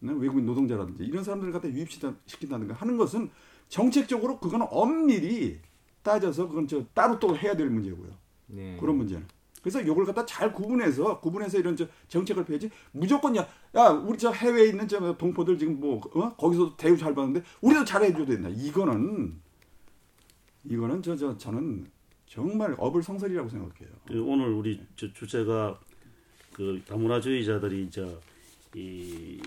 네, 0.00 0.12
외국인 0.16 0.46
노동자라든지 0.46 1.04
이런 1.04 1.22
사람들을 1.22 1.52
갖다 1.52 1.68
유입시킨다든가 1.68 2.74
하는 2.74 2.96
것은 2.96 3.30
정책적으로 3.68 4.38
그거는 4.40 4.66
엄밀히 4.70 5.60
따져서 6.02 6.48
그건 6.48 6.66
저 6.66 6.84
따로 6.92 7.18
또 7.18 7.36
해야 7.36 7.56
될 7.56 7.70
문제고요. 7.70 8.10
네. 8.46 8.76
그런 8.80 8.96
문제는. 8.96 9.26
그래서 9.62 9.80
이걸 9.80 10.04
갖다 10.04 10.26
잘 10.26 10.52
구분해서 10.52 11.20
구분해서 11.20 11.58
이런 11.58 11.76
저 11.76 11.86
정책을 12.08 12.44
펴야지 12.44 12.68
무조건 12.90 13.36
야, 13.36 13.46
야 13.76 13.90
우리 13.90 14.18
저 14.18 14.32
해외에 14.32 14.66
있는 14.66 14.88
저 14.88 15.16
동포들 15.16 15.56
지금 15.56 15.78
뭐 15.78 16.00
어? 16.14 16.34
거기서 16.34 16.76
대우 16.76 16.96
잘 16.96 17.14
받는데 17.14 17.46
우리도 17.60 17.84
잘해줘야 17.84 18.26
된다. 18.26 18.48
이거는 18.48 19.40
이거는 20.64 21.02
저 21.02 21.16
저 21.16 21.38
저는 21.38 21.86
정말 22.32 22.74
어불성설이라고 22.78 23.46
생각해요. 23.46 23.90
그 24.08 24.24
오늘 24.24 24.48
우리 24.48 24.80
저 24.96 25.12
주제가 25.12 25.78
그 26.54 26.80
다문화주의자들이 26.88 27.90
저이 27.90 29.38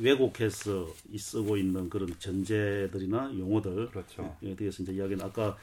왜곡해서 0.00 0.86
쓰고 1.14 1.58
있는 1.58 1.90
그런 1.90 2.08
전제들이나 2.18 3.34
용어들에 3.38 3.86
그렇죠. 3.88 4.34
대해서 4.56 4.82
이제 4.82 4.92
이야기는 4.92 5.22
아까 5.22 5.58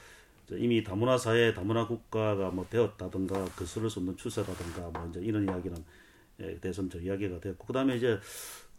이미 0.51 0.84
다문화 0.84 1.17
사회, 1.17 1.55
다문화 1.55 1.88
국가가 1.88 2.51
뭐 2.51 2.67
되었다든가 2.70 3.45
거스를 3.45 3.89
수 3.89 3.97
없는 3.97 4.15
추세라든가 4.17 4.89
뭐 4.91 5.07
이제 5.09 5.20
이런 5.22 5.45
이야기는 5.45 5.76
예, 6.41 6.59
대해서 6.59 6.88
좀 6.88 7.01
이야기가 7.01 7.39
됐고 7.39 7.65
그다음에 7.65 7.97
이제 7.97 8.20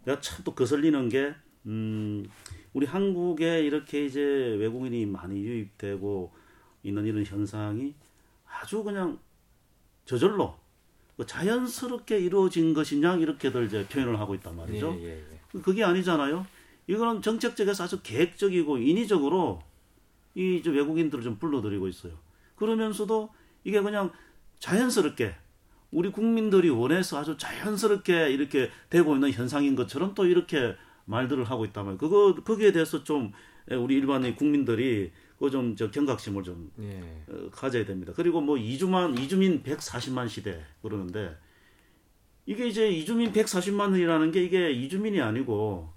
내가 0.05 0.21
참 0.21 0.45
또 0.45 0.55
거슬리는 0.55 1.09
게 1.09 1.35
음, 1.67 2.25
우리 2.73 2.87
한국에 2.87 3.65
이렇게 3.65 4.07
이제 4.07 4.21
외국인이 4.21 5.07
많이 5.07 5.43
유입되고 5.43 6.33
있는 6.83 7.07
이런 7.07 7.25
현상이 7.25 7.95
아주 8.49 8.83
그냥 8.83 9.19
저절로 10.05 10.57
뭐 11.17 11.27
자연스럽게 11.27 12.19
이루어진 12.19 12.75
것이냐 12.75 13.17
이렇게들 13.17 13.67
이제 13.67 13.87
표현을 13.87 14.19
하고 14.19 14.35
있단 14.35 14.57
말이죠. 14.57 14.97
예, 15.01 15.05
예, 15.05 15.11
예. 15.19 15.61
그게 15.61 15.85
아니잖아요. 15.85 16.47
이거는 16.87 17.23
정책적에서 17.23 17.85
아주 17.85 18.01
계획적이고 18.03 18.79
인위적으로 18.79 19.63
이 20.35 20.63
외국인들을 20.65 21.23
좀 21.23 21.39
불러들이고 21.39 21.89
있어요. 21.89 22.15
그러면서도 22.57 23.31
이게 23.65 23.81
그냥 23.81 24.13
자연스럽게 24.59 25.35
우리 25.91 26.11
국민들이 26.11 26.71
원해서 26.71 27.19
아주 27.19 27.37
자연스럽게 27.37 28.31
이렇게 28.31 28.71
되고 28.89 29.15
있는 29.15 29.33
현상인 29.33 29.75
것처럼 29.75 30.15
또 30.15 30.25
이렇게 30.27 30.77
말들을 31.05 31.45
하고 31.45 31.65
있단 31.65 31.85
말이에요. 31.85 31.99
그거 31.99 32.35
거기에 32.43 32.73
대해서 32.73 33.03
좀 33.05 33.33
우리 33.71 33.97
일반의 33.97 34.37
국민들이 34.37 35.13
그좀저 35.41 35.91
경각심을 35.91 36.43
좀 36.43 36.71
예. 36.81 37.01
어, 37.29 37.49
가져야 37.51 37.85
됩니다. 37.87 38.13
그리고 38.15 38.43
뭐 38.43 38.59
이주만 38.59 39.17
이주민 39.17 39.63
140만 39.63 40.29
시대 40.29 40.63
그러는데 40.83 41.35
이게 42.45 42.69
이제 42.69 42.91
이주민 42.91 43.33
140만이라는 43.33 44.33
게 44.33 44.45
이게 44.45 44.71
이주민이 44.71 45.21
아니고 45.21 45.89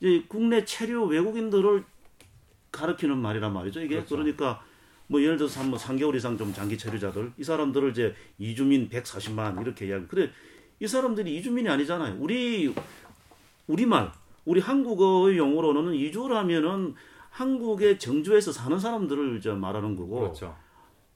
이제 0.00 0.24
국내 0.28 0.64
체류 0.64 1.06
외국인들을 1.06 1.84
가르키는 2.70 3.16
말이란 3.18 3.52
말이죠. 3.52 3.80
이게 3.80 3.96
그렇죠. 3.96 4.16
그러니까 4.16 4.64
뭐 5.08 5.20
예를 5.20 5.36
들어서 5.36 5.60
한뭐 5.60 5.78
3개월 5.78 6.14
이상 6.14 6.38
좀 6.38 6.54
장기 6.54 6.78
체류자들 6.78 7.32
이 7.38 7.42
사람들을 7.42 7.90
이제 7.90 8.14
이주민 8.38 8.88
140만 8.88 9.60
이렇게 9.60 9.88
이야기. 9.88 10.06
그래 10.06 10.30
이 10.78 10.86
사람들이 10.86 11.36
이주민이 11.36 11.68
아니잖아요. 11.68 12.16
우리 12.20 12.72
우리말 13.66 14.12
우리 14.44 14.60
한국어의 14.60 15.36
용어로는 15.36 15.94
이주라면은 15.94 16.94
한국의 17.36 17.98
정주에서 17.98 18.50
사는 18.50 18.78
사람들을 18.78 19.36
이제 19.36 19.50
말하는 19.52 19.94
거고 19.94 20.20
그렇죠. 20.20 20.56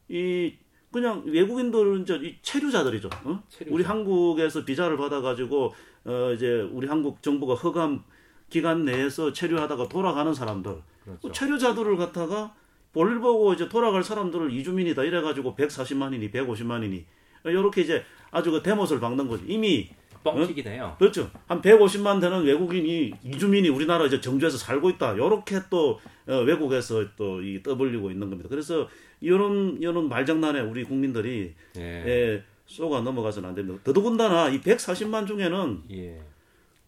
이 0.08 0.52
그냥 0.92 1.22
외국인들은 1.24 2.02
이제 2.02 2.36
체류자들이죠. 2.42 3.08
어? 3.24 3.42
체류자. 3.48 3.74
우리 3.74 3.82
한국에서 3.82 4.64
비자를 4.66 4.98
받아가지고 4.98 5.72
어 6.04 6.32
이제 6.34 6.68
우리 6.72 6.86
한국 6.86 7.22
정부가 7.22 7.54
허감 7.54 8.04
기간 8.50 8.84
내에서 8.84 9.32
체류하다가 9.32 9.88
돌아가는 9.88 10.34
사람들, 10.34 10.82
그렇죠. 11.04 11.20
그 11.22 11.32
체류자들을 11.32 11.96
갖다가 11.96 12.54
볼일 12.92 13.20
보고 13.20 13.54
이제 13.54 13.68
돌아갈 13.68 14.02
사람들을 14.02 14.52
이주민이다 14.52 15.04
이래가지고 15.04 15.54
140만이니 15.54 16.32
150만이니 16.32 17.04
이렇게 17.44 17.80
이제 17.80 18.04
아주 18.30 18.50
그 18.50 18.62
대못을 18.62 19.00
박는 19.00 19.26
거죠. 19.26 19.44
이미 19.46 19.88
뻥튀기 20.22 20.62
네요. 20.62 20.84
어? 20.84 20.96
그렇죠. 20.98 21.30
한 21.46 21.62
150만 21.62 22.20
되는 22.20 22.42
외국인이 22.44 23.12
이주민이 23.24 23.68
우리나라 23.70 24.04
이제 24.06 24.20
정주에서 24.20 24.58
살고 24.58 24.90
있다. 24.90 25.14
이렇게 25.14 25.58
또 25.70 25.98
어, 26.26 26.40
외국에서 26.42 27.04
또 27.16 27.40
이 27.42 27.62
떠벌리고 27.62 28.10
있는 28.10 28.28
겁니다. 28.28 28.48
그래서 28.50 28.88
이런 29.20 29.78
이런 29.80 30.08
말장난에 30.08 30.60
우리 30.60 30.84
국민들이 30.84 31.54
예. 31.76 31.82
예, 32.06 32.44
쏘가 32.66 33.00
넘어가서는 33.00 33.48
안 33.48 33.54
됩니다. 33.54 33.80
더더군다나 33.84 34.48
이 34.50 34.60
140만 34.60 35.26
중에는 35.26 35.82
예. 35.92 36.20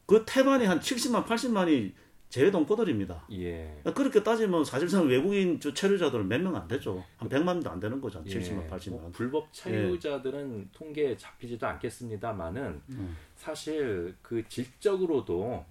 그 0.07 0.25
태반이 0.27 0.67
한 0.67 0.79
70만, 0.81 1.25
80만이 1.27 1.93
재외동포들입니다. 2.33 3.27
예. 3.33 3.83
그렇게 3.95 4.23
따지면 4.23 4.65
사실상 4.65 5.07
외국인 5.07 5.61
체류자들은 5.61 6.27
몇 6.29 6.41
명 6.41 6.57
안 6.57 6.67
되죠. 6.67 7.05
한 7.19 7.29
100만도 7.29 7.69
안 7.69 7.79
되는 7.79 8.01
거죠. 8.01 8.23
예. 8.27 8.31
70만, 8.31 8.71
80만. 8.71 8.91
뭐 8.91 9.11
불법 9.13 9.53
체류자들은 9.53 10.61
예. 10.61 10.69
통계에 10.73 11.17
잡히지도 11.19 11.67
않겠습니다만은 11.67 12.81
음. 12.89 13.17
사실 13.37 14.15
그 14.23 14.43
질적으로도 14.49 15.65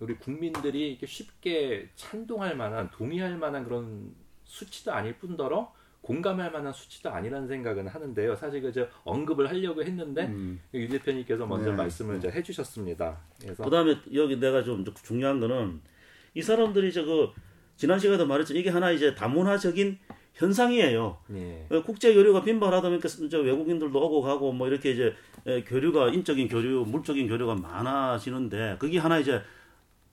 우리 0.00 0.16
국민들이 0.16 0.90
이렇게 0.90 1.06
쉽게 1.06 1.88
찬동할 1.94 2.56
만한 2.56 2.90
동의할 2.90 3.36
만한 3.38 3.62
그런 3.62 4.12
수치도 4.44 4.92
아닐 4.92 5.16
뿐더러 5.18 5.72
공감할 6.00 6.50
만한 6.50 6.72
수치도 6.72 7.10
아니라는 7.10 7.46
생각은 7.46 7.86
하는데요. 7.86 8.34
사실 8.34 8.60
그저 8.60 8.88
언급을 9.04 9.48
하려고 9.48 9.84
했는데 9.84 10.26
음. 10.26 10.60
유 10.74 10.88
대표님께서 10.88 11.46
먼저 11.46 11.70
네. 11.70 11.76
말씀을 11.76 12.16
이제 12.18 12.28
해주셨습니다. 12.28 13.20
그래서 13.40 13.62
그다음에 13.62 13.96
여기 14.12 14.36
내가 14.40 14.64
좀 14.64 14.84
중요한 15.04 15.38
거는 15.38 15.80
이 16.34 16.42
사람들이 16.42 16.92
저그 16.92 17.30
지난 17.76 17.98
시간에도 17.98 18.26
말했죠. 18.26 18.54
이게 18.54 18.70
하나 18.70 18.90
이제 18.90 19.14
다문화적인 19.14 19.98
현상이에요. 20.34 21.18
예. 21.34 21.66
국제 21.84 22.14
교류가 22.14 22.42
빈발하다 22.42 22.88
보니까 22.88 23.08
이제 23.08 23.36
외국인들도 23.36 23.98
오고 23.98 24.22
가고 24.22 24.52
뭐 24.52 24.66
이렇게 24.66 24.92
이제 24.92 25.14
교류가 25.66 26.08
인적인 26.08 26.48
교류, 26.48 26.84
물적인 26.86 27.28
교류가 27.28 27.56
많아지는데 27.56 28.76
그게 28.78 28.98
하나 28.98 29.18
이제 29.18 29.42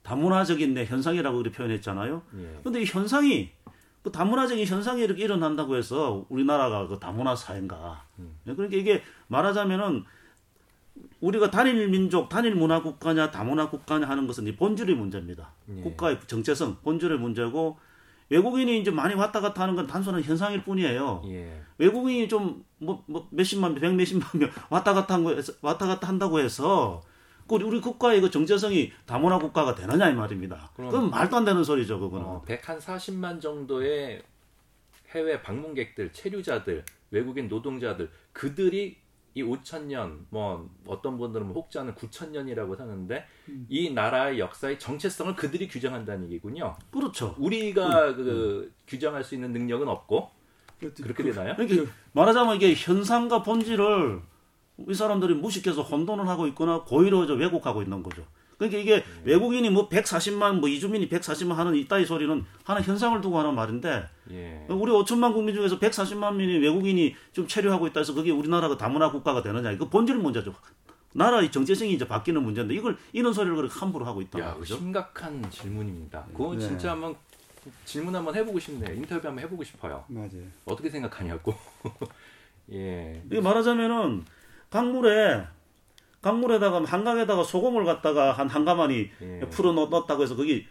다문화적인 0.04 0.74
내 0.74 0.86
현상이라고 0.86 1.38
그렇게 1.38 1.58
표현했잖아요. 1.58 2.22
예. 2.38 2.60
근데 2.64 2.82
이 2.82 2.86
현상이 2.86 3.52
그 4.02 4.12
다문화적인 4.12 4.66
현상이 4.66 5.04
이렇게 5.04 5.24
일어난다고 5.24 5.76
해서 5.76 6.26
우리나라가 6.30 6.88
그 6.88 7.00
다문화 7.00 7.36
사회인가. 7.36 8.06
음. 8.18 8.38
그러니까 8.44 8.76
이게 8.76 9.04
말하자면은 9.28 10.04
우리가 11.22 11.52
단일 11.52 11.88
민족, 11.90 12.30
단일 12.30 12.56
문화 12.56 12.82
국가냐, 12.82 13.32
다문화 13.32 13.70
국가냐 13.70 14.08
하는 14.08 14.26
것은 14.28 14.48
이 14.48 14.56
본질의 14.56 14.96
문제입니다. 14.96 15.52
예. 15.76 15.82
국가의 15.82 16.20
정체성, 16.28 16.78
본질의 16.84 17.20
문제고 17.20 17.78
외국인이 18.30 18.80
이제 18.80 18.92
많이 18.92 19.16
왔다 19.16 19.42
갔다 19.42 19.64
하는 19.64 19.76
건 19.76 19.88
단순한 19.88 20.22
현상일 20.24 20.64
뿐이에요. 20.64 21.24
예. 21.26 21.62
외국인이 21.78 22.28
좀 22.30 22.64
뭐 22.80 23.04
뭐 23.08 23.28
몇십만 23.32 23.74
명, 23.74 23.82
백 23.82 23.94
몇십만 23.96 24.30
명 24.36 24.50
왔다 24.70 24.94
갔다 24.94 25.16
한 25.16 25.24
거, 25.24 25.36
왔다 25.62 25.86
갔다 25.88 26.08
한다고 26.08 26.40
해서 26.40 27.02
그 27.48 27.56
우리 27.56 27.82
국가의 27.82 28.22
그 28.22 28.30
정체성이 28.30 28.92
다문화 29.06 29.40
국가가 29.40 29.76
되느냐 29.76 30.10
이 30.10 30.14
말입니다. 30.14 30.72
그럼, 30.76 30.92
그건 30.92 31.10
말도 31.10 31.36
안 31.38 31.46
되는 31.46 31.64
소리죠, 31.64 32.00
그거는. 32.00 32.26
어, 32.26 32.44
140만 32.48 33.42
정도의 33.42 34.22
해외 35.10 35.42
방문객들, 35.42 36.14
체류자들, 36.14 36.86
외국인 37.12 37.48
노동자들 37.50 38.10
그들이 38.32 38.98
이 39.36 39.44
5천 39.44 39.84
년, 39.84 40.26
뭐 40.30 40.70
어떤 40.88 41.18
분들은 41.18 41.48
뭐 41.48 41.62
혹자는 41.62 41.96
9천 41.96 42.32
년이라고 42.32 42.76
하는데 42.76 43.26
음. 43.50 43.66
이 43.70 43.92
나라의 43.92 44.40
역사의 44.40 44.80
정체성을 44.80 45.36
그들이 45.36 45.68
규정한다는 45.68 46.26
얘기군요. 46.26 46.76
그렇죠. 46.92 47.36
우리가 47.38 48.10
음. 48.10 48.16
그 48.16 48.64
음. 48.66 48.74
규정할 48.88 49.24
수 49.24 49.36
있는 49.36 49.54
능력은 49.54 49.88
없고 49.88 50.32
그렇지. 50.80 51.04
그렇게 51.04 51.24
그, 51.24 51.32
되나요? 51.32 51.56
그러니까 51.56 51.92
말하자면 52.14 52.56
이게 52.56 52.74
현상과 52.74 53.44
본질을 53.44 54.22
이 54.88 54.94
사람들이 54.94 55.36
무식해서 55.36 55.82
혼돈을 55.84 56.28
하고 56.28 56.48
있거나 56.48 56.84
고의로 56.84 57.20
왜곡하고 57.36 57.82
있는 57.82 58.02
거죠. 58.02 58.26
그러니까 58.60 58.78
이게 58.78 58.97
음. 58.97 59.22
외국인이 59.24 59.70
뭐 59.70 59.88
140만, 59.88 60.60
뭐 60.60 60.68
이주민이 60.68 61.07
140만 61.07 61.53
하는 61.53 61.76
이따위 61.76 62.05
소리는 62.05 62.45
하나 62.66 62.82
현상을 62.82 63.20
두고 63.22 63.39
하는 63.39 63.55
말인데, 63.55 64.03
예. 64.32 64.66
우리 64.68 64.91
5천만 64.91 65.34
국민 65.34 65.55
중에서 65.55 65.80
140만 65.80 66.36
명이 66.36 66.57
외국인이 66.57 67.16
좀 67.32 67.47
체류하고 67.47 67.88
있다 67.88 68.01
해서 68.01 68.14
그게 68.14 68.32
우리나라가 68.32 68.78
다문화 68.78 69.12
국가가 69.12 69.41
되느냐. 69.41 69.72
이거 69.72 69.88
본질 69.88 70.18
문제죠. 70.18 70.53
나라의 71.14 71.51
정체성이 71.51 71.93
이제 71.93 72.07
바뀌는 72.07 72.43
문제인데 72.43 72.76
이걸 72.76 72.97
이런 73.14 73.34
소리를 73.34 73.55
그렇게 73.55 73.74
함부로 73.80 74.05
하고 74.05 74.22
있다. 74.22 74.39
야, 74.39 74.53
그죠? 74.53 74.76
심각한 74.76 75.49
질문입니다. 75.49 76.26
그거 76.34 76.53
네. 76.53 76.60
진짜 76.60 76.91
한번 76.91 77.16
질문 77.86 78.16
한번 78.16 78.36
해보고 78.36 78.60
싶네요. 78.60 78.93
인터뷰 78.93 79.26
한번 79.26 79.43
해보고 79.45 79.64
싶어요. 79.64 80.03
맞아요. 80.07 80.43
어떻게 80.66 80.89
생각하냐고. 80.89 81.55
예. 82.74 83.24
이게 83.26 83.41
말하자면은 83.41 84.26
강물에 84.70 85.47
강물에다가 86.22 86.84
한강에다가 86.84 87.44
소금을 87.44 87.86
갖다가 87.86 88.32
한 88.34 88.50
한가마니 88.50 89.10
예. 89.22 89.40
풀어 89.50 89.72
넣었다고 89.72 90.24
해서 90.24 90.36
거기 90.36 90.66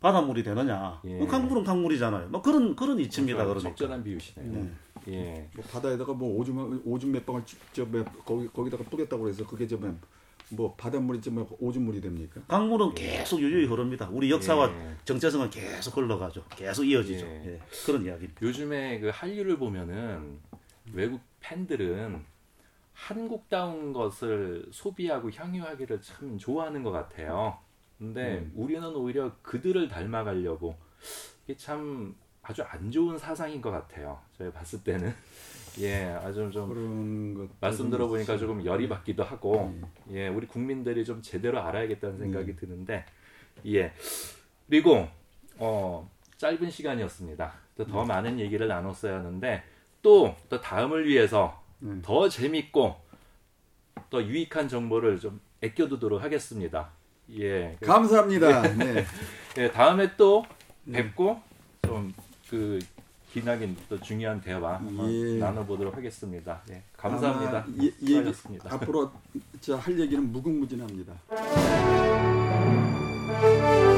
바닷물이 0.00 0.42
되느냐? 0.42 1.00
예. 1.04 1.18
그 1.18 1.26
강물은 1.26 1.64
강물이잖아요. 1.64 2.28
뭐 2.28 2.42
그런 2.42 2.74
그런 2.76 2.98
이치입니다. 2.98 3.44
그러니까. 3.44 3.70
적절한 3.70 4.02
비유시네요. 4.04 4.68
예. 5.08 5.12
예. 5.12 5.48
뭐 5.54 5.64
바다에다가 5.70 6.12
뭐 6.12 6.38
오줌 6.38 6.82
오줌 6.84 7.12
몇 7.12 7.24
방울 7.24 7.42
저 7.72 7.86
거기 8.24 8.48
거기다가 8.48 8.84
뿌렸다고 8.84 9.22
그래서 9.24 9.46
그게 9.46 9.66
좀뭐 9.66 10.74
바닷물이 10.76 11.20
좀 11.20 11.46
오줌물이 11.58 12.00
됩니까? 12.00 12.40
강물은 12.46 12.92
예. 12.98 13.18
계속 13.18 13.40
유유히 13.40 13.66
흐릅니다. 13.66 14.08
우리 14.12 14.30
역사와 14.30 14.70
예. 14.70 14.96
정체성은 15.04 15.50
계속 15.50 15.96
흘러가죠. 15.96 16.44
계속 16.50 16.84
이어지죠. 16.84 17.26
예. 17.26 17.60
그런 17.86 18.04
이야기. 18.04 18.28
요즘에 18.40 19.00
그 19.00 19.10
한류를 19.12 19.56
보면은 19.56 20.38
외국 20.92 21.20
팬들은 21.40 22.24
한국다운 22.92 23.92
것을 23.92 24.66
소비하고 24.70 25.30
향유하기를 25.30 26.00
참 26.00 26.38
좋아하는 26.38 26.82
것 26.82 26.90
같아요. 26.90 27.58
근데 27.98 28.38
음. 28.38 28.52
우리는 28.54 28.84
오히려 28.94 29.32
그들을 29.42 29.88
닮아가려고 29.88 30.76
이게 31.44 31.56
참 31.56 32.14
아주 32.42 32.62
안 32.62 32.90
좋은 32.90 33.16
사상인 33.16 33.60
것 33.60 33.70
같아요. 33.70 34.18
저희 34.36 34.50
봤을 34.50 34.82
때는 34.82 35.14
예 35.80 36.04
아주 36.22 36.50
좀 36.52 37.48
말씀 37.60 37.88
들어보니까 37.88 38.36
조금 38.36 38.64
열이 38.64 38.88
받기도 38.88 39.22
하고 39.22 39.68
음. 39.68 39.84
예 40.10 40.28
우리 40.28 40.46
국민들이 40.46 41.04
좀 41.04 41.22
제대로 41.22 41.60
알아야겠다는 41.60 42.18
생각이 42.18 42.50
음. 42.50 42.56
드는데 42.56 43.06
예 43.66 43.92
그리고 44.68 45.06
어 45.58 46.10
짧은 46.36 46.70
시간이었습니다. 46.70 47.52
더 47.76 47.84
네. 47.84 48.04
많은 48.04 48.40
얘기를 48.40 48.68
나눴어야 48.68 49.18
하는데 49.18 49.62
또더 50.02 50.60
다음을 50.60 51.06
위해서 51.06 51.61
네. 51.82 52.00
더 52.02 52.28
재밌고 52.28 52.96
더 54.10 54.22
유익한 54.22 54.68
정보를 54.68 55.20
좀 55.20 55.40
아껴두도록 55.62 56.22
하겠습니다. 56.22 56.90
예. 57.38 57.76
감사합니다. 57.84 58.64
예. 58.64 58.74
네. 58.74 59.04
예, 59.58 59.70
다음에 59.70 60.16
또 60.16 60.44
네. 60.84 61.02
뵙고 61.02 61.40
좀 61.82 62.12
그 62.52 62.78
기나긴 63.32 63.74
또 63.88 63.98
중요한 63.98 64.38
대화 64.42 64.78
예. 65.08 65.38
나눠보도록 65.38 65.96
하겠습니다. 65.96 66.60
예, 66.68 66.82
감사합니다. 66.98 67.64
예, 67.80 67.90
수고하셨습니다. 67.92 68.74
앞으로 68.74 69.10
할 69.78 69.98
얘기는 69.98 70.30
무궁무진합니다. 70.30 71.14